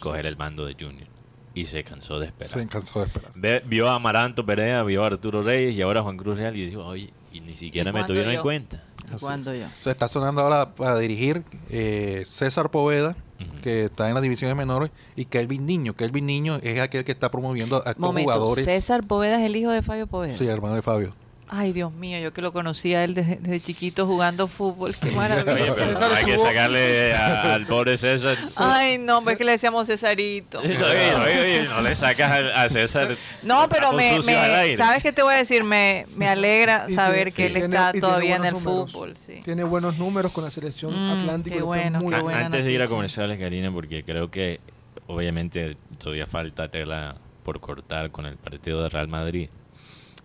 coger 0.00 0.26
el 0.26 0.36
mando 0.36 0.66
de 0.66 0.74
Junior 0.74 1.06
y 1.54 1.64
se 1.66 1.84
cansó 1.84 2.18
de 2.18 2.26
esperar. 2.26 2.52
Se 2.58 2.66
cansó 2.66 3.00
de 3.00 3.06
esperar. 3.06 3.32
Ve- 3.34 3.62
vio 3.64 3.88
a 3.88 3.94
Amaranto 3.94 4.44
Perea, 4.44 4.82
vio 4.82 5.04
a 5.04 5.06
Arturo 5.06 5.42
Reyes 5.42 5.76
y 5.76 5.82
ahora 5.82 6.00
a 6.00 6.02
Juan 6.02 6.16
Cruz 6.16 6.36
Real 6.38 6.56
y 6.56 6.66
dijo, 6.66 6.84
oye, 6.84 7.12
y 7.32 7.40
ni 7.40 7.54
siquiera 7.54 7.90
¿Y 7.90 7.92
me 7.92 8.04
tuvieron 8.04 8.30
en 8.30 8.36
yo? 8.36 8.42
cuenta. 8.42 8.82
¿Y 9.14 9.18
cuándo 9.20 9.54
yo? 9.54 9.66
Se 9.80 9.90
está 9.90 10.08
sonando 10.08 10.40
ahora 10.42 10.74
para 10.74 10.98
dirigir 10.98 11.44
eh, 11.70 12.24
César 12.26 12.70
Poveda, 12.70 13.16
que 13.62 13.84
está 13.84 14.08
en 14.08 14.14
las 14.14 14.22
divisiones 14.22 14.56
menores, 14.56 14.90
y 15.14 15.26
Kelvin 15.26 15.64
Niño. 15.64 15.94
Kelvin 15.94 16.26
Niño 16.26 16.56
es 16.62 16.80
aquel 16.80 17.04
que 17.04 17.12
está 17.12 17.30
promoviendo 17.30 17.76
a 17.76 17.90
estos 17.90 17.98
Momento, 17.98 18.32
jugadores. 18.32 18.64
César 18.64 19.06
Poveda 19.06 19.38
es 19.38 19.46
el 19.46 19.54
hijo 19.54 19.70
de 19.70 19.82
Fabio 19.82 20.08
Poveda. 20.08 20.34
Sí, 20.36 20.46
hermano 20.48 20.74
de 20.74 20.82
Fabio. 20.82 21.14
Ay, 21.48 21.72
Dios 21.72 21.92
mío, 21.92 22.18
yo 22.18 22.32
que 22.32 22.42
lo 22.42 22.52
conocía 22.52 22.98
a 22.98 23.04
él 23.04 23.14
desde, 23.14 23.36
desde 23.36 23.60
chiquito 23.60 24.04
jugando 24.04 24.48
fútbol. 24.48 24.92
Qué 25.00 25.08
Oye, 25.08 25.16
maravilla. 25.16 25.74
pero 25.76 25.90
César 25.90 26.12
hay 26.12 26.24
que 26.24 26.38
sacarle 26.38 27.14
a- 27.14 27.54
al 27.54 27.66
pobre 27.66 27.96
César. 27.96 28.36
Ay, 28.56 28.98
no, 28.98 29.22
es 29.30 29.38
que 29.38 29.44
le 29.44 29.52
decíamos 29.52 29.86
Cesarito. 29.86 30.58
Oye, 30.58 30.76
oye, 30.76 31.40
oye, 31.40 31.64
no 31.68 31.82
le 31.82 31.94
sacas 31.94 32.30
a, 32.32 32.62
a 32.64 32.68
César. 32.68 33.16
No, 33.42 33.68
pero 33.68 33.92
me, 33.92 34.18
me. 34.26 34.76
¿sabes 34.76 35.02
qué 35.04 35.12
te 35.12 35.22
voy 35.22 35.34
a 35.34 35.36
decir? 35.36 35.62
Me, 35.62 36.06
me 36.16 36.26
alegra 36.28 36.90
saber 36.90 37.30
tiene- 37.30 37.32
que 37.32 37.46
él 37.46 37.52
tiene- 37.52 37.76
está 37.76 37.92
todavía 37.92 38.36
en 38.36 38.44
el 38.46 38.52
números. 38.54 38.92
fútbol. 38.92 39.14
Sí. 39.16 39.40
Tiene 39.44 39.62
buenos 39.62 39.98
números 39.98 40.32
con 40.32 40.42
la 40.42 40.50
selección 40.50 40.92
Mm, 40.96 41.42
fue 41.44 41.60
bueno, 41.62 42.00
muy 42.00 42.14
buena 42.20 42.46
Antes 42.46 42.64
de 42.64 42.72
ir 42.72 42.82
a 42.82 42.88
comerciales, 42.88 43.38
Karina, 43.38 43.70
porque 43.70 44.02
creo 44.02 44.30
que 44.30 44.58
obviamente 45.06 45.76
todavía 45.98 46.26
falta 46.26 46.68
tela 46.68 47.16
por 47.44 47.60
cortar 47.60 48.10
con 48.10 48.26
el 48.26 48.34
partido 48.36 48.82
de 48.82 48.88
Real 48.88 49.06
Madrid. 49.08 49.48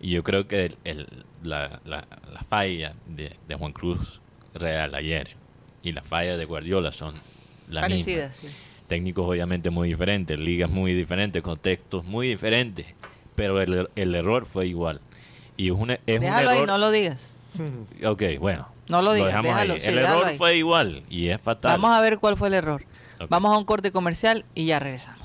Y 0.01 0.09
yo 0.11 0.23
creo 0.23 0.47
que 0.47 0.65
el- 0.65 0.77
el- 0.83 1.25
la, 1.43 1.79
la- 1.85 2.07
la 2.33 2.43
falla 2.43 2.93
de, 3.07 3.35
de 3.47 3.55
Juan 3.55 3.71
Cruz 3.71 4.21
Real 4.53 4.95
ayer 4.95 5.35
y 5.83 5.91
la 5.93 6.01
falla 6.01 6.37
de 6.37 6.45
Guardiola 6.45 6.91
son 6.91 7.15
la 7.69 7.87
misma. 7.87 8.05
Parecida, 8.05 8.33
sí. 8.33 8.47
Técnicos 8.87 9.25
obviamente 9.27 9.69
muy 9.69 9.87
diferentes, 9.87 10.39
ligas 10.39 10.69
muy 10.69 10.93
diferentes, 10.93 11.41
contextos 11.41 12.03
muy 12.03 12.27
diferentes, 12.27 12.85
pero 13.35 13.61
el, 13.61 13.89
el 13.95 14.15
error 14.15 14.45
fue 14.45 14.67
igual. 14.67 14.99
Y 15.55 15.67
es 15.67 15.71
un, 15.73 15.91
es 15.91 15.99
un 16.07 16.19
Déjalo 16.21 16.49
ahí, 16.49 16.57
error... 16.57 16.67
no 16.67 16.77
lo 16.77 16.91
digas. 16.91 17.35
Ok, 18.05 18.23
bueno. 18.39 18.67
No 18.89 19.01
lo 19.01 19.13
digas, 19.13 19.41
déjalo, 19.41 19.73
ahí. 19.75 19.79
sí, 19.79 19.89
el 19.89 19.99
error 19.99 20.25
ahí. 20.27 20.37
fue 20.37 20.57
igual 20.57 21.03
y 21.09 21.29
es 21.29 21.39
fatal. 21.39 21.71
Vamos 21.79 21.91
a 21.97 22.01
ver 22.01 22.17
cuál 22.19 22.35
fue 22.35 22.49
el 22.49 22.55
error. 22.55 22.83
Vamos 23.29 23.53
a 23.53 23.57
un 23.57 23.63
corte 23.63 23.91
comercial 23.91 24.43
y 24.55 24.65
ya 24.65 24.79
regresamos. 24.79 25.20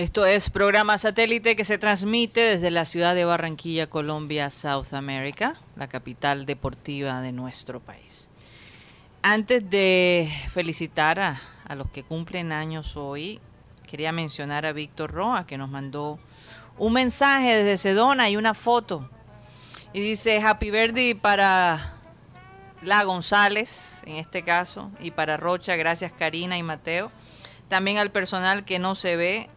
Esto 0.00 0.24
es 0.24 0.48
programa 0.48 0.96
satélite 0.96 1.54
que 1.56 1.64
se 1.66 1.76
transmite 1.76 2.40
desde 2.40 2.70
la 2.70 2.86
ciudad 2.86 3.14
de 3.14 3.26
Barranquilla, 3.26 3.90
Colombia, 3.90 4.48
South 4.48 4.94
America, 4.94 5.60
la 5.76 5.90
capital 5.90 6.46
deportiva 6.46 7.20
de 7.20 7.32
nuestro 7.32 7.80
país. 7.80 8.30
Antes 9.20 9.68
de 9.68 10.32
felicitar 10.48 11.20
a, 11.20 11.42
a 11.68 11.74
los 11.74 11.90
que 11.90 12.02
cumplen 12.02 12.50
años 12.50 12.96
hoy, 12.96 13.40
quería 13.86 14.10
mencionar 14.10 14.64
a 14.64 14.72
Víctor 14.72 15.12
Roa, 15.12 15.46
que 15.46 15.58
nos 15.58 15.68
mandó 15.68 16.18
un 16.78 16.94
mensaje 16.94 17.56
desde 17.56 17.76
Sedona 17.76 18.30
y 18.30 18.38
una 18.38 18.54
foto. 18.54 19.06
Y 19.92 20.00
dice 20.00 20.40
Happy 20.40 20.70
Birthday 20.70 21.12
para 21.12 21.98
la 22.80 23.04
González, 23.04 24.02
en 24.06 24.16
este 24.16 24.44
caso, 24.44 24.90
y 24.98 25.10
para 25.10 25.36
Rocha, 25.36 25.76
gracias 25.76 26.10
Karina 26.10 26.56
y 26.56 26.62
Mateo. 26.62 27.12
También 27.68 27.98
al 27.98 28.10
personal 28.10 28.64
que 28.64 28.78
no 28.78 28.94
se 28.94 29.16
ve, 29.16 29.50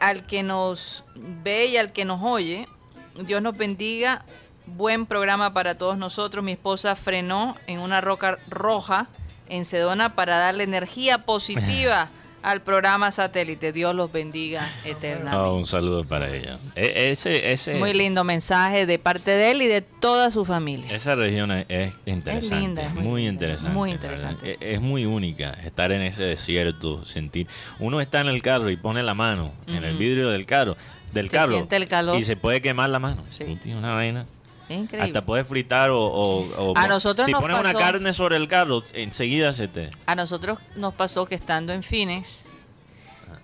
al 0.00 0.26
que 0.26 0.42
nos 0.42 1.04
ve 1.14 1.66
y 1.66 1.76
al 1.76 1.92
que 1.92 2.04
nos 2.04 2.22
oye. 2.22 2.66
Dios 3.14 3.42
nos 3.42 3.56
bendiga. 3.56 4.24
Buen 4.66 5.06
programa 5.06 5.54
para 5.54 5.76
todos 5.76 5.96
nosotros. 5.96 6.44
Mi 6.44 6.52
esposa 6.52 6.94
frenó 6.94 7.56
en 7.66 7.80
una 7.80 8.00
roca 8.00 8.38
roja 8.48 9.08
en 9.48 9.64
Sedona 9.64 10.14
para 10.14 10.38
darle 10.38 10.64
energía 10.64 11.24
positiva 11.24 12.10
al 12.48 12.62
programa 12.62 13.10
satélite. 13.12 13.72
Dios 13.72 13.94
los 13.94 14.10
bendiga 14.10 14.66
eternamente. 14.84 15.36
Oh, 15.38 15.54
un 15.54 15.66
saludo 15.66 16.02
para 16.04 16.34
ella. 16.34 16.58
E- 16.74 17.10
ese, 17.10 17.52
ese, 17.52 17.74
Muy 17.74 17.92
lindo 17.92 18.24
mensaje 18.24 18.86
de 18.86 18.98
parte 18.98 19.30
de 19.30 19.50
él 19.50 19.62
y 19.62 19.66
de 19.66 19.82
toda 19.82 20.30
su 20.30 20.44
familia. 20.44 20.90
Esa 20.94 21.14
región 21.14 21.50
es, 21.52 21.66
es 21.68 21.98
interesante. 22.06 22.60
linda, 22.60 22.82
es 22.84 22.94
muy 22.94 23.26
interesante. 23.26 23.70
muy 23.76 23.90
interesante. 23.90 24.52
Es, 24.52 24.58
es 24.60 24.80
muy 24.80 25.04
única 25.04 25.50
estar 25.64 25.92
en 25.92 26.02
ese 26.02 26.22
desierto, 26.22 27.04
sentir. 27.04 27.46
Uno 27.78 28.00
está 28.00 28.20
en 28.20 28.28
el 28.28 28.40
carro 28.42 28.70
y 28.70 28.76
pone 28.76 29.02
la 29.02 29.14
mano 29.14 29.52
en 29.66 29.84
el 29.84 29.96
vidrio 29.96 30.30
del 30.30 30.46
carro, 30.46 30.76
del 31.12 31.26
Se 31.30 31.36
carro. 31.36 31.52
siente 31.52 31.76
el 31.76 31.86
calor. 31.88 32.16
Y 32.16 32.24
se 32.24 32.36
puede 32.36 32.60
quemar 32.60 32.90
la 32.90 32.98
mano. 32.98 33.24
Sí. 33.30 33.58
Una 33.72 33.94
vaina. 33.94 34.26
Es 34.68 34.76
increíble. 34.78 35.06
Hasta 35.08 35.24
puedes 35.24 35.46
fritar 35.46 35.90
o, 35.90 35.98
o- 36.00 36.70
o- 36.72 36.76
A 36.76 36.86
nosotros 36.88 37.24
si 37.26 37.32
nos 37.32 37.40
pones 37.40 37.58
una 37.58 37.72
carne 37.74 38.12
sobre 38.12 38.36
el 38.36 38.48
carro, 38.48 38.82
enseguida 38.92 39.52
se 39.52 39.68
te. 39.68 39.90
A 40.06 40.14
nosotros 40.14 40.58
nos 40.76 40.92
pasó 40.94 41.26
que 41.26 41.34
estando 41.34 41.72
en 41.72 41.82
Phoenix, 41.82 42.42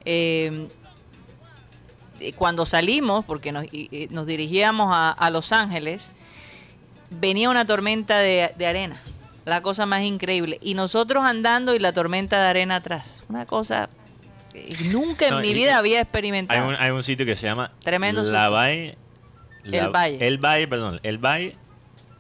eh, 0.05 0.69
eh, 2.21 2.33
cuando 2.35 2.67
salimos, 2.67 3.25
porque 3.25 3.53
nos, 3.53 3.65
dirigíamos 4.27 4.89
a, 4.93 5.11
a 5.11 5.31
Los 5.31 5.53
Ángeles, 5.53 6.11
venía 7.11 7.49
una 7.51 7.65
tormenta 7.65 8.19
de, 8.19 8.53
de 8.57 8.67
arena. 8.67 9.01
La 9.45 9.61
cosa 9.63 9.85
más 9.87 10.03
increíble. 10.03 10.59
Y 10.63 10.75
nosotros 10.75 11.25
andando 11.25 11.75
y 11.75 11.79
la 11.79 11.93
tormenta 11.93 12.41
de 12.43 12.49
arena 12.49 12.77
atrás. 12.77 13.25
Una 13.29 13.45
cosa 13.47 13.89
que 14.53 14.75
nunca 14.91 15.27
en 15.27 15.35
No, 15.35 15.41
mi 15.41 15.53
vida 15.53 15.77
había 15.77 15.97
Hay 15.99 16.03
experimentado. 16.03 16.69
un, 16.69 16.77
hay 16.77 16.91
un 16.93 17.03
sitio 17.03 17.27
que 17.27 17.37
se 17.37 17.47
llama 17.47 17.73
Tremendo 17.83 18.23
La. 19.65 19.79
El 19.85 19.89
Valle. 19.91 20.27
El 20.27 20.39
Valle, 20.39 20.69
perdón. 20.69 21.01
El 21.03 21.19
Valle 21.19 21.57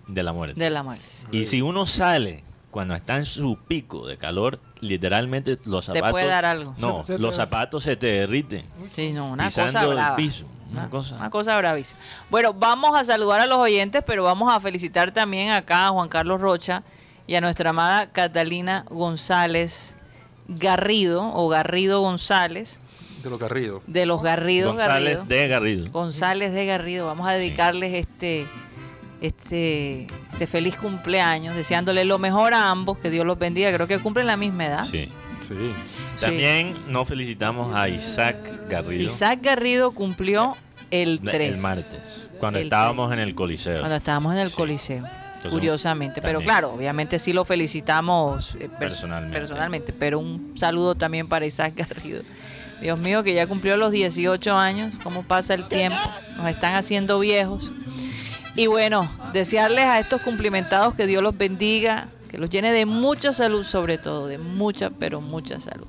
de 0.09 0.23
la 0.23 0.33
Muerte. 0.33 0.61
de 0.61 0.71
la 0.71 0.83
muerte. 0.83 1.05
Y 1.31 1.47
si 1.47 1.63
uno 1.63 1.87
sale 1.87 2.43
cuando 2.71 2.95
está 2.95 3.17
en 3.17 3.25
su 3.25 3.57
pico 3.69 4.07
de 4.07 4.17
calor, 4.19 4.59
literalmente 4.81 5.59
los 5.65 5.87
Te 5.87 5.93
zapatos. 5.95 6.11
puede 6.13 6.27
dar 6.27 6.45
algo. 6.45 6.75
No, 6.79 6.99
Se- 6.99 7.05
se 7.05 7.17
te- 7.17 7.19
los 7.23 7.37
zapatos 7.37 7.83
se 7.85 7.97
te 7.97 8.07
derriten. 8.09 8.67
Sí, 8.95 9.13
no, 9.13 9.31
una 9.31 9.47
Pisando 9.47 9.81
cosa 9.93 10.09
el 10.11 10.15
piso, 10.17 10.45
una 10.71 10.81
Una, 10.83 10.91
cosa. 10.91 11.17
una 11.17 11.31
cosa 11.31 11.57
bravísima. 11.57 12.01
Bueno, 12.31 12.53
vamos 12.53 12.97
a 12.97 13.05
saludar 13.05 13.41
a 13.41 13.47
los 13.47 13.59
oyentes, 13.59 14.03
pero 14.07 14.25
vamos 14.25 14.53
a 14.55 14.59
felicitar 14.61 15.13
también 15.13 15.51
acá 15.51 15.87
a 15.87 15.91
Juan 15.91 16.09
Carlos 16.09 16.41
Rocha 16.41 16.83
y 17.27 17.35
a 17.37 17.41
nuestra 17.41 17.71
amada 17.71 18.11
Catalina 18.11 18.85
González 18.91 19.97
Garrido, 20.49 21.31
o 21.35 21.49
Garrido 21.49 22.01
González, 22.01 22.79
De 23.25 23.31
los 23.31 23.39
Garridos. 23.41 23.83
de 23.87 24.07
los 24.07 24.22
Garridos 24.22 24.72
González 24.75 25.16
Garrido. 25.16 25.25
de 25.25 25.49
Garrido. 25.49 25.91
González 25.91 26.53
de 26.53 26.66
Garrido. 26.66 27.07
Vamos 27.07 27.27
a 27.29 27.33
dedicarles 27.33 27.95
este, 27.95 28.47
este, 29.20 30.07
este 30.33 30.47
feliz 30.47 30.77
cumpleaños, 30.77 31.57
deseándole 31.57 32.05
lo 32.05 32.18
mejor 32.18 32.55
a 32.55 32.70
ambos, 32.70 32.99
que 32.99 33.11
Dios 33.11 33.25
los 33.27 33.39
bendiga. 33.39 33.72
Creo 33.72 33.87
que 33.87 33.99
cumplen 33.99 34.27
la 34.27 34.37
misma 34.37 34.66
edad. 34.66 34.85
Sí. 34.85 35.11
Sí. 35.41 35.55
Sí. 36.16 36.20
También 36.20 36.77
nos 36.89 37.07
felicitamos 37.09 37.75
a 37.75 37.89
Isaac 37.89 38.37
Garrido. 38.68 39.03
Isaac 39.05 39.41
Garrido 39.43 39.91
cumplió 39.93 40.57
el 40.91 41.20
la- 41.22 41.33
3. 41.33 41.57
El 41.57 41.59
martes, 41.62 42.31
cuando 42.39 42.59
El 42.59 42.66
estábamos 42.66 43.12
en 43.12 43.18
el 43.18 43.35
Coliseo. 43.35 43.81
Cuando 43.81 43.97
estábamos 43.97 44.33
en 44.35 44.39
el 44.41 44.49
Sí. 44.51 44.57
Coliseo. 44.57 45.05
Entonces, 45.07 45.53
curiosamente. 45.53 46.22
Pero 46.22 46.41
claro, 46.41 46.70
obviamente 46.72 47.18
sí 47.18 47.35
lo 47.35 47.45
felicitamos 47.45 48.55
eh, 48.55 48.70
pers- 48.70 48.79
Personalmente. 48.79 49.39
personalmente. 49.39 49.93
Pero 49.93 50.18
un 50.18 50.53
saludo 50.57 50.95
también 50.95 51.29
para 51.29 51.45
Isaac 51.45 51.75
Garrido. 51.77 52.22
Dios 52.81 52.99
mío, 52.99 53.22
que 53.22 53.35
ya 53.35 53.47
cumplió 53.47 53.77
los 53.77 53.93
18 53.93 54.57
años. 54.57 54.93
¿Cómo 55.03 55.22
pasa 55.22 55.55
el 55.55 55.68
tiempo? 55.68 55.99
Nos 56.37 56.49
están 56.49 56.75
haciendo 56.75 57.18
viejos. 57.18 57.72
Y 58.57 58.66
bueno, 58.66 59.11
desearles 59.33 59.85
a 59.85 59.99
estos 59.99 60.20
cumplimentados 60.22 60.95
que 60.95 61.07
Dios 61.07 61.22
los 61.22 61.37
bendiga, 61.37 62.09
que 62.31 62.39
los 62.39 62.51
llene 62.51 62.72
de 62.72 62.87
mucha 62.87 63.33
salud 63.33 63.64
sobre 63.64 63.99
todo, 63.99 64.27
de 64.27 64.39
mucha, 64.39 64.91
pero 64.91 65.20
mucha 65.20 65.59
salud. 65.61 65.87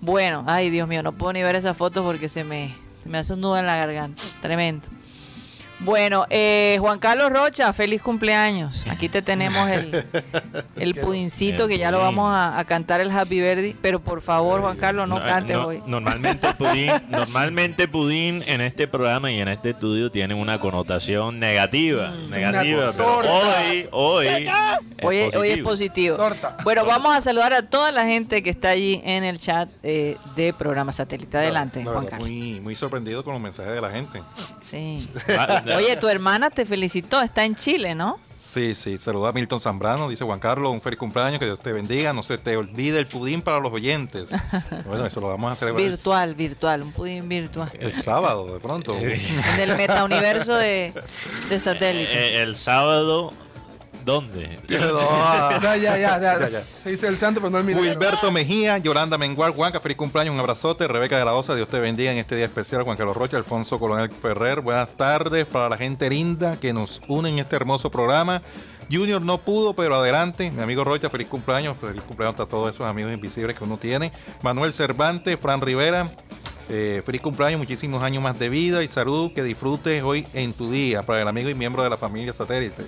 Bueno, 0.00 0.44
ay 0.46 0.70
Dios 0.70 0.88
mío, 0.88 1.02
no 1.02 1.12
puedo 1.12 1.34
ni 1.34 1.42
ver 1.42 1.56
esa 1.56 1.74
foto 1.74 2.02
porque 2.02 2.30
se 2.30 2.42
me, 2.42 2.74
se 3.02 3.08
me 3.10 3.18
hace 3.18 3.34
un 3.34 3.42
nudo 3.42 3.58
en 3.58 3.66
la 3.66 3.76
garganta. 3.76 4.22
Tremendo. 4.40 4.88
Bueno, 5.82 6.26
eh, 6.28 6.76
Juan 6.80 6.98
Carlos 6.98 7.32
Rocha, 7.32 7.72
feliz 7.72 8.02
cumpleaños. 8.02 8.84
Aquí 8.88 9.08
te 9.08 9.22
tenemos 9.22 9.68
el, 9.70 10.04
el 10.76 10.94
pudincito 10.94 11.66
que 11.68 11.78
ya 11.78 11.90
lo 11.90 11.98
vamos 11.98 12.30
a, 12.32 12.58
a 12.58 12.64
cantar 12.66 13.00
el 13.00 13.10
Happy 13.10 13.40
Birthday. 13.40 13.74
Pero 13.80 13.98
por 14.00 14.20
favor, 14.20 14.60
Juan 14.60 14.76
Carlos, 14.76 15.08
no, 15.08 15.18
No, 15.18 15.24
cantes 15.24 15.56
no, 15.56 15.66
hoy. 15.68 15.82
Normalmente 15.86 16.52
pudín, 16.54 16.92
normalmente 17.08 17.88
pudín 17.88 18.42
en 18.46 18.60
este 18.60 18.86
programa 18.88 19.30
y 19.32 19.40
en 19.40 19.48
este 19.48 19.70
estudio 19.70 20.10
tiene 20.10 20.34
una 20.34 20.60
connotación 20.60 21.38
negativa, 21.40 22.10
Mm. 22.10 22.30
negativa, 22.30 22.92
pero 22.92 23.04
torta. 23.04 23.30
hoy, 23.32 23.88
hoy, 23.90 24.26
es 24.26 24.48
Hoy, 25.02 25.16
es- 25.16 25.34
hoy 25.36 25.48
es 25.50 25.58
positivo. 25.60 26.16
Torta. 26.16 26.56
Bueno, 26.62 26.84
vamos 26.84 27.16
a 27.16 27.20
saludar 27.22 27.54
a 27.54 27.62
toda 27.62 27.90
la 27.90 28.04
gente 28.04 28.42
que 28.42 28.50
está 28.50 28.68
allí 28.70 29.00
en 29.04 29.24
el 29.24 29.38
chat 29.38 29.68
eh, 29.82 30.18
de 30.36 30.52
programa 30.52 30.92
satélite. 30.92 31.38
Adelante, 31.38 31.82
La 31.84 31.92
Juan 31.92 32.04
Carlos. 32.06 32.28
muy, 32.28 32.60
muy 32.60 32.74
sorprendido 32.76 33.24
con 33.24 33.32
los 33.32 33.40
mensajes 33.42 33.72
de 33.72 33.80
la 33.80 33.90
gente. 33.90 34.22
Sí. 34.60 35.08
Oye, 35.76 35.96
tu 35.96 36.08
hermana 36.08 36.50
te 36.50 36.66
felicitó, 36.66 37.20
está 37.22 37.44
en 37.44 37.54
Chile, 37.54 37.94
¿no? 37.94 38.18
Sí, 38.22 38.74
sí. 38.74 38.98
Saluda 38.98 39.28
a 39.28 39.32
Milton 39.32 39.60
Zambrano. 39.60 40.08
Dice 40.08 40.24
Juan 40.24 40.40
Carlos, 40.40 40.72
un 40.72 40.80
feliz 40.80 40.98
cumpleaños. 40.98 41.38
Que 41.38 41.44
Dios 41.44 41.60
te 41.60 41.72
bendiga. 41.72 42.12
No 42.12 42.24
se 42.24 42.36
te 42.36 42.56
olvide 42.56 42.98
el 42.98 43.06
pudín 43.06 43.42
para 43.42 43.60
los 43.60 43.72
oyentes. 43.72 44.30
bueno, 44.86 45.06
eso 45.06 45.20
lo 45.20 45.28
vamos 45.28 45.52
a 45.52 45.54
celebrar 45.54 45.84
el- 45.84 45.90
Virtual, 45.90 46.34
virtual, 46.34 46.82
un 46.82 46.90
pudín 46.90 47.28
virtual. 47.28 47.70
el, 47.78 47.92
sábado, 47.92 48.52
de 48.52 48.58
pronto. 48.58 48.96
En 48.98 49.60
el 49.60 49.76
metauniverso 49.76 50.54
de, 50.56 50.92
de 51.48 51.60
satélite. 51.60 52.12
Eh, 52.12 52.42
el 52.42 52.56
sábado, 52.56 53.32
¿dónde? 54.04 54.58
Ya, 54.68 55.76
ya, 55.76 55.96
ya, 55.98 56.18
ya, 56.18 56.48
ya. 56.48 56.60
Se 56.66 56.90
dice 56.90 57.06
el 57.06 57.18
santo, 57.18 57.40
pero 57.40 57.50
no 57.50 57.58
el 57.58 57.64
milagro. 57.64 57.88
Wilberto 57.88 58.30
Mejía, 58.30 58.78
Yolanda 58.78 59.18
Mengual, 59.18 59.52
Juanca, 59.52 59.80
feliz 59.80 59.96
cumpleaños, 59.96 60.32
un 60.34 60.40
abrazote. 60.40 60.88
Rebeca 60.88 61.18
de 61.18 61.24
la 61.24 61.34
Osa, 61.34 61.54
Dios 61.54 61.68
te 61.68 61.78
bendiga 61.80 62.12
en 62.12 62.18
este 62.18 62.36
día 62.36 62.46
especial. 62.46 62.82
Juan 62.82 62.96
Carlos 62.96 63.16
Rocha, 63.16 63.36
Alfonso 63.36 63.78
Coronel 63.78 64.10
Ferrer, 64.10 64.60
buenas 64.60 64.88
tardes 64.96 65.46
para 65.46 65.68
la 65.68 65.76
gente 65.76 66.08
linda 66.08 66.56
que 66.58 66.72
nos 66.72 67.00
une 67.08 67.30
en 67.30 67.38
este 67.38 67.56
hermoso 67.56 67.90
programa. 67.90 68.42
Junior 68.90 69.22
no 69.22 69.38
pudo, 69.38 69.74
pero 69.74 69.94
adelante. 69.96 70.50
Mi 70.50 70.62
amigo 70.62 70.82
Rocha, 70.82 71.08
feliz 71.08 71.28
cumpleaños. 71.28 71.76
Feliz 71.76 72.02
cumpleaños 72.02 72.40
a 72.40 72.46
todos 72.46 72.74
esos 72.74 72.86
amigos 72.86 73.12
invisibles 73.12 73.56
que 73.56 73.64
uno 73.64 73.78
tiene. 73.78 74.12
Manuel 74.42 74.72
Cervantes, 74.72 75.38
Fran 75.38 75.60
Rivera, 75.60 76.12
eh, 76.68 77.02
feliz 77.04 77.20
cumpleaños, 77.20 77.58
muchísimos 77.58 78.02
años 78.02 78.22
más 78.22 78.38
de 78.38 78.48
vida 78.48 78.82
y 78.82 78.88
salud. 78.88 79.32
Que 79.32 79.42
disfrutes 79.44 80.02
hoy 80.02 80.26
en 80.34 80.52
tu 80.52 80.70
día 80.70 81.02
para 81.02 81.22
el 81.22 81.28
amigo 81.28 81.48
y 81.48 81.54
miembro 81.54 81.84
de 81.84 81.90
la 81.90 81.96
familia 81.96 82.32
satélite. 82.32 82.86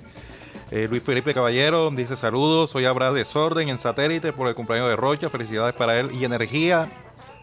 Eh, 0.75 0.89
Luis 0.89 1.03
Felipe 1.03 1.35
Caballero 1.35 1.91
dice 1.91 2.17
saludos, 2.17 2.71
soy 2.71 2.87
Abraham 2.87 3.13
Desorden 3.13 3.69
en 3.69 3.77
satélite 3.77 4.33
por 4.33 4.49
el 4.49 4.55
cumpleaños 4.55 4.89
de 4.89 4.97
Rocha, 4.97 5.29
felicidades 5.29 5.75
para 5.75 6.01
él 6.01 6.09
y 6.19 6.25
energía 6.25 6.91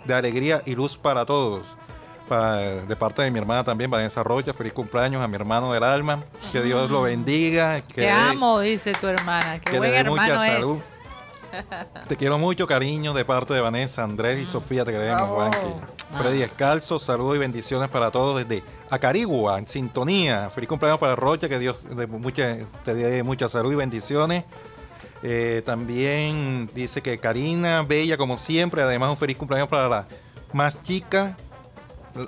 de 0.05 0.15
alegría 0.15 0.63
y 0.65 0.73
luz 0.73 0.97
para 0.97 1.27
todos. 1.27 1.75
De 2.87 2.95
parte 2.95 3.21
de 3.21 3.29
mi 3.29 3.37
hermana 3.37 3.63
también, 3.63 3.91
Vanessa 3.91 4.23
Rocha, 4.23 4.51
feliz 4.51 4.73
cumpleaños 4.73 5.21
a 5.21 5.27
mi 5.27 5.35
hermano 5.35 5.73
del 5.73 5.83
alma, 5.83 6.23
que 6.51 6.63
Dios 6.63 6.89
lo 6.89 7.03
bendiga, 7.03 7.81
que, 7.81 8.01
Te 8.01 8.09
amo, 8.09 8.61
dice 8.61 8.93
tu 8.93 9.05
hermana. 9.05 9.59
Qué 9.59 9.73
que 9.73 9.77
buen 9.77 9.91
le 9.91 9.97
dé 9.97 10.09
mucha 10.09 10.27
hermano 10.27 10.51
salud. 10.51 10.79
Te 12.07 12.17
quiero 12.17 12.37
mucho, 12.37 12.67
cariño, 12.67 13.13
de 13.13 13.25
parte 13.25 13.53
de 13.53 13.61
Vanessa, 13.61 14.03
Andrés 14.03 14.39
y 14.39 14.45
Sofía, 14.45 14.85
te 14.85 14.91
queremos. 14.91 15.21
Juanqui. 15.21 15.57
Ah. 16.11 16.17
Freddy 16.17 16.41
Escalzo, 16.41 16.99
saludos 16.99 17.35
y 17.35 17.39
bendiciones 17.39 17.89
para 17.89 18.11
todos 18.11 18.37
desde 18.37 18.63
Acarigua, 18.89 19.59
en 19.59 19.67
sintonía. 19.67 20.49
Feliz 20.49 20.67
cumpleaños 20.67 20.99
para 20.99 21.15
Rocha, 21.15 21.47
que 21.47 21.59
Dios 21.59 21.83
de 21.95 22.07
mucha, 22.07 22.57
te 22.83 22.93
dé 22.93 23.23
mucha 23.23 23.47
salud 23.47 23.71
y 23.71 23.75
bendiciones. 23.75 24.43
Eh, 25.21 25.61
también 25.65 26.69
dice 26.73 27.01
que 27.01 27.17
Karina, 27.19 27.83
bella 27.83 28.17
como 28.17 28.37
siempre, 28.37 28.81
además 28.81 29.09
un 29.09 29.17
feliz 29.17 29.37
cumpleaños 29.37 29.67
para 29.67 29.89
la 29.89 30.07
más 30.53 30.81
chica, 30.81 31.35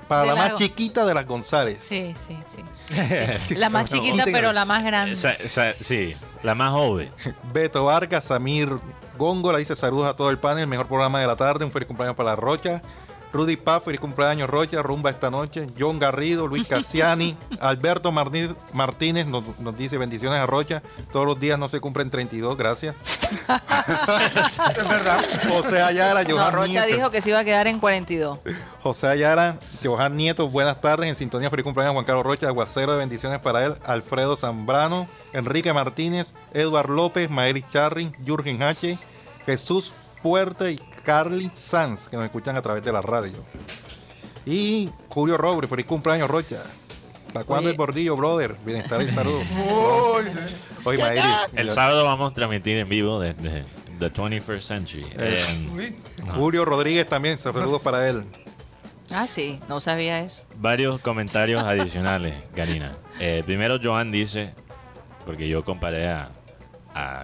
para 0.07 0.21
De 0.21 0.27
la 0.27 0.35
la 0.35 0.41
más 0.49 0.57
chiquita 0.57 1.05
de 1.05 1.13
las 1.13 1.25
González. 1.25 1.81
Sí, 1.81 2.13
sí, 2.27 2.37
sí. 2.55 2.63
La 3.55 3.69
más 3.69 3.89
chiquita, 3.89 4.25
pero 4.25 4.51
la 4.51 4.65
más 4.65 4.83
grande. 4.83 5.15
Sí, 5.15 6.15
la 6.43 6.55
más 6.55 6.71
joven. 6.71 7.09
Beto 7.53 7.85
Vargas, 7.85 8.25
Samir 8.25 8.69
Góngora 9.21 9.59
dice 9.59 9.75
saludos 9.75 10.07
a 10.07 10.15
todo 10.15 10.31
el 10.31 10.39
panel, 10.39 10.65
mejor 10.65 10.87
programa 10.87 11.19
de 11.19 11.27
la 11.27 11.35
tarde, 11.35 11.63
un 11.63 11.71
feliz 11.71 11.87
cumpleaños 11.87 12.15
para 12.15 12.31
la 12.31 12.35
Rocha. 12.35 12.81
Rudy 13.31 13.55
Paz, 13.55 13.83
feliz 13.83 13.99
cumpleaños 13.99 14.49
Rocha, 14.49 14.81
rumba 14.81 15.11
esta 15.11 15.29
noche. 15.29 15.67
John 15.79 15.99
Garrido, 15.99 16.47
Luis 16.47 16.67
Cassiani, 16.67 17.37
Alberto 17.61 18.11
Martínez 18.11 19.27
nos, 19.27 19.43
nos 19.59 19.77
dice 19.77 19.99
bendiciones 19.99 20.39
a 20.39 20.47
Rocha. 20.47 20.81
Todos 21.11 21.27
los 21.27 21.39
días 21.39 21.59
no 21.59 21.69
se 21.69 21.79
cumplen 21.79 22.09
32, 22.09 22.57
gracias. 22.57 22.97
Es 23.21 24.89
verdad. 24.89 25.23
José 25.49 25.81
Ayala, 25.81 26.23
No, 26.23 26.31
Johan 26.35 26.53
Rocha 26.53 26.67
Nieto. 26.85 26.95
dijo 26.97 27.11
que 27.11 27.21
se 27.21 27.29
iba 27.29 27.39
a 27.39 27.45
quedar 27.45 27.67
en 27.67 27.79
42. 27.79 28.39
José 28.81 29.07
Ayala, 29.07 29.57
Johan 29.83 30.17
Nieto, 30.17 30.49
buenas 30.49 30.81
tardes. 30.81 31.07
En 31.07 31.15
sintonía, 31.15 31.49
feliz 31.51 31.63
cumpleaños 31.63 31.93
Juan 31.93 32.05
Carlos 32.05 32.25
Rocha, 32.25 32.47
aguacero 32.47 32.93
de 32.93 32.97
bendiciones 32.97 33.39
para 33.39 33.65
él. 33.65 33.75
Alfredo 33.85 34.35
Zambrano, 34.35 35.07
Enrique 35.31 35.71
Martínez, 35.73 36.33
Eduard 36.53 36.89
López, 36.89 37.29
Maeli 37.29 37.63
Charri, 37.71 38.11
Jürgen 38.25 38.63
H., 38.63 38.97
Jesús 39.45 39.93
Puerte 40.21 40.71
y 40.71 40.77
Carly 41.03 41.49
Sanz, 41.53 42.07
que 42.07 42.15
nos 42.15 42.25
escuchan 42.25 42.55
a 42.55 42.61
través 42.61 42.83
de 42.85 42.91
la 42.91 43.01
radio. 43.01 43.37
Y 44.45 44.89
Julio 45.09 45.37
Robles, 45.37 45.69
feliz 45.69 45.85
cumpleaños 45.85 46.29
Rocha. 46.29 46.61
¿Para 47.33 47.45
cuándo 47.45 47.69
el 47.69 47.77
bordillo, 47.77 48.15
brother? 48.15 48.55
Bienestar 48.65 49.01
y 49.01 49.07
salud. 49.07 49.41
Oye, 50.83 50.97
Maeli. 50.97 51.27
El 51.53 51.69
sábado 51.71 52.03
vamos 52.05 52.31
a 52.31 52.33
transmitir 52.33 52.77
en 52.77 52.89
vivo 52.89 53.19
desde 53.19 53.63
The 53.99 54.11
21st 54.11 54.59
Century. 54.59 55.05
Eh. 55.17 55.43
En. 56.17 56.25
Julio 56.31 56.65
Rodríguez 56.65 57.07
también, 57.07 57.37
saludos 57.37 57.81
para 57.81 58.07
él. 58.09 58.25
Ah, 59.11 59.27
sí, 59.27 59.59
no 59.67 59.79
sabía 59.79 60.21
eso. 60.21 60.43
varios 60.55 61.01
comentarios 61.01 61.63
adicionales, 61.63 62.33
Karina. 62.55 62.93
Eh, 63.19 63.43
primero, 63.45 63.77
Joan 63.81 64.11
dice, 64.11 64.53
porque 65.25 65.47
yo 65.49 65.63
comparé 65.65 66.07
a, 66.07 66.29
a 66.93 67.23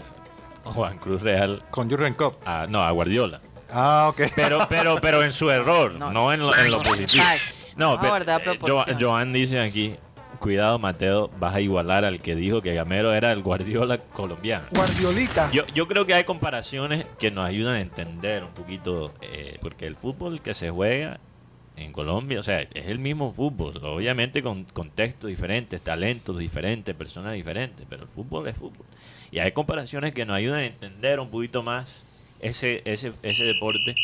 Juan 0.74 0.98
Cruz 0.98 1.22
Real, 1.22 1.64
Con 1.72 1.90
Jürgen 1.90 2.14
Klopp. 2.14 2.42
a, 2.48 2.68
no, 2.68 2.82
a 2.84 2.92
Guardiola. 2.92 3.42
Ah, 3.72 4.08
ok. 4.10 4.22
Pero, 4.36 4.60
pero, 4.70 4.98
pero 5.02 5.24
en 5.24 5.32
su 5.34 5.50
error, 5.52 5.96
no, 5.96 6.12
No. 6.12 6.32
en, 6.34 6.40
lo, 6.40 6.56
en 6.56 6.72
lo 6.72 6.82
positivo. 6.82 7.24
No, 7.76 8.00
pero 8.00 8.18
eh, 8.18 8.40
proporción. 8.44 8.98
Jo- 9.00 9.08
Joan 9.08 9.34
dice 9.34 9.60
aquí, 9.60 9.96
cuidado 10.40 10.80
Mateo, 10.80 11.30
vas 11.40 11.54
a 11.56 11.62
igualar 11.62 12.06
al 12.06 12.20
que 12.20 12.34
dijo 12.36 12.62
que 12.62 12.74
Gamero 12.74 13.14
era 13.14 13.32
el 13.32 13.44
Guardiola 13.44 13.98
colombiano. 14.00 14.66
Guardiolita. 14.72 15.52
Yo, 15.52 15.66
yo 15.76 15.88
creo 15.88 16.06
que 16.06 16.14
hay 16.16 16.24
comparaciones 16.24 17.06
que 17.20 17.30
nos 17.30 17.46
ayudan 17.46 17.76
a 17.76 17.82
entender 17.82 18.44
un 18.44 18.52
poquito, 18.52 19.14
eh, 19.22 19.58
porque 19.62 19.86
el 19.86 19.96
fútbol 19.96 20.42
que 20.42 20.54
se 20.56 20.70
juega 20.72 21.20
en 21.76 21.92
Colombia, 21.92 22.40
o 22.40 22.44
sea, 22.44 22.62
es 22.62 22.88
el 22.88 22.98
mismo 22.98 23.32
fútbol, 23.32 23.78
obviamente 23.84 24.42
con 24.42 24.64
contextos 24.64 25.28
diferentes, 25.30 25.80
talentos 25.82 26.36
diferentes, 26.40 26.96
personas 26.96 27.34
diferentes, 27.34 27.86
pero 27.88 28.02
el 28.04 28.10
fútbol 28.10 28.48
es 28.48 28.56
fútbol. 28.58 28.87
Y 29.32 29.40
hay 29.40 29.52
comparaciones 29.52 30.14
que 30.14 30.26
nos 30.26 30.36
ayudan 30.38 30.60
a 30.60 30.66
entender 30.66 31.20
un 31.20 31.30
poquito 31.30 31.64
más 31.64 32.04
ese, 32.42 32.82
ese, 32.86 33.12
ese 33.24 33.44
deporte 33.44 33.96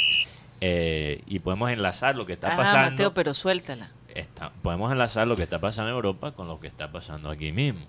eh, 0.61 1.21
y 1.27 1.39
podemos 1.39 1.69
enlazar 1.71 2.15
lo 2.15 2.25
que 2.25 2.33
está 2.33 2.53
Ah, 2.53 2.57
pasando. 2.57 2.91
Mateo, 2.91 3.13
pero 3.13 3.33
suéltala. 3.33 3.91
está- 4.13 4.51
podemos 4.61 4.91
enlazar 4.91 5.27
lo 5.27 5.35
que 5.35 5.43
está 5.43 5.59
pasando 5.59 5.89
en 5.89 5.95
Europa 5.95 6.31
con 6.33 6.47
lo 6.47 6.59
que 6.59 6.67
está 6.67 6.91
pasando 6.91 7.29
aquí 7.29 7.51
mismo. 7.51 7.85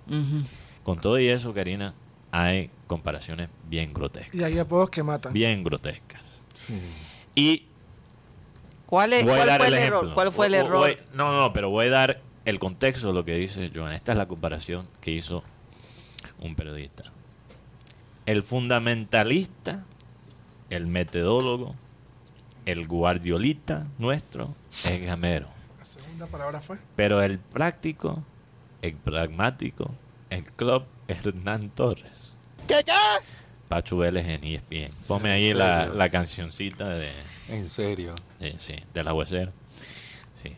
Con 0.83 1.01
todo 1.01 1.19
y 1.19 1.29
eso, 1.29 1.53
Karina, 1.55 1.95
hay 2.31 2.71
comparaciones 2.87 3.49
bien 3.69 3.95
grotescas 3.95 4.35
Y 4.35 4.43
hay 4.45 4.59
apodos 4.59 4.91
que 4.91 5.03
matan. 5.03 5.33
bien 5.33 5.63
grotescas. 5.65 6.41
Sí. 6.55 6.79
Y 7.35 7.67
¿Cuál, 8.87 9.13
es, 9.15 9.25
cuál 9.25 9.57
fue 9.57 9.67
el 9.69 9.75
error? 9.75 10.15
¿Cuál 10.15 10.33
fue 10.33 10.47
el 10.47 10.53
Voy- 10.53 10.61
error? 10.61 10.79
voy- 10.79 10.99
no, 11.15 11.33
no, 11.37 11.53
pero 11.53 11.71
voy 11.71 11.87
a 11.87 11.91
dar 11.91 12.21
el 12.45 12.59
contexto 12.59 13.09
de 13.09 13.15
lo 13.15 13.25
que 13.25 13.35
dice 13.35 13.71
Joan. 13.75 13.93
Esta 13.93 14.13
es 14.13 14.19
la 14.19 14.29
comparación 14.29 14.87
que 15.01 15.11
hizo 15.11 15.43
un 16.39 16.55
periodista. 16.55 17.05
El 18.27 18.43
fundamentalista, 18.43 19.85
el 20.71 20.87
metodólogo, 20.87 21.75
el 22.65 22.87
guardiolita 22.87 23.87
nuestro 23.99 24.55
es 24.87 25.03
Gamero. 25.03 25.49
La 25.79 25.85
segunda 25.85 26.27
palabra 26.27 26.61
fue. 26.61 26.79
Pero 26.97 27.23
el 27.23 27.39
práctico, 27.39 28.23
el 28.83 28.95
pragmático, 28.95 29.91
el 30.31 30.45
club 30.45 30.85
Hernán 31.09 31.69
Torres. 31.71 32.35
Pacho 33.69 33.99
Vélez 33.99 34.27
en 34.27 34.45
ESPN. 34.45 34.91
Ponme 35.07 35.31
ahí 35.31 35.51
¿En 35.51 35.59
la, 35.59 35.87
la 35.87 36.09
cancioncita 36.09 36.89
de, 36.89 37.11
En 37.51 37.69
serio. 37.69 38.15
de, 38.41 38.59
sí, 38.59 38.75
de 38.95 39.05
la 39.05 39.13
huesera. 39.13 39.53
Sí. 40.35 40.55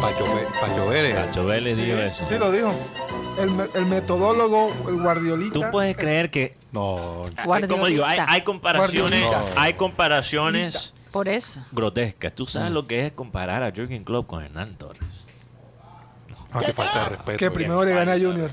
Pacho, 0.00 0.24
Pacho 0.60 0.88
Vélez. 0.88 1.14
Pacho 1.16 1.46
Vélez 1.46 1.74
Sí, 1.76 1.82
dijo 1.84 1.98
eso. 1.98 2.24
sí, 2.24 2.38
lo 2.38 2.52
dijo. 2.52 2.72
El, 3.38 3.70
el 3.74 3.86
metodólogo, 3.86 4.72
el 4.88 4.96
guardiolita. 5.00 5.52
Tú 5.52 5.62
puedes 5.70 5.96
creer 5.96 6.30
que, 6.30 6.54
No, 6.72 7.24
hay- 7.52 7.66
como 7.68 7.86
digo, 7.86 8.04
hay, 8.04 8.18
hay 8.26 8.42
comparaciones, 8.42 9.22
hay 9.56 9.74
comparaciones 9.74 10.94
Por 11.12 11.28
eso. 11.28 11.60
grotescas. 11.72 12.34
Tú 12.34 12.44
Mm. 12.44 12.48
sabes 12.48 12.72
lo 12.72 12.86
que 12.86 13.06
es 13.06 13.12
comparar 13.12 13.62
a 13.62 13.70
Jürgen 13.72 14.04
Klopp 14.04 14.26
con 14.26 14.42
Hernán 14.44 14.74
Torres. 14.76 15.02
no 16.52 16.60
te 16.62 16.72
falta 16.72 17.04
de 17.04 17.08
respeto. 17.10 17.38
que 17.38 17.50
primero 17.50 17.84
le 17.84 17.92
gana 17.92 18.12
a 18.12 18.18
Junior. 18.18 18.50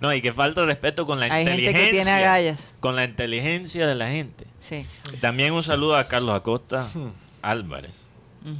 No, 0.00 0.12
y 0.12 0.20
que 0.20 0.32
falta 0.32 0.60
de 0.62 0.66
respeto 0.66 1.06
con 1.06 1.18
la 1.20 1.26
Hay 1.26 1.44
gente 1.46 1.62
que 1.62 1.68
inteligencia. 1.70 2.02
tiene 2.04 2.10
agallas. 2.24 2.74
Con 2.80 2.96
la 2.96 3.04
inteligencia 3.04 3.86
de 3.86 3.94
la 3.94 4.08
gente. 4.08 4.46
Sí. 4.58 4.84
También 5.20 5.52
un 5.54 5.62
saludo 5.62 5.96
a 5.96 6.06
Carlos 6.08 6.34
Acosta 6.34 6.88
Hmm. 6.92 7.10
Álvarez, 7.40 7.94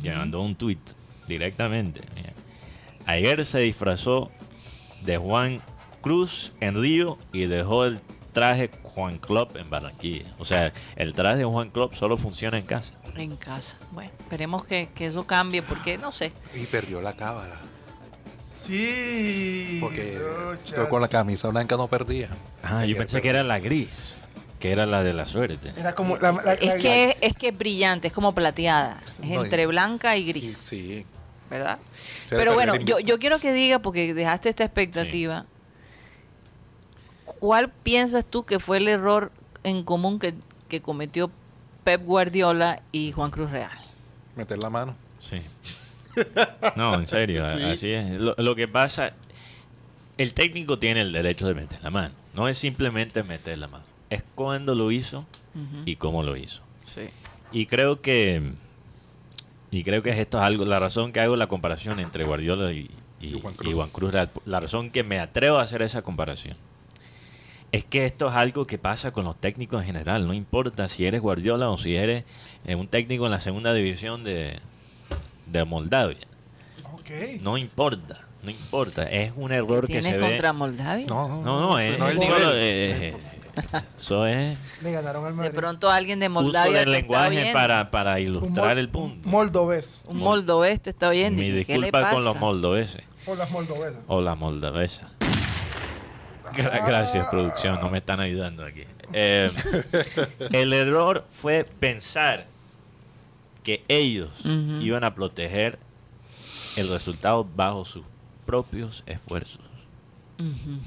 que 0.02 0.10
mandó 0.12 0.40
un 0.40 0.54
tweet 0.56 0.78
directamente. 1.28 2.00
Ayer 3.06 3.44
se 3.44 3.58
disfrazó 3.60 4.30
de 5.04 5.16
Juan 5.18 5.62
Cruz 6.00 6.52
en 6.60 6.80
Río 6.80 7.18
y 7.32 7.46
dejó 7.46 7.84
el 7.84 8.00
traje 8.32 8.70
Juan 8.82 9.18
Klopp 9.18 9.56
en 9.56 9.68
Barranquilla. 9.70 10.24
O 10.38 10.44
sea, 10.44 10.72
el 10.96 11.14
traje 11.14 11.38
de 11.38 11.44
Juan 11.44 11.70
Klopp 11.70 11.94
solo 11.94 12.16
funciona 12.16 12.58
en 12.58 12.64
casa. 12.64 12.92
En 13.16 13.36
casa. 13.36 13.76
Bueno, 13.92 14.10
esperemos 14.20 14.64
que, 14.64 14.88
que 14.94 15.06
eso 15.06 15.26
cambie 15.26 15.62
porque, 15.62 15.98
no 15.98 16.12
sé. 16.12 16.32
Y 16.54 16.64
perdió 16.66 17.02
la 17.02 17.12
cámara. 17.14 17.60
Sí. 18.38 19.78
Porque 19.80 20.18
yo 20.76 20.88
con 20.88 21.00
la 21.02 21.08
camisa 21.08 21.48
blanca 21.48 21.76
no 21.76 21.88
perdía. 21.88 22.28
Ah, 22.62 22.84
yo 22.84 22.96
pensé 22.96 23.16
perdió. 23.16 23.22
que 23.22 23.28
era 23.28 23.42
la 23.42 23.58
gris, 23.58 24.14
que 24.58 24.72
era 24.72 24.86
la 24.86 25.02
de 25.02 25.12
la 25.12 25.26
suerte. 25.26 25.72
Era 25.76 25.94
como 25.94 26.16
la, 26.16 26.32
la- 26.32 26.42
la- 26.42 26.52
Es 26.54 26.80
que, 26.82 27.16
es 27.20 27.34
que 27.36 27.48
es 27.48 27.58
brillante, 27.58 28.08
es 28.08 28.14
como 28.14 28.34
plateada. 28.34 29.00
Es 29.04 29.20
No, 29.20 29.44
entre 29.44 29.62
y- 29.62 29.66
blanca 29.66 30.16
y 30.16 30.22
Y 30.22 30.26
gris. 30.26 30.56
Sí. 30.56 31.06
¿Verdad? 31.52 31.78
Se 32.26 32.34
Pero 32.36 32.54
bueno, 32.54 32.76
yo, 32.76 32.98
yo 32.98 33.18
quiero 33.18 33.38
que 33.38 33.52
diga, 33.52 33.80
porque 33.80 34.14
dejaste 34.14 34.48
esta 34.48 34.64
expectativa, 34.64 35.44
¿cuál 37.26 37.68
piensas 37.70 38.24
tú 38.24 38.44
que 38.44 38.58
fue 38.58 38.78
el 38.78 38.88
error 38.88 39.30
en 39.62 39.84
común 39.84 40.18
que, 40.18 40.32
que 40.70 40.80
cometió 40.80 41.30
Pep 41.84 42.02
Guardiola 42.04 42.80
y 42.90 43.12
Juan 43.12 43.30
Cruz 43.30 43.50
Real? 43.50 43.70
Meter 44.34 44.58
la 44.60 44.70
mano. 44.70 44.96
Sí. 45.20 45.42
No, 46.74 46.94
en 46.94 47.06
serio, 47.06 47.46
Sí. 47.54 47.62
así 47.64 47.90
es. 47.90 48.18
Lo, 48.18 48.34
lo 48.38 48.54
que 48.54 48.66
pasa, 48.66 49.12
el 50.16 50.32
técnico 50.32 50.78
tiene 50.78 51.02
el 51.02 51.12
derecho 51.12 51.46
de 51.46 51.52
meter 51.54 51.82
la 51.82 51.90
mano. 51.90 52.14
No 52.32 52.48
es 52.48 52.56
simplemente 52.56 53.22
meter 53.24 53.58
la 53.58 53.68
mano. 53.68 53.84
Es 54.08 54.24
cuándo 54.34 54.74
lo 54.74 54.90
hizo 54.90 55.26
y 55.84 55.96
cómo 55.96 56.22
lo 56.22 56.34
hizo. 56.34 56.62
Sí. 56.86 57.02
Y 57.52 57.66
creo 57.66 58.00
que 58.00 58.54
y 59.72 59.82
creo 59.82 60.02
que 60.04 60.10
esto 60.20 60.38
es 60.38 60.44
algo 60.44 60.64
la 60.64 60.78
razón 60.78 61.10
que 61.12 61.18
hago 61.18 61.34
la 61.34 61.48
comparación 61.48 61.98
entre 61.98 62.22
Guardiola 62.24 62.72
y, 62.72 62.88
y- 63.20 63.34
Y 63.36 63.40
Juan 63.40 63.54
y 63.54 63.56
Cruz. 63.56 63.74
Juan 63.74 63.88
Cruz 63.90 64.12
Real, 64.12 64.30
la 64.46 64.60
razón 64.60 64.90
que 64.90 65.02
me 65.02 65.18
atrevo 65.18 65.56
a 65.58 65.62
hacer 65.62 65.82
esa 65.82 66.02
comparación 66.02 66.56
es 67.72 67.82
que 67.84 68.04
esto 68.04 68.28
es 68.28 68.34
algo 68.34 68.66
que 68.66 68.76
pasa 68.78 69.12
con 69.12 69.24
los 69.24 69.40
técnicos 69.40 69.80
en 69.80 69.86
general. 69.86 70.26
No 70.26 70.34
importa 70.34 70.88
si 70.88 71.06
eres 71.06 71.22
Guardiola 71.22 71.70
o 71.70 71.76
si 71.78 71.96
eres 71.96 72.24
eh, 72.66 72.74
un 72.74 72.86
técnico 72.86 73.24
en 73.24 73.30
la 73.32 73.40
segunda 73.40 73.72
división 73.72 74.24
de, 74.24 74.58
de 75.46 75.64
Moldavia. 75.64 76.18
No 77.40 77.56
importa 77.58 78.26
no 78.42 78.50
importa. 78.50 79.04
Es 79.08 79.32
un 79.36 79.52
error 79.52 79.86
que 79.86 80.00
¿Tienes 80.00 80.06
se 80.10 80.18
ve 80.18 80.26
contra 80.30 80.52
Moldavia? 80.52 81.06
No, 81.06 81.28
no, 81.28 81.42
no 81.44 81.60
no 81.60 81.78
es, 81.78 81.92
el 82.00 82.20
solo, 82.20 82.50
eh, 82.56 83.14
eso 83.98 84.26
es 84.26 84.56
Le 84.82 84.92
ganaron 84.92 85.26
al 85.26 85.36
De 85.36 85.50
pronto 85.50 85.90
alguien 85.90 86.18
de 86.20 86.28
uso 86.28 86.34
Moldavia 86.42 86.78
del 86.80 86.92
te 86.92 86.98
está 86.98 87.28
lenguaje 87.28 87.52
para, 87.52 87.90
para 87.90 88.18
ilustrar 88.20 88.78
el 88.78 88.88
punto 88.88 89.28
Moldovés. 89.28 90.04
Un 90.06 90.18
moldovés 90.18 90.80
te 90.80 90.90
está 90.90 91.08
oyendo. 91.08 91.40
Mi 91.42 91.48
¿y 91.48 91.64
¿Qué 91.64 91.74
le 91.78 91.86
disculpa 91.86 92.00
pasa? 92.02 92.14
con 92.14 92.24
los 92.24 92.36
moldoveses 92.36 93.02
O 93.26 93.34
las 93.34 93.50
moldovesas. 93.50 94.00
o 94.06 94.20
la 94.20 94.34
moldavesa. 94.34 95.10
Gra- 96.54 96.84
Gracias, 96.86 97.26
producción, 97.28 97.78
no 97.80 97.88
me 97.88 97.98
están 97.98 98.20
ayudando 98.20 98.64
aquí. 98.64 98.84
Eh, 99.14 99.50
el 100.52 100.72
error 100.72 101.24
fue 101.30 101.64
pensar 101.64 102.46
que 103.62 103.84
ellos 103.88 104.30
iban 104.80 105.04
a 105.04 105.14
proteger 105.14 105.78
el 106.76 106.88
resultado 106.88 107.46
bajo 107.56 107.84
sus 107.84 108.02
propios 108.46 109.02
esfuerzos. 109.06 109.60
Ujú. 110.38 110.78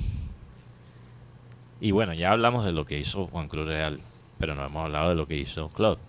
Y 1.81 1.91
bueno, 1.91 2.13
ya 2.13 2.31
hablamos 2.31 2.65
de 2.65 2.71
lo 2.71 2.85
que 2.85 2.97
hizo 2.97 3.27
Juan 3.27 3.47
Cruz 3.47 3.67
Real, 3.67 3.99
pero 4.39 4.55
no 4.55 4.65
hemos 4.65 4.85
hablado 4.85 5.09
de 5.09 5.15
lo 5.15 5.27
que 5.27 5.35
hizo 5.37 5.67
Klopp. 5.69 5.99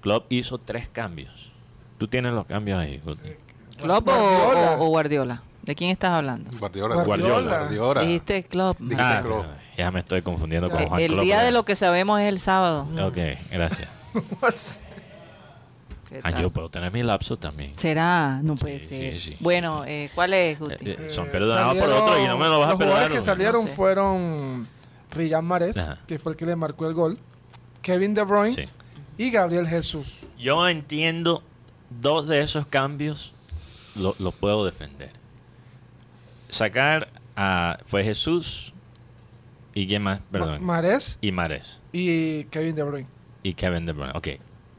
Klopp 0.00 0.32
hizo 0.32 0.58
tres 0.58 0.88
cambios. 0.88 1.50
Tú 1.98 2.08
tienes 2.08 2.32
los 2.32 2.46
cambios 2.46 2.78
ahí, 2.78 2.98
Guti. 3.04 3.28
¿Klopp 3.82 4.08
o, 4.08 4.12
Guardiola. 4.12 4.76
o- 4.78 4.84
o 4.84 4.88
Guardiola? 4.88 5.42
¿De 5.62 5.74
quién 5.74 5.90
estás 5.90 6.12
hablando? 6.12 6.50
Guardiola. 6.58 7.04
Guardiola. 7.04 7.58
Guardiola. 7.58 8.00
Dijiste 8.02 8.44
Klopp. 8.44 8.78
Dijiste 8.80 9.02
Ah, 9.02 9.20
Klopp. 9.22 9.44
ya 9.76 9.90
me 9.90 10.00
estoy 10.00 10.22
confundiendo 10.22 10.70
con 10.70 10.80
Ya. 10.80 10.88
Juan 10.88 11.00
el 11.02 11.12
Klopp 11.12 11.24
día 11.24 11.40
de 11.42 11.50
lo 11.52 11.64
que 11.64 11.76
sabemos 11.76 12.20
es 12.20 12.28
el 12.28 12.40
sábado. 12.40 12.86
Ok, 13.06 13.18
gracias. 13.50 13.88
¿Qué 16.10 16.20
Ah, 16.24 16.40
yo 16.42 16.50
puedo 16.50 16.68
tener 16.68 16.92
mi 16.92 17.02
lapso 17.04 17.36
también. 17.38 17.72
¿Será? 17.78 18.40
No 18.42 18.56
puede 18.56 18.80
Sí, 18.80 18.88
ser. 18.88 19.12
sí, 19.20 19.30
sí. 19.30 19.36
bueno, 19.40 19.84
eh, 19.86 20.10
¿cuál 20.14 20.34
es, 20.34 20.56
Eh, 20.56 20.58
Guti? 20.58 20.90
eh, 20.90 21.08
son 21.10 21.28
Eh, 21.28 21.30
perdonados 21.30 21.76
por 21.78 21.82
salieron- 21.88 22.02
otro 22.02 22.24
y 22.24 22.26
no 22.26 22.36
me 22.38 22.48
lo 22.48 22.58
vas 22.58 22.66
a 22.66 22.70
Los 22.70 22.78
perdonar. 22.78 23.02
jugadores 23.02 23.10
que 23.20 23.24
salieron 23.24 23.62
No 23.62 23.68
sé. 23.70 23.76
fueron 23.76 24.68
Riyad 25.12 25.42
Mahrez, 25.42 25.76
Ajá. 25.76 26.00
que 26.08 26.18
fue 26.18 26.32
el 26.32 26.36
que 26.38 26.46
le 26.46 26.56
marcó 26.56 26.86
el 26.88 26.94
gol, 26.94 27.18
Kevin 27.82 28.12
De 28.14 28.22
Bruyne 28.24 28.52
Sí. 28.54 28.64
y 29.18 29.30
Gabriel 29.30 29.66
Jesús. 29.68 30.18
Yo 30.38 30.68
entiendo 30.68 31.42
dos 32.00 32.26
de 32.26 32.42
esos 32.42 32.66
cambios, 32.66 33.32
lo, 33.94 34.16
lo 34.18 34.32
puedo 34.32 34.64
defender. 34.64 35.12
Sacar 36.48 37.08
a. 37.36 37.78
Fue 37.86 38.02
Jesús 38.02 38.74
y 39.74 39.86
quién 39.86 40.02
más, 40.02 40.18
Ma- 40.20 40.26
perdón. 40.32 40.64
Mahrez 40.64 41.18
y 41.20 41.30
Mares. 41.32 41.78
y 41.92 42.44
Kevin 42.44 42.74
De 42.74 42.82
Bruyne. 42.82 43.06
Y 43.42 43.54
Kevin 43.54 43.86
De 43.86 43.92
Bruyne. 43.92 44.12
Ok. 44.16 44.28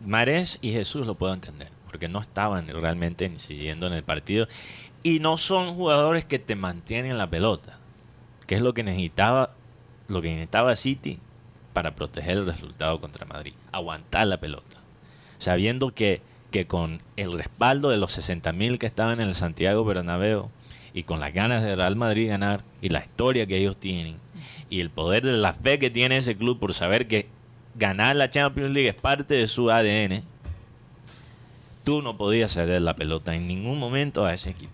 Mares 0.06 0.60
y 0.62 0.72
Jesús 0.72 1.06
lo 1.06 1.16
puedo 1.16 1.34
entender. 1.34 1.70
Porque 1.86 2.08
no 2.08 2.20
estaban 2.20 2.68
realmente 2.68 3.26
incidiendo 3.26 3.88
en 3.88 3.94
el 3.94 4.04
partido. 4.04 4.48
Y 5.04 5.20
no 5.20 5.38
son 5.38 5.76
jugadores 5.76 6.26
que 6.26 6.40
te 6.40 6.56
mantienen 6.56 7.18
la 7.18 7.30
pelota. 7.30 7.80
Que 8.48 8.56
es 8.56 8.62
lo 8.62 8.74
que 8.74 8.84
necesitaba. 8.84 9.54
Lo 10.08 10.22
que 10.22 10.30
necesitaba 10.30 10.76
City 10.76 11.20
para 11.74 11.96
proteger 11.96 12.38
el 12.38 12.46
resultado 12.46 13.00
contra 13.00 13.26
Madrid. 13.26 13.54
Aguantar 13.72 14.28
la 14.28 14.40
pelota. 14.40 14.78
Sabiendo 15.38 15.94
que, 15.94 16.22
que 16.52 16.68
con 16.68 17.02
el 17.18 17.38
respaldo 17.38 17.90
de 17.90 17.98
los 17.98 18.18
60.000 18.18 18.78
que 18.78 18.86
estaban 18.86 19.22
en 19.22 19.28
el 19.28 19.36
Santiago 19.36 19.86
Bernabéu 19.86 20.50
y 20.94 21.04
con 21.04 21.20
las 21.20 21.34
ganas 21.34 21.64
de 21.64 21.76
Real 21.76 21.96
Madrid 21.96 22.30
ganar 22.30 22.64
y 22.82 22.90
la 22.90 23.00
historia 23.00 23.48
que 23.48 23.58
ellos 23.58 23.78
tienen 23.78 24.18
y 24.70 24.80
el 24.80 24.90
poder 24.90 25.24
de 25.24 25.34
la 25.34 25.54
fe 25.54 25.80
que 25.80 25.90
tiene 25.90 26.18
ese 26.18 26.36
club 26.36 26.60
por 26.60 26.74
saber 26.74 27.08
que 27.08 27.28
ganar 27.76 28.16
la 28.16 28.30
Champions 28.30 28.72
League 28.72 28.90
es 28.90 28.96
parte 28.96 29.36
de 29.36 29.48
su 29.48 29.70
ADN, 29.70 30.24
tú 31.84 32.02
no 32.02 32.18
podías 32.18 32.54
ceder 32.54 32.82
la 32.82 32.96
pelota 32.96 33.36
en 33.36 33.48
ningún 33.48 33.80
momento 33.80 34.26
a 34.26 34.34
ese 34.34 34.52
equipo, 34.52 34.74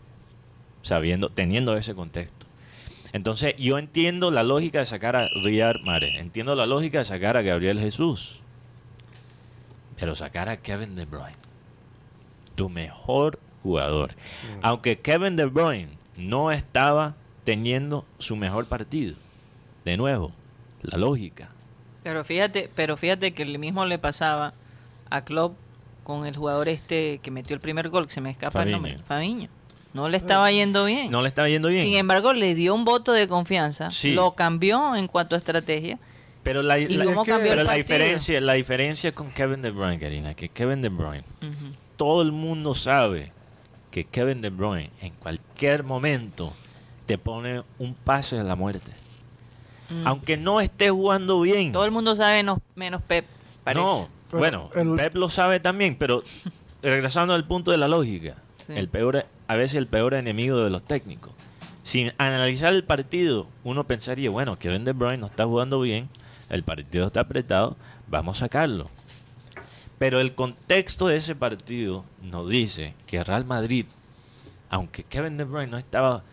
sabiendo, 0.82 1.30
teniendo 1.30 1.76
ese 1.78 1.96
contexto. 1.96 2.46
Entonces, 3.14 3.56
yo 3.58 3.78
entiendo 3.78 4.32
la 4.32 4.44
lógica 4.44 4.80
de 4.80 4.86
sacar 4.86 5.16
a 5.16 5.28
Riyad 5.44 5.76
Mahrez, 5.84 6.16
entiendo 6.16 6.56
la 6.56 6.66
lógica 6.66 7.00
de 7.00 7.06
sacar 7.06 7.38
a 7.38 7.42
Gabriel 7.42 7.80
Jesús, 7.80 8.42
pero 9.98 10.16
sacar 10.16 10.50
a 10.50 10.58
Kevin 10.58 10.96
De 10.96 11.06
Bruyne, 11.06 11.38
tu 12.56 12.70
mejor 12.70 13.40
jugador. 13.64 14.14
Aunque 14.62 15.00
Kevin 15.00 15.36
De 15.36 15.46
Bruyne 15.46 15.98
no 16.18 16.52
estaba 16.52 17.16
teniendo 17.44 18.06
su 18.18 18.36
mejor 18.36 18.66
partido. 18.66 19.16
De 19.86 19.96
nuevo, 19.98 20.34
la 20.82 20.98
lógica. 20.98 21.50
Pero 22.08 22.24
fíjate, 22.24 22.70
pero 22.76 22.96
fíjate 22.98 23.34
que 23.34 23.44
lo 23.46 23.60
mismo 23.60 23.86
le 23.86 23.98
pasaba 24.00 24.54
a 25.10 25.22
Klopp 25.26 25.56
con 26.04 26.26
el 26.26 26.36
jugador 26.36 26.70
este 26.70 27.20
que 27.22 27.32
metió 27.32 27.54
el 27.54 27.60
primer 27.60 27.90
gol, 27.90 28.08
que 28.08 28.14
se 28.14 28.22
me 28.22 28.30
escapa 28.30 28.64
el 28.64 28.72
nombre, 28.72 28.98
Fabinho. 29.06 29.08
Fabiño. 29.08 29.50
No 29.94 30.08
le 30.10 30.18
estaba 30.18 30.52
yendo 30.52 30.86
bien. 30.86 31.10
No 31.12 31.22
le 31.22 31.28
estaba 31.28 31.50
yendo 31.50 31.68
bien. 31.70 31.82
Sin 31.84 31.96
embargo, 31.96 32.32
le 32.34 32.56
dio 32.56 32.74
un 32.76 32.86
voto 32.86 33.12
de 33.14 33.28
confianza, 33.28 33.92
Sí. 33.92 34.14
lo 34.14 34.36
cambió 34.36 34.96
en 34.96 35.08
cuanto 35.08 35.36
a 35.36 35.38
estrategia. 35.40 35.98
Pero 36.44 36.62
la, 36.62 36.78
¿Y 36.80 36.88
la- 36.88 37.06
que- 37.06 37.14
cambió 37.14 37.38
pero 37.50 37.64
la 37.64 37.74
diferencia, 37.74 38.40
la 38.40 38.54
diferencia 38.54 39.12
con 39.12 39.30
Kevin 39.32 39.62
De 39.62 39.72
Bruyne, 39.72 40.00
Karina, 40.00 40.34
que 40.34 40.48
Kevin 40.50 40.82
De 40.82 40.90
Bruyne, 40.90 41.24
todo 41.98 42.22
el 42.22 42.32
mundo 42.32 42.74
sabe 42.74 43.32
que 43.92 44.06
Kevin 44.06 44.40
De 44.40 44.50
Bruyne 44.50 44.92
en 45.02 45.12
cualquier 45.16 45.84
momento 45.84 46.54
te 47.06 47.18
pone 47.18 47.64
un 47.80 47.94
pase 47.96 48.38
de 48.38 48.44
la 48.44 48.56
muerte. 48.56 48.92
Mm. 49.90 50.08
Aunque 50.08 50.38
no 50.38 50.60
esté 50.62 50.90
jugando 50.90 51.40
bien. 51.42 51.72
Todo 51.72 51.86
el 51.86 51.92
mundo 51.92 52.16
sabe 52.16 52.44
no- 52.44 52.62
menos 52.76 53.02
Pep, 53.02 53.26
parece. 53.64 53.86
No, 53.86 54.10
Pero 54.30 54.40
bueno, 54.40 54.70
el- 54.76 54.96
Pep 54.96 55.16
lo 55.16 55.30
sabe 55.30 55.60
también, 55.60 55.96
pero 55.98 56.24
regresando 56.82 57.34
al 57.34 57.46
punto 57.48 57.72
de 57.72 57.78
la 57.78 57.88
lógica, 57.88 58.36
Sí. 58.58 58.74
el 58.76 58.90
peor, 58.90 59.26
a 59.48 59.56
veces 59.56 59.76
el 59.76 59.88
peor 59.88 60.14
enemigo 60.14 60.58
de 60.58 60.70
los 60.70 60.84
técnicos. 60.84 61.32
Sin 61.84 62.12
analizar 62.18 62.74
el 62.74 62.84
partido, 62.84 63.48
uno 63.64 63.86
pensaría, 63.86 64.30
bueno, 64.30 64.60
Kevin 64.60 64.84
De 64.84 64.92
Bruyne 64.92 65.18
no 65.20 65.28
está 65.28 65.46
jugando 65.46 65.80
bien, 65.80 66.10
el 66.50 66.64
partido 66.64 67.08
está 67.08 67.22
apretado, 67.22 67.78
vamos 68.08 68.38
a 68.38 68.40
sacarlo. 68.46 68.90
Pero 69.98 70.20
el 70.20 70.36
contexto 70.36 71.08
de 71.08 71.16
ese 71.18 71.34
partido 71.36 72.04
nos 72.22 72.50
dice 72.50 72.94
que 73.08 73.24
Real 73.24 73.46
Madrid, 73.46 73.86
aunque 74.70 75.04
Kevin 75.04 75.38
De 75.38 75.46
Bruyne 75.46 75.72
no 75.72 75.78
estaba 75.78 76.24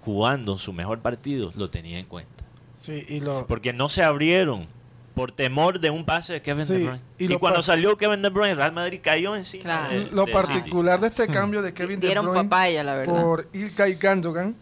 jugando 0.00 0.56
su 0.56 0.72
mejor 0.72 1.00
partido, 1.00 1.52
lo 1.56 1.68
tenía 1.70 1.98
en 1.98 2.06
cuenta. 2.06 2.39
Sí, 2.80 3.04
y 3.08 3.20
lo, 3.20 3.46
Porque 3.46 3.74
no 3.74 3.90
se 3.90 4.02
abrieron 4.02 4.66
por 5.14 5.32
temor 5.32 5.80
de 5.80 5.90
un 5.90 6.06
pase 6.06 6.32
de 6.34 6.40
Kevin 6.42 6.64
Sí, 6.66 6.72
De 6.72 6.78
Bruyne. 6.84 7.00
y 7.18 7.36
cuando 7.36 7.60
salió 7.60 7.94
Kevin 7.98 8.22
De 8.22 8.30
Bruyne, 8.30 8.54
Real 8.54 8.72
Madrid 8.72 9.00
cayó 9.02 9.36
encima. 9.36 9.62
Claro. 9.64 9.90
de- 10.00 10.10
lo 10.12 10.24
de 10.24 10.32
particular 10.32 10.98
de 11.00 11.08
este 11.08 11.26
cambio 11.26 11.60
de 11.60 11.74
Kevin 11.74 12.00
De 12.00 12.08
Bruyne 12.18 12.32
papaya, 12.44 12.82
la 12.82 12.94
verdad. 12.94 13.20
por 13.22 13.46
Ilkay 13.52 13.98
Gundogan 14.00 14.56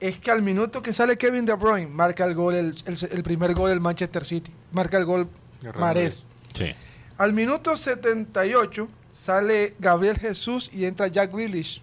es 0.00 0.18
que 0.18 0.30
al 0.32 0.42
minuto 0.42 0.82
que 0.82 0.92
sale 0.92 1.16
Kevin 1.16 1.44
De 1.44 1.52
Bruyne 1.54 1.86
marca 1.86 2.24
el 2.24 2.34
gol 2.34 2.54
el, 2.56 2.74
el- 2.84 3.08
el 3.12 3.22
primer 3.22 3.54
gol 3.54 3.70
del 3.70 3.80
Manchester 3.80 4.24
City, 4.24 4.50
marca 4.72 4.96
el 4.96 5.04
gol. 5.04 5.28
Sí. 6.52 6.72
Al 7.18 7.32
minuto 7.32 7.76
78 7.76 8.88
sale 9.12 9.74
Gabriel 9.78 10.18
Jesús 10.18 10.68
y 10.74 10.84
entra 10.84 11.06
Jack 11.06 11.32
Grealish, 11.32 11.80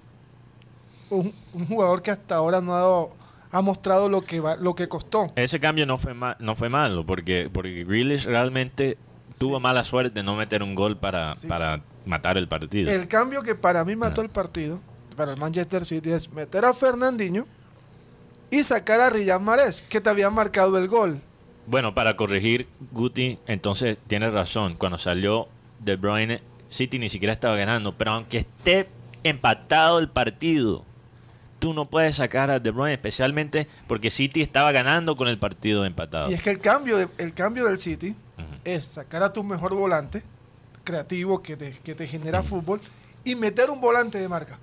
un, 1.09 1.33
un 1.53 1.65
jugador 1.67 2.01
que 2.01 2.11
hasta 2.11 2.35
ahora 2.35 2.59
no 2.59 2.73
ha, 2.75 2.79
dado- 2.79 3.15
ha 3.53 3.61
mostrado 3.61 4.09
lo 4.09 4.21
que 4.21 4.39
va, 4.41 4.57
lo 4.57 4.75
que 4.75 4.87
costó. 4.87 5.27
Ese 5.37 5.59
cambio 5.61 5.85
no 5.85 5.97
fue, 5.97 6.13
ma- 6.13 6.35
no 6.39 6.55
fue 6.55 6.67
malo, 6.67 7.05
porque, 7.05 7.49
porque 7.53 7.85
Grealish 7.85 8.25
realmente 8.25 8.97
tuvo 9.39 9.59
mala 9.61 9.83
suerte 9.85 10.15
de 10.19 10.23
no 10.23 10.35
meter 10.35 10.61
un 10.63 10.75
gol 10.75 10.97
para, 10.97 11.35
Sí. 11.35 11.47
para 11.47 11.81
matar 12.05 12.37
el 12.37 12.47
partido. 12.47 12.91
El 12.91 13.07
cambio 13.07 13.41
que 13.43 13.55
para 13.55 13.85
mí 13.85 13.95
mató 13.95 14.21
el 14.21 14.29
partido, 14.29 14.79
para 15.15 15.31
el 15.33 15.37
Manchester 15.39 15.85
City, 15.85 16.11
es 16.11 16.31
meter 16.33 16.65
a 16.65 16.73
Fernandinho 16.73 17.45
y 18.49 18.63
sacar 18.63 18.99
a 19.01 19.09
Riyad 19.09 19.39
Mahrez, 19.39 19.81
que 19.83 20.01
te 20.01 20.09
había 20.09 20.29
marcado 20.29 20.77
el 20.77 20.87
gol. 20.87 21.21
Bueno, 21.65 21.93
para 21.95 22.15
corregir, 22.17 22.67
Guti, 22.91 23.39
entonces 23.47 23.97
tiene 24.07 24.29
razón. 24.29 24.75
Cuando 24.77 24.97
salió 24.97 25.47
De 25.79 25.95
Bruyne, 25.95 26.41
City 26.67 26.99
ni 26.99 27.07
siquiera 27.09 27.31
estaba 27.33 27.55
ganando. 27.55 27.93
Pero 27.97 28.11
aunque 28.11 28.39
esté 28.39 28.89
empatado 29.23 29.99
el 29.99 30.09
partido, 30.09 30.83
tú 31.63 31.73
no 31.73 31.85
puedes 31.85 32.17
sacar 32.17 32.51
a 32.51 32.59
De 32.59 32.71
Bruyne, 32.71 32.93
especialmente 32.93 33.67
porque 33.87 34.09
City 34.09 34.41
estaba 34.41 34.71
ganando 34.73 35.15
con 35.15 35.29
el 35.29 35.39
partido 35.39 35.85
empatado. 35.85 36.29
Y 36.29 36.33
es 36.33 36.41
que 36.41 36.49
el 36.49 36.59
cambio, 36.59 36.97
de- 36.97 37.07
el 37.17 37.33
cambio 37.33 37.63
del 37.65 37.77
City 37.77 38.15
es 38.65 38.83
sacar 38.85 39.23
a 39.23 39.31
tu 39.31 39.43
mejor 39.45 39.73
volante, 39.73 40.23
creativo, 40.83 41.41
que 41.41 41.55
te, 41.55 41.71
que 41.71 41.95
te 41.95 42.05
genera 42.07 42.43
fútbol, 42.43 42.81
y 43.23 43.35
meter 43.35 43.69
un 43.69 43.79
volante 43.79 44.17
de 44.19 44.27
marca. 44.27 44.59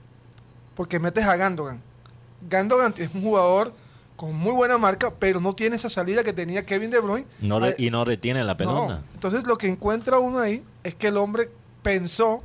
Porque 0.74 0.98
metes 0.98 1.24
a 1.24 1.36
Gandogan. 1.36 1.80
Gandogan 2.48 2.92
es 2.98 3.14
un 3.14 3.22
jugador 3.22 3.72
con 4.16 4.34
muy 4.36 4.52
buena 4.52 4.76
marca, 4.76 5.10
pero 5.18 5.40
no 5.40 5.54
tiene 5.54 5.76
esa 5.76 5.88
salida 5.88 6.22
que 6.22 6.34
tenía 6.34 6.66
Kevin 6.66 6.90
De 6.90 7.00
Bruyne. 7.00 7.26
No 7.40 7.58
re- 7.60 7.70
Ah, 7.70 7.74
y 7.78 7.90
no 7.90 8.04
retiene 8.04 8.44
la 8.44 8.56
pelota. 8.58 8.94
no. 8.96 9.02
Entonces 9.14 9.46
lo 9.46 9.56
que 9.56 9.68
encuentra 9.68 10.18
uno 10.18 10.38
ahí 10.40 10.62
es 10.84 10.94
que 10.94 11.06
el 11.08 11.16
hombre 11.16 11.48
pensó 11.82 12.42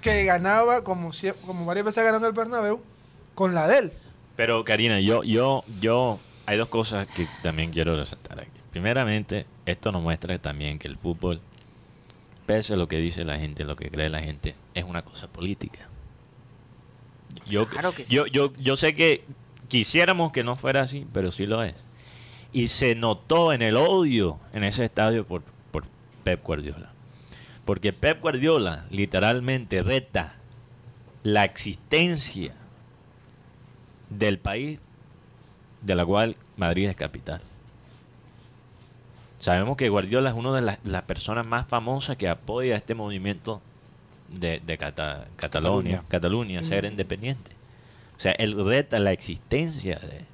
que 0.00 0.24
ganaba, 0.24 0.82
como, 0.82 1.10
como 1.44 1.66
varias 1.66 1.84
veces 1.84 2.06
en 2.06 2.24
el 2.24 2.32
Bernabéu, 2.32 2.80
con 3.38 3.54
la 3.54 3.68
de 3.68 3.78
él. 3.78 3.92
Pero 4.34 4.64
Karina, 4.64 4.98
yo, 4.98 5.22
yo, 5.22 5.62
yo, 5.80 6.18
hay 6.44 6.58
dos 6.58 6.66
cosas 6.66 7.06
que 7.06 7.28
también 7.40 7.70
quiero 7.70 7.94
resaltar 7.94 8.40
aquí. 8.40 8.50
Primeramente, 8.72 9.46
esto 9.64 9.92
nos 9.92 10.02
muestra 10.02 10.36
también 10.40 10.80
que 10.80 10.88
el 10.88 10.96
fútbol, 10.96 11.40
pese 12.46 12.74
a 12.74 12.76
lo 12.76 12.88
que 12.88 12.96
dice 12.96 13.24
la 13.24 13.38
gente, 13.38 13.64
lo 13.64 13.76
que 13.76 13.92
cree 13.92 14.08
la 14.08 14.18
gente, 14.18 14.56
es 14.74 14.82
una 14.82 15.02
cosa 15.02 15.28
política. 15.28 15.88
Yo, 17.46 17.68
Claro 17.68 17.92
que 17.92 18.02
sí. 18.02 18.12
yo, 18.12 18.26
yo, 18.26 18.52
yo 18.54 18.74
sé 18.74 18.96
que 18.96 19.22
quisiéramos 19.68 20.32
que 20.32 20.42
no 20.42 20.56
fuera 20.56 20.80
así, 20.80 21.06
pero 21.12 21.30
sí 21.30 21.46
lo 21.46 21.62
es. 21.62 21.76
Y 22.52 22.66
se 22.66 22.96
notó 22.96 23.52
en 23.52 23.62
el 23.62 23.76
odio 23.76 24.40
en 24.52 24.64
ese 24.64 24.84
estadio 24.84 25.24
por, 25.24 25.44
por 25.70 25.84
Pep 26.24 26.42
Guardiola. 26.42 26.90
Porque 27.64 27.92
Pep 27.92 28.20
Guardiola 28.20 28.84
literalmente 28.90 29.80
reta 29.84 30.34
la 31.22 31.44
existencia 31.44 32.56
del 34.10 34.38
país 34.38 34.80
de 35.82 35.94
la 35.94 36.04
cual 36.04 36.36
Madrid 36.56 36.88
es 36.88 36.96
capital. 36.96 37.40
Sabemos 39.38 39.76
que 39.76 39.88
Guardiola 39.88 40.30
es 40.30 40.36
una 40.36 40.52
de 40.52 40.62
las, 40.62 40.78
las 40.84 41.02
personas 41.02 41.46
más 41.46 41.66
famosas 41.68 42.16
que 42.16 42.28
apoya 42.28 42.76
este 42.76 42.94
movimiento 42.94 43.60
de, 44.28 44.60
de 44.60 44.76
Cata- 44.78 45.26
Cataluña, 45.36 46.02
Cataluña, 46.08 46.62
ser 46.62 46.84
independiente. 46.86 47.52
O 48.16 48.20
sea, 48.20 48.32
él 48.32 48.64
reta 48.66 48.98
la 48.98 49.12
existencia 49.12 49.96
de, 50.00 50.24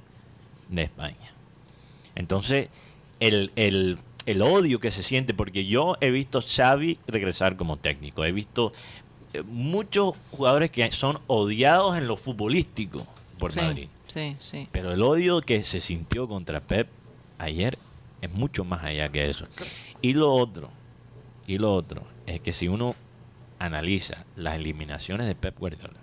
de 0.69 0.81
España. 0.83 1.33
Entonces, 2.15 2.69
el, 3.19 3.51
el- 3.55 3.99
el 4.25 4.41
odio 4.41 4.79
que 4.79 4.89
se 4.89 5.03
siente, 5.03 5.35
porque 5.35 5.67
yo 5.67 5.97
he 6.01 6.09
visto 6.09 6.41
Xavi 6.41 6.97
regresar 7.05 7.57
como 7.57 7.77
técnico, 7.77 8.25
he 8.25 8.31
visto 8.31 8.73
eh, 9.33 9.43
muchos 9.43 10.15
jugadores 10.31 10.71
que 10.71 10.89
son 10.89 11.19
odiados 11.27 11.95
en 11.95 12.07
lo 12.07 12.17
futbolístico 12.17 13.05
por 13.39 13.51
sí, 13.51 13.59
Madrid. 13.59 13.87
sí, 14.07 14.35
sí. 14.39 14.67
Pero 14.71 14.91
el 14.93 15.01
odio 15.01 15.41
que 15.41 15.63
se 15.63 15.81
sintió 15.81 16.27
contra 16.27 16.61
Pep 16.61 16.87
ayer 17.37 17.77
es 18.21 18.31
mucho 18.31 18.63
más 18.63 18.83
allá 18.83 19.09
que 19.09 19.29
eso. 19.29 19.45
Y 20.01 20.13
lo 20.13 20.33
otro, 20.33 20.69
y 21.47 21.57
lo 21.57 21.73
otro, 21.73 22.03
es 22.25 22.41
que 22.41 22.53
si 22.53 22.67
uno 22.67 22.95
analiza 23.59 24.25
las 24.35 24.55
eliminaciones 24.55 25.27
de 25.27 25.35
Pep 25.35 25.57
Guardiola, 25.59 25.93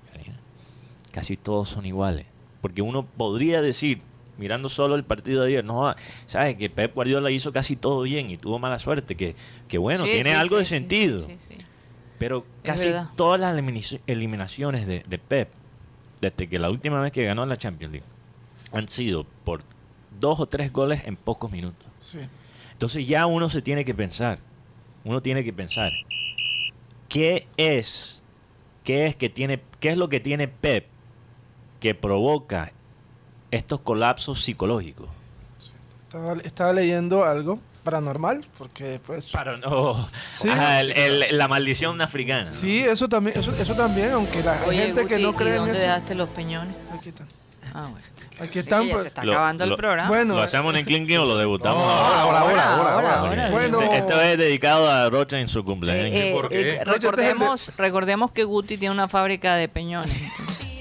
casi 1.12 1.36
todos 1.36 1.68
son 1.68 1.84
iguales. 1.86 2.26
Porque 2.60 2.80
uno 2.82 3.04
podría 3.04 3.60
decir, 3.60 4.00
mirando 4.38 4.68
solo 4.68 4.94
el 4.94 5.04
partido 5.04 5.42
de 5.42 5.48
ayer, 5.48 5.64
no, 5.64 5.94
sabes 6.26 6.56
que 6.56 6.70
Pep 6.70 6.94
Guardiola 6.94 7.30
hizo 7.30 7.52
casi 7.52 7.76
todo 7.76 8.02
bien 8.02 8.30
y 8.30 8.38
tuvo 8.38 8.58
mala 8.58 8.78
suerte, 8.78 9.16
que, 9.16 9.34
que 9.68 9.78
bueno, 9.78 10.04
Sí, 10.04 10.12
tiene 10.12 10.30
sí, 10.30 10.36
algo 10.36 10.56
sí, 10.56 10.60
de 10.60 10.64
sentido. 10.64 11.28
Pero 12.18 12.46
casi 12.62 12.88
todas 13.16 13.40
las 13.40 13.56
eliminaciones 14.06 14.86
de, 14.86 15.02
de 15.06 15.18
Pep, 15.18 15.50
desde 16.22 16.48
que 16.48 16.58
la 16.58 16.70
última 16.70 17.00
vez 17.00 17.12
que 17.12 17.24
ganó 17.24 17.44
la 17.44 17.56
Champions 17.56 17.92
League, 17.92 18.06
han 18.72 18.88
sido 18.88 19.24
por 19.44 19.62
dos 20.20 20.38
o 20.40 20.46
tres 20.46 20.72
goles 20.72 21.02
en 21.04 21.16
pocos 21.16 21.50
minutos. 21.50 21.86
Sí. 21.98 22.20
Entonces 22.72 23.06
ya 23.06 23.26
uno 23.26 23.48
se 23.48 23.60
tiene 23.60 23.84
que 23.84 23.94
pensar, 23.94 24.38
uno 25.04 25.20
tiene 25.20 25.42
que 25.44 25.52
pensar, 25.52 25.90
¿qué 27.08 27.48
es, 27.56 28.22
qué 28.84 29.06
es 29.06 29.16
que 29.16 29.28
tiene, 29.28 29.60
qué 29.80 29.90
es 29.90 29.98
lo 29.98 30.08
que 30.08 30.20
tiene 30.20 30.46
Pep 30.48 30.86
que 31.80 31.94
provoca 31.94 32.72
estos 33.50 33.80
colapsos 33.80 34.40
psicológicos? 34.40 35.08
Estaba, 36.06 36.34
estaba 36.34 36.72
leyendo 36.72 37.24
algo 37.24 37.58
paranormal, 37.82 38.44
porque 38.58 39.00
pues... 39.04 39.26
Para 39.28 39.56
no, 39.56 40.08
Sí. 40.32 40.48
Ajá, 40.48 40.80
el- 40.80 40.92
el- 40.92 41.38
la 41.38 41.48
maldición 41.48 42.00
africana. 42.00 42.44
¿no? 42.44 42.50
Sí, 42.50 42.80
eso 42.80 43.08
también, 43.08 43.38
eso, 43.38 43.52
eso 43.58 43.74
también, 43.74 44.12
aunque 44.12 44.42
la 44.42 44.52
hay 44.60 44.68
Oye, 44.68 44.82
gente 44.86 45.06
que 45.06 45.14
Guti, 45.14 45.22
no 45.24 45.30
¿y 45.30 45.34
cree 45.34 45.50
en 45.50 45.56
dónde 45.56 45.72
eso. 45.72 45.80
dejaste 45.82 46.14
los 46.14 46.28
peñones? 46.30 46.74
Aquí 46.94 47.08
están. 47.10 47.26
Ah, 47.74 47.88
bueno. 47.90 48.06
Aquí 48.40 48.58
Es 48.58 48.64
están. 48.64 48.82
que 48.82 48.86
ya 48.88 48.92
pues, 48.94 49.02
se 49.02 49.08
está 49.08 49.24
Lo- 49.24 49.32
acabando 49.32 49.66
lo- 49.66 49.72
el 49.72 49.76
programa. 49.76 50.08
Bueno, 50.08 50.34
¿Lo 50.34 50.42
hacemos 50.42 50.74
en 50.74 50.84
Clinking 50.84 51.18
o 51.18 51.24
lo 51.26 51.36
debutamos? 51.38 51.82
No, 51.82 51.88
ahora? 51.90 52.40
ahora, 52.40 52.40
ahora, 52.40 52.72
ahora, 52.74 52.94
ahora, 52.94 53.20
ahora. 53.20 53.50
Bueno. 53.50 53.80
Esto 53.92 54.20
es 54.20 54.36
dedicado 54.38 54.90
a 54.90 55.08
Rocha 55.10 55.38
en 55.38 55.48
su 55.48 55.64
cumpleaños. 55.64 56.06
Eh, 56.06 56.30
eh, 56.30 56.32
¿Por 56.32 56.48
qué? 56.48 56.70
eh, 56.76 56.82
No, 56.84 56.92
te- 56.94 56.98
recordemos, 57.00 57.72
recordemos 57.76 58.32
que 58.32 58.44
Guti 58.44 58.78
tiene 58.78 58.92
una 58.94 59.06
fábrica 59.08 59.54
de 59.54 59.68
peñones. 59.68 60.20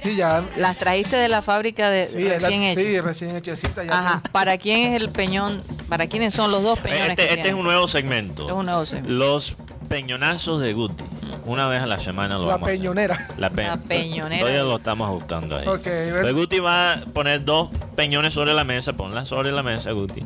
Sí, 0.01 0.15
ya. 0.15 0.43
Las 0.57 0.77
trajiste 0.77 1.15
de 1.17 1.29
la 1.29 1.41
fábrica 1.41 1.89
de 1.89 2.05
sí, 2.05 2.21
la- 2.23 2.33
recién 2.35 2.63
hechas. 2.63 2.83
sí, 2.83 2.99
recién 3.01 3.35
hechecita. 3.35 3.83
Ya 3.83 3.97
Ajá. 3.99 4.21
¿Para 4.31 4.57
quién 4.57 4.79
es 4.93 5.01
el 5.01 5.09
peñón? 5.09 5.61
¿Para 5.89 6.07
quiénes 6.07 6.33
son 6.33 6.51
los 6.51 6.63
dos 6.63 6.79
peñones 6.79 7.09
este 7.11 7.27
que 7.27 7.33
este 7.35 7.49
es 7.49 7.53
un 7.53 7.63
nuevo 7.63 7.87
segmento. 7.87 8.41
Este 8.43 8.51
es 8.53 8.57
un 8.57 8.65
nuevo 8.65 8.85
segmento. 8.85 9.13
Los 9.13 9.55
peñonazos 9.89 10.61
de 10.61 10.73
Guti. 10.73 11.03
Una 11.45 11.67
vez 11.67 11.81
a 11.81 11.87
la 11.87 11.97
semana 11.99 12.35
lo 12.35 12.41
La 12.45 12.53
vamos 12.53 12.67
a 12.67 12.71
hacer. 12.71 12.79
peñonera. 12.79 13.17
La, 13.37 13.49
pe- 13.49 13.63
La 13.63 13.77
peñonera. 13.77 14.39
Todavía 14.41 14.63
lo 14.63 14.77
estamos 14.77 15.07
ajustando 15.07 15.57
ahí. 15.57 15.67
Ok, 15.67 15.83
bueno. 15.85 16.21
Pues 16.21 16.33
Guti 16.35 16.59
va 16.59 16.93
a 16.93 16.99
poner 17.13 17.43
dos 17.43 17.69
peñones 17.95 18.33
sobre 18.33 18.53
la 18.53 18.63
mesa. 18.63 18.93
Ponla 18.93 19.25
sobre 19.25 19.51
la 19.51 19.63
mesa, 19.63 19.91
Guti. 19.91 20.23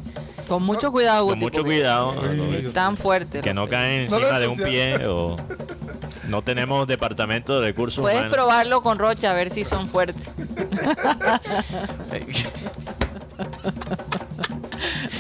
Con 0.48 0.64
mucho 0.64 0.92
cuidado, 0.92 1.24
Guti. 1.24 1.34
Con 1.34 1.40
mucho 1.40 1.64
cuidado. 1.64 2.14
Tan 2.74 2.98
fuerte. 2.98 3.42
Que 3.42 3.54
no 3.54 3.68
caen 3.68 4.08
No 4.10 4.18
encima 4.18 4.40
de 4.40 4.48
un 4.48 4.58
pie 4.58 5.08
o... 5.08 5.36
No 6.28 6.42
tenemos 6.42 6.88
departamento 6.88 7.60
de 7.60 7.68
recursos 7.68 8.02
Puedes 8.02 8.18
humanos. 8.20 8.34
probarlo 8.34 8.82
con 8.82 8.98
Rocha 9.00 9.32
a 9.32 9.34
ver 9.34 9.50
si 9.50 9.64
son 9.64 9.88
fuertes. 9.90 10.24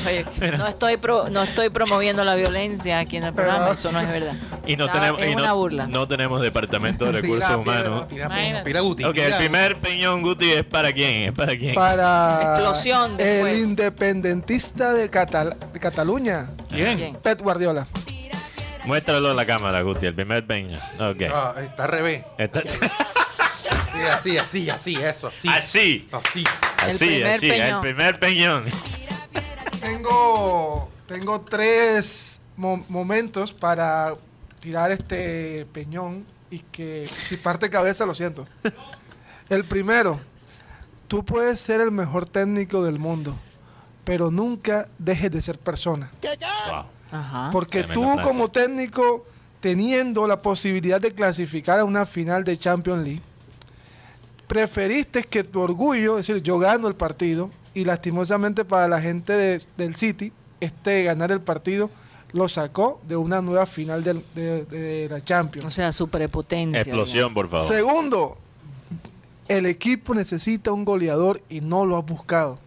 Oye, 0.07 0.25
no 0.57 0.67
estoy 0.67 0.97
pro- 0.97 1.29
no 1.29 1.41
estoy 1.43 1.69
promoviendo 1.69 2.23
la 2.23 2.35
violencia 2.35 2.99
aquí 2.99 3.17
en 3.17 3.23
el 3.23 3.33
programa, 3.33 3.69
eso 3.71 3.91
no 3.91 3.99
es 3.99 4.07
verdad. 4.07 4.33
Y 4.67 4.75
no 4.77 4.85
Estaba- 4.85 5.01
tenemos, 5.01 5.21
es 5.21 5.31
y 5.31 5.35
no, 5.35 5.41
una 5.43 5.53
burla. 5.53 5.87
no 5.87 6.07
tenemos 6.07 6.41
departamento 6.41 7.05
de 7.05 7.11
recursos 7.21 7.49
humanos. 7.55 8.05
Pila, 8.63 8.79
Guti, 8.81 9.03
Ok, 9.03 9.17
el 9.17 9.33
primer 9.37 9.77
peñón 9.77 10.21
Guti 10.21 10.51
es 10.51 10.63
para 10.63 10.93
quién, 10.93 11.21
es 11.29 11.31
para 11.31 11.57
quién. 11.57 11.75
Para 11.75 12.51
Explosión 12.51 13.17
después. 13.17 13.53
el 13.55 13.59
independentista 13.63 14.93
de, 14.93 15.09
Catal- 15.09 15.55
de 15.73 15.79
Cataluña, 15.79 16.47
¿Quién? 16.69 16.97
Bien. 16.97 17.15
Pep 17.21 17.41
Guardiola. 17.41 17.87
Muéstralo 18.85 19.31
a 19.31 19.33
la 19.33 19.45
cámara, 19.45 19.81
Guti, 19.81 20.05
el 20.05 20.13
primer 20.15 20.45
peñón. 20.45 20.79
Ok. 20.99 21.21
Ah, 21.31 21.55
está 21.63 21.83
al 21.85 21.89
revés. 21.89 22.23
Está- 22.37 22.61
Sí, 23.91 24.01
así, 24.01 24.37
así, 24.37 24.69
así, 24.69 24.95
eso, 24.97 25.27
así. 25.27 25.47
Así, 25.47 26.07
Así. 26.11 26.43
El 26.83 26.89
así, 26.89 27.05
primer 27.05 27.35
así, 27.35 27.49
el 27.49 27.79
primer 27.79 28.19
peñón. 28.19 28.65
Tengo, 29.81 30.89
tengo 31.07 31.41
tres 31.41 32.41
mo- 32.57 32.83
momentos 32.89 33.53
para 33.53 34.13
tirar 34.59 34.91
este 34.91 35.65
peñón 35.71 36.25
y 36.49 36.59
que 36.59 37.07
si 37.09 37.37
parte 37.37 37.69
cabeza 37.69 38.05
lo 38.05 38.13
siento. 38.13 38.45
El 39.49 39.63
primero, 39.63 40.19
tú 41.07 41.23
puedes 41.23 41.59
ser 41.59 41.79
el 41.81 41.91
mejor 41.91 42.25
técnico 42.25 42.83
del 42.83 42.99
mundo, 42.99 43.35
pero 44.03 44.29
nunca 44.31 44.87
dejes 44.97 45.31
de 45.31 45.41
ser 45.41 45.57
persona. 45.57 46.11
Wow. 46.21 46.85
Ajá. 47.19 47.49
Porque 47.51 47.79
Tremenda 47.83 47.93
tú 48.09 48.13
frase. 48.15 48.29
como 48.29 48.49
técnico, 48.49 49.25
teniendo 49.59 50.27
la 50.27 50.41
posibilidad 50.41 50.99
de 51.01 51.11
clasificar 51.11 51.79
a 51.79 51.83
una 51.85 52.05
final 52.05 52.43
de 52.43 52.57
Champions 52.57 53.03
League, 53.03 53.21
preferiste 54.47 55.23
que 55.23 55.43
tu 55.43 55.59
orgullo, 55.61 56.19
es 56.19 56.27
decir, 56.27 56.41
yo 56.43 56.59
gano 56.59 56.87
el 56.87 56.95
partido, 56.95 57.49
y 57.73 57.83
lastimosamente 57.85 58.63
para 58.63 58.87
la 58.87 59.01
gente 59.01 59.33
de- 59.33 59.61
del 59.77 59.95
City, 59.95 60.31
este 60.59 61.03
ganar 61.03 61.31
el 61.31 61.41
partido 61.41 61.89
lo 62.31 62.47
sacó 62.47 63.01
de 63.07 63.15
una 63.17 63.41
nueva 63.41 63.65
final 63.65 64.03
del- 64.03 64.23
de, 64.35 64.65
de 64.65 65.07
la 65.09 65.17
O 65.17 65.19
Champions. 65.19 65.73
sea, 65.73 65.91
su 65.91 66.07
prepotencia. 66.09 66.81
Explosión, 66.81 67.33
por 67.33 67.49
favor. 67.49 67.67
Segundo, 67.67 68.37
el 69.47 69.65
equipo 69.65 70.13
necesita 70.13 70.71
un 70.71 70.85
goleador 70.85 71.41
y 71.49 71.61
no 71.61 71.85
lo 71.85 71.97
has 71.97 72.05
buscado. 72.05 72.59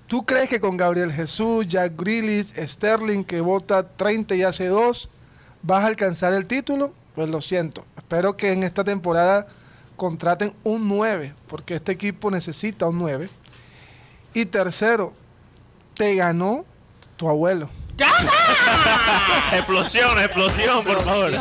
¿Tú 0.00 0.24
crees 0.24 0.48
que 0.48 0.60
con 0.60 0.76
Gabriel 0.76 1.12
Jesús, 1.12 1.66
Jack 1.68 1.92
Grealish, 1.96 2.54
Sterling, 2.56 3.24
que 3.24 3.42
vota 3.42 3.86
30 3.86 4.34
y 4.36 4.42
hace 4.42 4.68
2, 4.68 5.08
vas 5.62 5.84
a 5.84 5.86
alcanzar 5.86 6.32
el 6.32 6.46
título? 6.46 6.94
Pues 7.14 7.28
lo 7.28 7.42
siento. 7.42 7.84
Espero 7.96 8.36
que 8.36 8.52
en 8.52 8.62
esta 8.62 8.84
temporada 8.84 9.46
contraten 9.96 10.54
un 10.64 10.88
9, 10.88 11.34
porque 11.46 11.74
este 11.74 11.92
equipo 11.92 12.30
necesita 12.30 12.88
un 12.88 12.98
9. 12.98 13.28
Y 14.32 14.46
tercero, 14.46 15.12
te 15.94 16.14
ganó 16.14 16.64
tu 17.18 17.28
abuelo. 17.28 17.68
explosión, 19.52 20.18
explosión, 20.18 20.82
por 20.84 21.04
favor. 21.04 21.32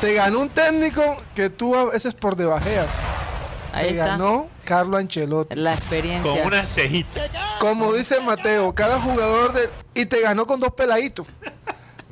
Te 0.00 0.14
ganó 0.14 0.40
un 0.40 0.48
técnico 0.48 1.16
que 1.34 1.50
tú 1.50 1.76
a 1.76 1.84
veces 1.84 2.14
por 2.14 2.36
debajeas. 2.36 2.96
Ahí 3.72 3.88
te 3.88 3.90
está. 3.90 4.06
ganó 4.06 4.48
Carlo 4.68 4.98
Ancelotti. 4.98 5.56
La 5.58 5.72
experiencia. 5.72 6.30
Con 6.30 6.46
una 6.46 6.66
cejita. 6.66 7.56
Como 7.58 7.94
dice 7.94 8.20
Mateo, 8.20 8.74
cada 8.74 9.00
jugador 9.00 9.54
de... 9.54 9.70
Y 9.94 10.04
te 10.04 10.20
ganó 10.20 10.46
con 10.46 10.60
dos 10.60 10.74
peladitos. 10.74 11.26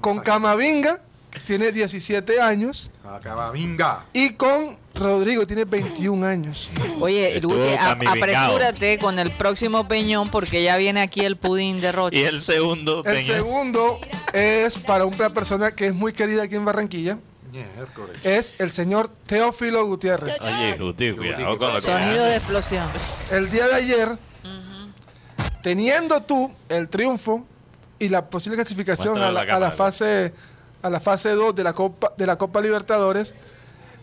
Con 0.00 0.20
Camavinga, 0.20 0.98
que 1.30 1.38
tiene 1.40 1.70
17 1.70 2.40
años, 2.40 2.90
Acaba, 3.04 3.50
venga. 3.50 4.07
y 4.14 4.30
con 4.30 4.78
Rodrigo, 4.94 5.46
tiene 5.46 5.66
21 5.66 6.26
años. 6.26 6.70
Oye, 6.98 7.38
camivingado. 7.42 8.16
apresúrate 8.16 8.98
con 8.98 9.18
el 9.18 9.30
próximo 9.32 9.86
peñón 9.86 10.26
porque 10.28 10.62
ya 10.62 10.78
viene 10.78 11.02
aquí 11.02 11.26
el 11.26 11.36
pudín 11.36 11.78
de 11.82 11.92
Rocha. 11.92 12.16
Y 12.16 12.22
el 12.22 12.40
segundo 12.40 13.02
El 13.04 13.22
segundo 13.22 14.00
es 14.32 14.78
para 14.78 15.04
una 15.04 15.28
persona 15.28 15.72
que 15.72 15.88
es 15.88 15.94
muy 15.94 16.14
querida 16.14 16.44
aquí 16.44 16.54
en 16.54 16.64
Barranquilla. 16.64 17.18
Miércoles. 17.76 18.24
Es 18.26 18.61
el 18.61 18.70
señor 18.70 19.09
Teófilo 19.09 19.84
Gutiérrez. 19.86 20.40
Oye, 20.40 20.76
Guti, 20.78 21.12
cuidado 21.12 21.59
con 21.59 21.68
lo 21.68 21.74
que 21.76 21.80
Sonido 21.82 22.24
de 22.24 22.36
explosión. 22.36 22.88
El 23.30 23.48
día 23.50 23.66
de 23.68 23.74
ayer, 23.74 24.18
teniendo 25.62 26.20
tú 26.22 26.52
el 26.68 26.88
triunfo 26.88 27.44
y 27.98 28.09
la 28.09 28.26
posible 28.28 28.57
clasificación 28.57 29.16
a 29.18 29.20
la, 29.20 29.26
a 29.28 29.32
la 29.32 29.40
a 29.40 29.44
la 29.44 29.46
cámara. 29.52 29.70
fase 29.72 30.34
a 30.82 30.90
la 30.90 31.00
fase 31.00 31.30
2 31.30 31.54
de 31.54 31.64
la 31.64 31.72
Copa 31.72 32.12
de 32.16 32.26
la 32.26 32.36
Copa 32.36 32.61
Libertadores, 32.61 33.34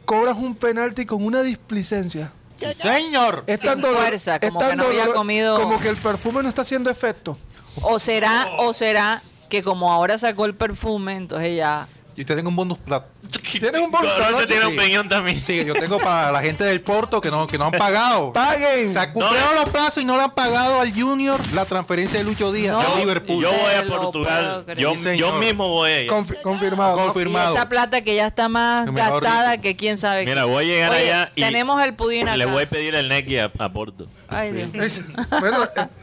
cobras 0.05 0.35
un 0.37 0.55
penalti 0.55 1.05
con 1.05 1.23
una 1.23 1.41
displicencia. 1.41 2.31
Sí, 2.57 2.73
señor. 2.73 3.43
Es 3.47 3.61
Sin 3.61 3.69
tan 3.69 3.81
dolor- 3.81 3.97
fuerza, 4.01 4.39
como 4.39 4.59
tan 4.59 4.71
que 4.71 4.75
no 4.77 4.83
había 4.85 5.05
dolor- 5.05 5.15
comido- 5.15 5.55
Como 5.55 5.79
que 5.79 5.89
el 5.89 5.97
perfume 5.97 6.43
no 6.43 6.49
está 6.49 6.63
haciendo 6.63 6.89
efecto. 6.89 7.37
O 7.81 7.99
será, 7.99 8.47
o 8.59 8.73
será 8.73 9.21
que 9.49 9.63
como 9.63 9.91
ahora 9.91 10.17
sacó 10.17 10.45
el 10.45 10.55
perfume, 10.55 11.15
entonces 11.15 11.55
ya. 11.57 11.87
Yo 12.16 12.26
te 12.26 12.36
tengo 12.36 12.49
un 12.49 12.55
bonus 12.55 12.78
plat. 12.78 13.05
Tienes 13.51 13.82
un 13.82 13.89
bonus 13.91 14.11
tiene 14.47 14.66
un 14.68 14.72
Sí. 14.74 14.78
peñón 14.78 15.09
también. 15.09 15.41
Sí, 15.41 15.64
yo 15.66 15.74
tengo 15.74 15.97
para 15.97 16.32
la 16.32 16.41
gente 16.41 16.64
del 16.64 16.82
Porto 16.82 17.20
que 17.22 17.32
no, 17.32 17.47
que 17.47 17.57
no 17.57 17.66
han 17.66 17.72
pagado. 17.72 18.32
¡Paguen! 18.34 18.93
Se 18.93 19.11
cumplieron 19.11 19.55
los 19.55 19.70
plazos 19.70 20.03
y 20.03 20.05
no 20.05 20.16
le 20.18 20.24
han 20.24 20.32
pagado 20.32 20.80
al 20.82 20.93
Junior 20.93 21.39
la 21.53 21.66
transferencia 21.66 22.20
de 22.20 22.26
Lucho 22.26 22.51
Díaz 22.51 22.74
No. 22.74 22.82
a 22.82 22.84
Yo, 22.89 22.97
Liverpool. 22.97 23.41
yo 23.43 23.51
voy 23.51 23.74
a 23.74 23.84
Portugal. 23.88 24.66
Yo, 24.76 24.93
Sí, 24.95 25.18
yo 25.18 25.34
mismo 25.34 25.68
voy 25.70 25.89
a 25.91 26.01
ir. 26.03 26.09
Confi- 26.11 26.39
confirmado. 26.41 26.97
¿no? 26.97 27.03
Confirmado. 27.05 27.53
Y 27.53 27.55
esa 27.57 27.68
plata 27.70 28.01
que 28.01 28.16
ya 28.16 28.28
está 28.28 28.47
más 28.49 28.93
gastada 28.93 29.59
que 29.59 29.76
quién 29.76 29.97
sabe. 29.97 30.26
Mira, 30.26 30.45
voy 30.45 30.66
a 30.66 30.68
llegar 30.68 30.91
Oye, 30.91 31.01
allá 31.14 31.32
y 31.36 31.41
tenemos 31.41 31.82
el 31.84 31.95
pudín 31.95 32.28
acá. 32.28 32.38
le 32.38 32.45
voy 32.45 32.64
a 32.64 32.70
pedir 32.70 32.93
el 32.95 33.09
Neki 33.09 33.39
a, 33.39 33.51
a 33.57 33.70
Porto. 33.70 34.07
Ay, 34.28 34.51
Dios. 34.51 34.70
Es- 34.76 35.11
bueno, 35.39 35.64
eh, 35.64 35.88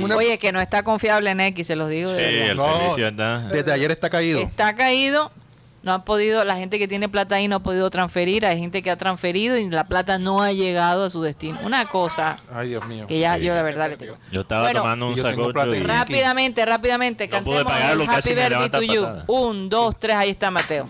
una- 0.00 0.16
Oye, 0.16 0.38
que 0.38 0.52
no 0.52 0.60
está 0.60 0.82
confiable 0.82 1.30
en 1.30 1.40
X, 1.40 1.66
se 1.66 1.76
los 1.76 1.88
digo. 1.88 2.10
de 2.10 2.16
Sí, 2.16 2.22
verdad. 2.22 2.50
el 2.50 2.56
No. 2.56 2.62
servicio 2.78 3.08
está. 3.08 3.38
Desde 3.48 3.72
ayer 3.72 3.90
está 3.90 4.10
caído. 4.10 4.40
Está 4.40 4.74
caído, 4.74 5.30
no 5.82 5.92
ha 5.92 6.04
podido, 6.04 6.44
la 6.44 6.56
gente 6.56 6.78
que 6.80 6.88
tiene 6.88 7.08
plata 7.08 7.36
ahí 7.36 7.46
no 7.48 7.56
ha 7.56 7.60
podido 7.60 7.88
transferir, 7.90 8.44
hay 8.44 8.58
gente 8.58 8.82
que 8.82 8.90
ha 8.90 8.96
transferido 8.96 9.56
y 9.56 9.70
la 9.70 9.84
plata 9.84 10.18
no 10.18 10.42
ha 10.42 10.50
llegado 10.52 11.04
a 11.04 11.10
su 11.10 11.22
destino. 11.22 11.58
Una 11.62 11.86
cosa 11.86 12.36
Ay, 12.52 12.70
Dios 12.70 12.84
mío. 12.86 13.06
que 13.06 13.18
ya 13.20 13.36
yo 13.38 13.54
la 13.54 13.62
verdad 13.62 13.90
le 13.90 13.96
digo. 13.96 14.14
Yo 14.32 14.40
estaba 14.40 14.62
Bueno, 14.62 14.80
tomando 14.80 15.06
un 15.08 15.14
tengo 15.14 15.28
sacocho 15.30 15.52
plata 15.52 15.76
y... 15.76 15.80
Rápidamente, 15.82 16.64
rápidamente, 16.66 17.28
No 17.28 17.44
pude 17.44 17.56
cantemos 17.58 17.72
pagarlo, 17.72 18.02
el 18.02 18.08
casi 18.08 18.32
Happy 18.32 18.40
Birthday 18.40 18.68
to 18.70 18.82
you. 18.82 19.02
patada. 19.02 19.24
Un, 19.28 19.68
dos, 19.68 19.94
tres, 19.98 20.16
ahí 20.16 20.30
está 20.30 20.50
Mateo. 20.50 20.88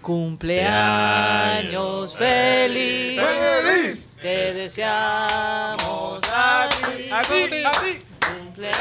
Cumpleaños 0.00 2.16
feliz. 2.16 3.20
¡Feliz! 3.20 4.07
Te 4.20 4.52
deseamos 4.52 6.20
a 6.34 6.68
ti. 6.68 7.08
A 7.10 7.22
ti, 7.22 7.44
a 7.64 7.70
ti. 7.70 8.02
Cumpleaños 8.20 8.76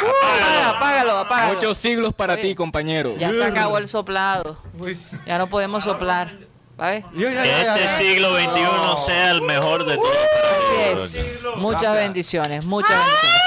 Apaga, 0.00 0.70
apágalo, 0.70 1.18
apágalo. 1.18 1.54
Muchos 1.54 1.78
siglos 1.78 2.12
para 2.12 2.36
ti, 2.36 2.56
compañero. 2.56 3.14
Ya 3.18 3.30
se 3.30 3.44
acabó 3.44 3.78
el 3.78 3.86
soplado. 3.86 4.58
Uy. 4.80 4.98
Ya 5.26 5.38
no 5.38 5.46
podemos 5.46 5.84
soplar. 5.84 6.32
¿Vale? 6.76 7.04
Que 7.16 7.28
este 7.28 7.88
siglo 7.98 8.36
XXI 8.36 9.06
sea 9.06 9.30
el 9.30 9.42
mejor 9.42 9.84
de 9.84 9.96
todos. 9.96 10.10
Así 10.56 10.74
es. 10.92 11.40
Muchas 11.56 11.94
bendiciones, 11.94 12.64
muchas 12.64 12.98
bendiciones. 12.98 13.40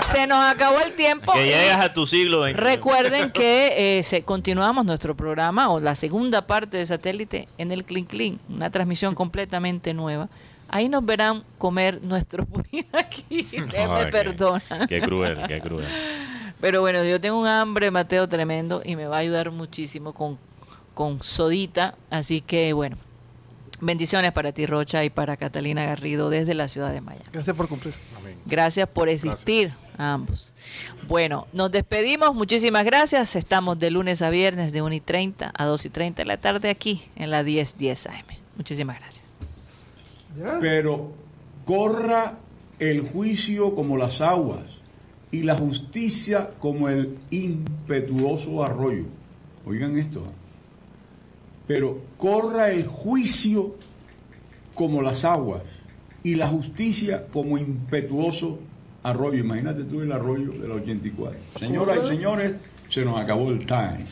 Se, 0.00 0.12
se 0.12 0.26
nos 0.26 0.42
acabó 0.44 0.80
el 0.80 0.92
tiempo. 0.94 1.32
Que 1.32 1.44
llegas 1.46 1.80
a 1.80 1.92
tu 1.92 2.06
siglo 2.06 2.44
XXI. 2.44 2.54
Recuerden 2.54 3.30
que 3.32 3.98
eh, 3.98 4.02
se, 4.04 4.22
continuamos 4.22 4.84
nuestro 4.84 5.14
programa 5.14 5.68
o 5.70 5.80
la 5.80 5.94
segunda 5.94 6.46
parte 6.46 6.78
de 6.78 6.86
satélite 6.86 7.48
en 7.58 7.72
el 7.72 7.84
Clean 7.84 8.06
Clean, 8.06 8.40
una 8.48 8.70
transmisión 8.70 9.14
completamente 9.14 9.92
nueva. 9.94 10.28
Ahí 10.68 10.88
nos 10.88 11.04
verán 11.04 11.44
comer 11.58 12.02
nuestro 12.02 12.46
pudín 12.46 12.86
aquí. 12.94 13.46
Me 13.72 13.78
Ay, 13.78 14.10
perdonan. 14.10 14.86
Qué 14.88 15.02
cruel, 15.02 15.38
qué 15.46 15.60
cruel. 15.60 15.86
Pero 16.62 16.80
bueno, 16.80 17.04
yo 17.04 17.20
tengo 17.20 17.38
un 17.38 17.46
hambre, 17.46 17.90
Mateo, 17.90 18.26
tremendo 18.28 18.80
y 18.84 18.96
me 18.96 19.06
va 19.06 19.16
a 19.16 19.18
ayudar 19.18 19.50
muchísimo 19.50 20.14
con, 20.14 20.38
con 20.94 21.22
sodita. 21.22 21.96
Así 22.10 22.40
que 22.40 22.72
bueno, 22.72 22.96
bendiciones 23.80 24.32
para 24.32 24.52
ti, 24.52 24.66
Rocha, 24.66 25.04
y 25.04 25.10
para 25.10 25.36
Catalina 25.36 25.84
Garrido 25.84 26.30
desde 26.30 26.54
la 26.54 26.68
ciudad 26.68 26.92
de 26.92 27.00
Miami. 27.00 27.24
Gracias 27.32 27.56
por 27.56 27.68
cumplir. 27.68 27.94
Gracias 28.46 28.88
por 28.88 29.08
existir 29.08 29.72
a 29.98 30.14
ambos. 30.14 30.52
Bueno, 31.08 31.46
nos 31.52 31.70
despedimos. 31.70 32.34
Muchísimas 32.34 32.84
gracias. 32.84 33.36
Estamos 33.36 33.78
de 33.78 33.90
lunes 33.90 34.22
a 34.22 34.30
viernes 34.30 34.72
de 34.72 34.82
1 34.82 34.94
y 34.94 35.00
30 35.00 35.52
a 35.54 35.64
2 35.64 35.84
y 35.84 35.90
30 35.90 36.22
de 36.22 36.26
la 36.26 36.38
tarde 36.38 36.70
aquí 36.70 37.02
en 37.16 37.30
la 37.30 37.42
1010 37.42 38.06
AM. 38.06 38.24
Muchísimas 38.56 38.98
gracias. 38.98 39.26
Pero 40.60 41.12
corra 41.64 42.38
el 42.78 43.02
juicio 43.02 43.74
como 43.74 43.96
las 43.96 44.20
aguas 44.20 44.64
y 45.30 45.42
la 45.42 45.56
justicia 45.56 46.50
como 46.58 46.88
el 46.88 47.18
impetuoso 47.30 48.62
arroyo. 48.62 49.04
Oigan 49.66 49.98
esto. 49.98 50.24
¿Eh? 51.72 51.74
Pero 51.74 51.98
corra 52.16 52.70
el 52.70 52.86
juicio 52.86 53.74
como 54.74 55.02
las 55.02 55.24
aguas 55.24 55.62
y 56.22 56.34
la 56.34 56.48
justicia 56.48 57.26
como 57.32 57.58
impetuoso 57.58 58.58
arroyo. 59.02 59.38
Imagínate 59.38 59.84
tú 59.84 60.00
el 60.00 60.12
arroyo 60.12 60.52
de 60.52 60.68
la 60.68 60.74
84. 60.74 61.38
Señoras 61.58 61.98
y 62.04 62.08
señores, 62.08 62.52
se 62.88 63.04
nos 63.04 63.20
acabó 63.20 63.50
el 63.50 63.66
time. 63.66 64.04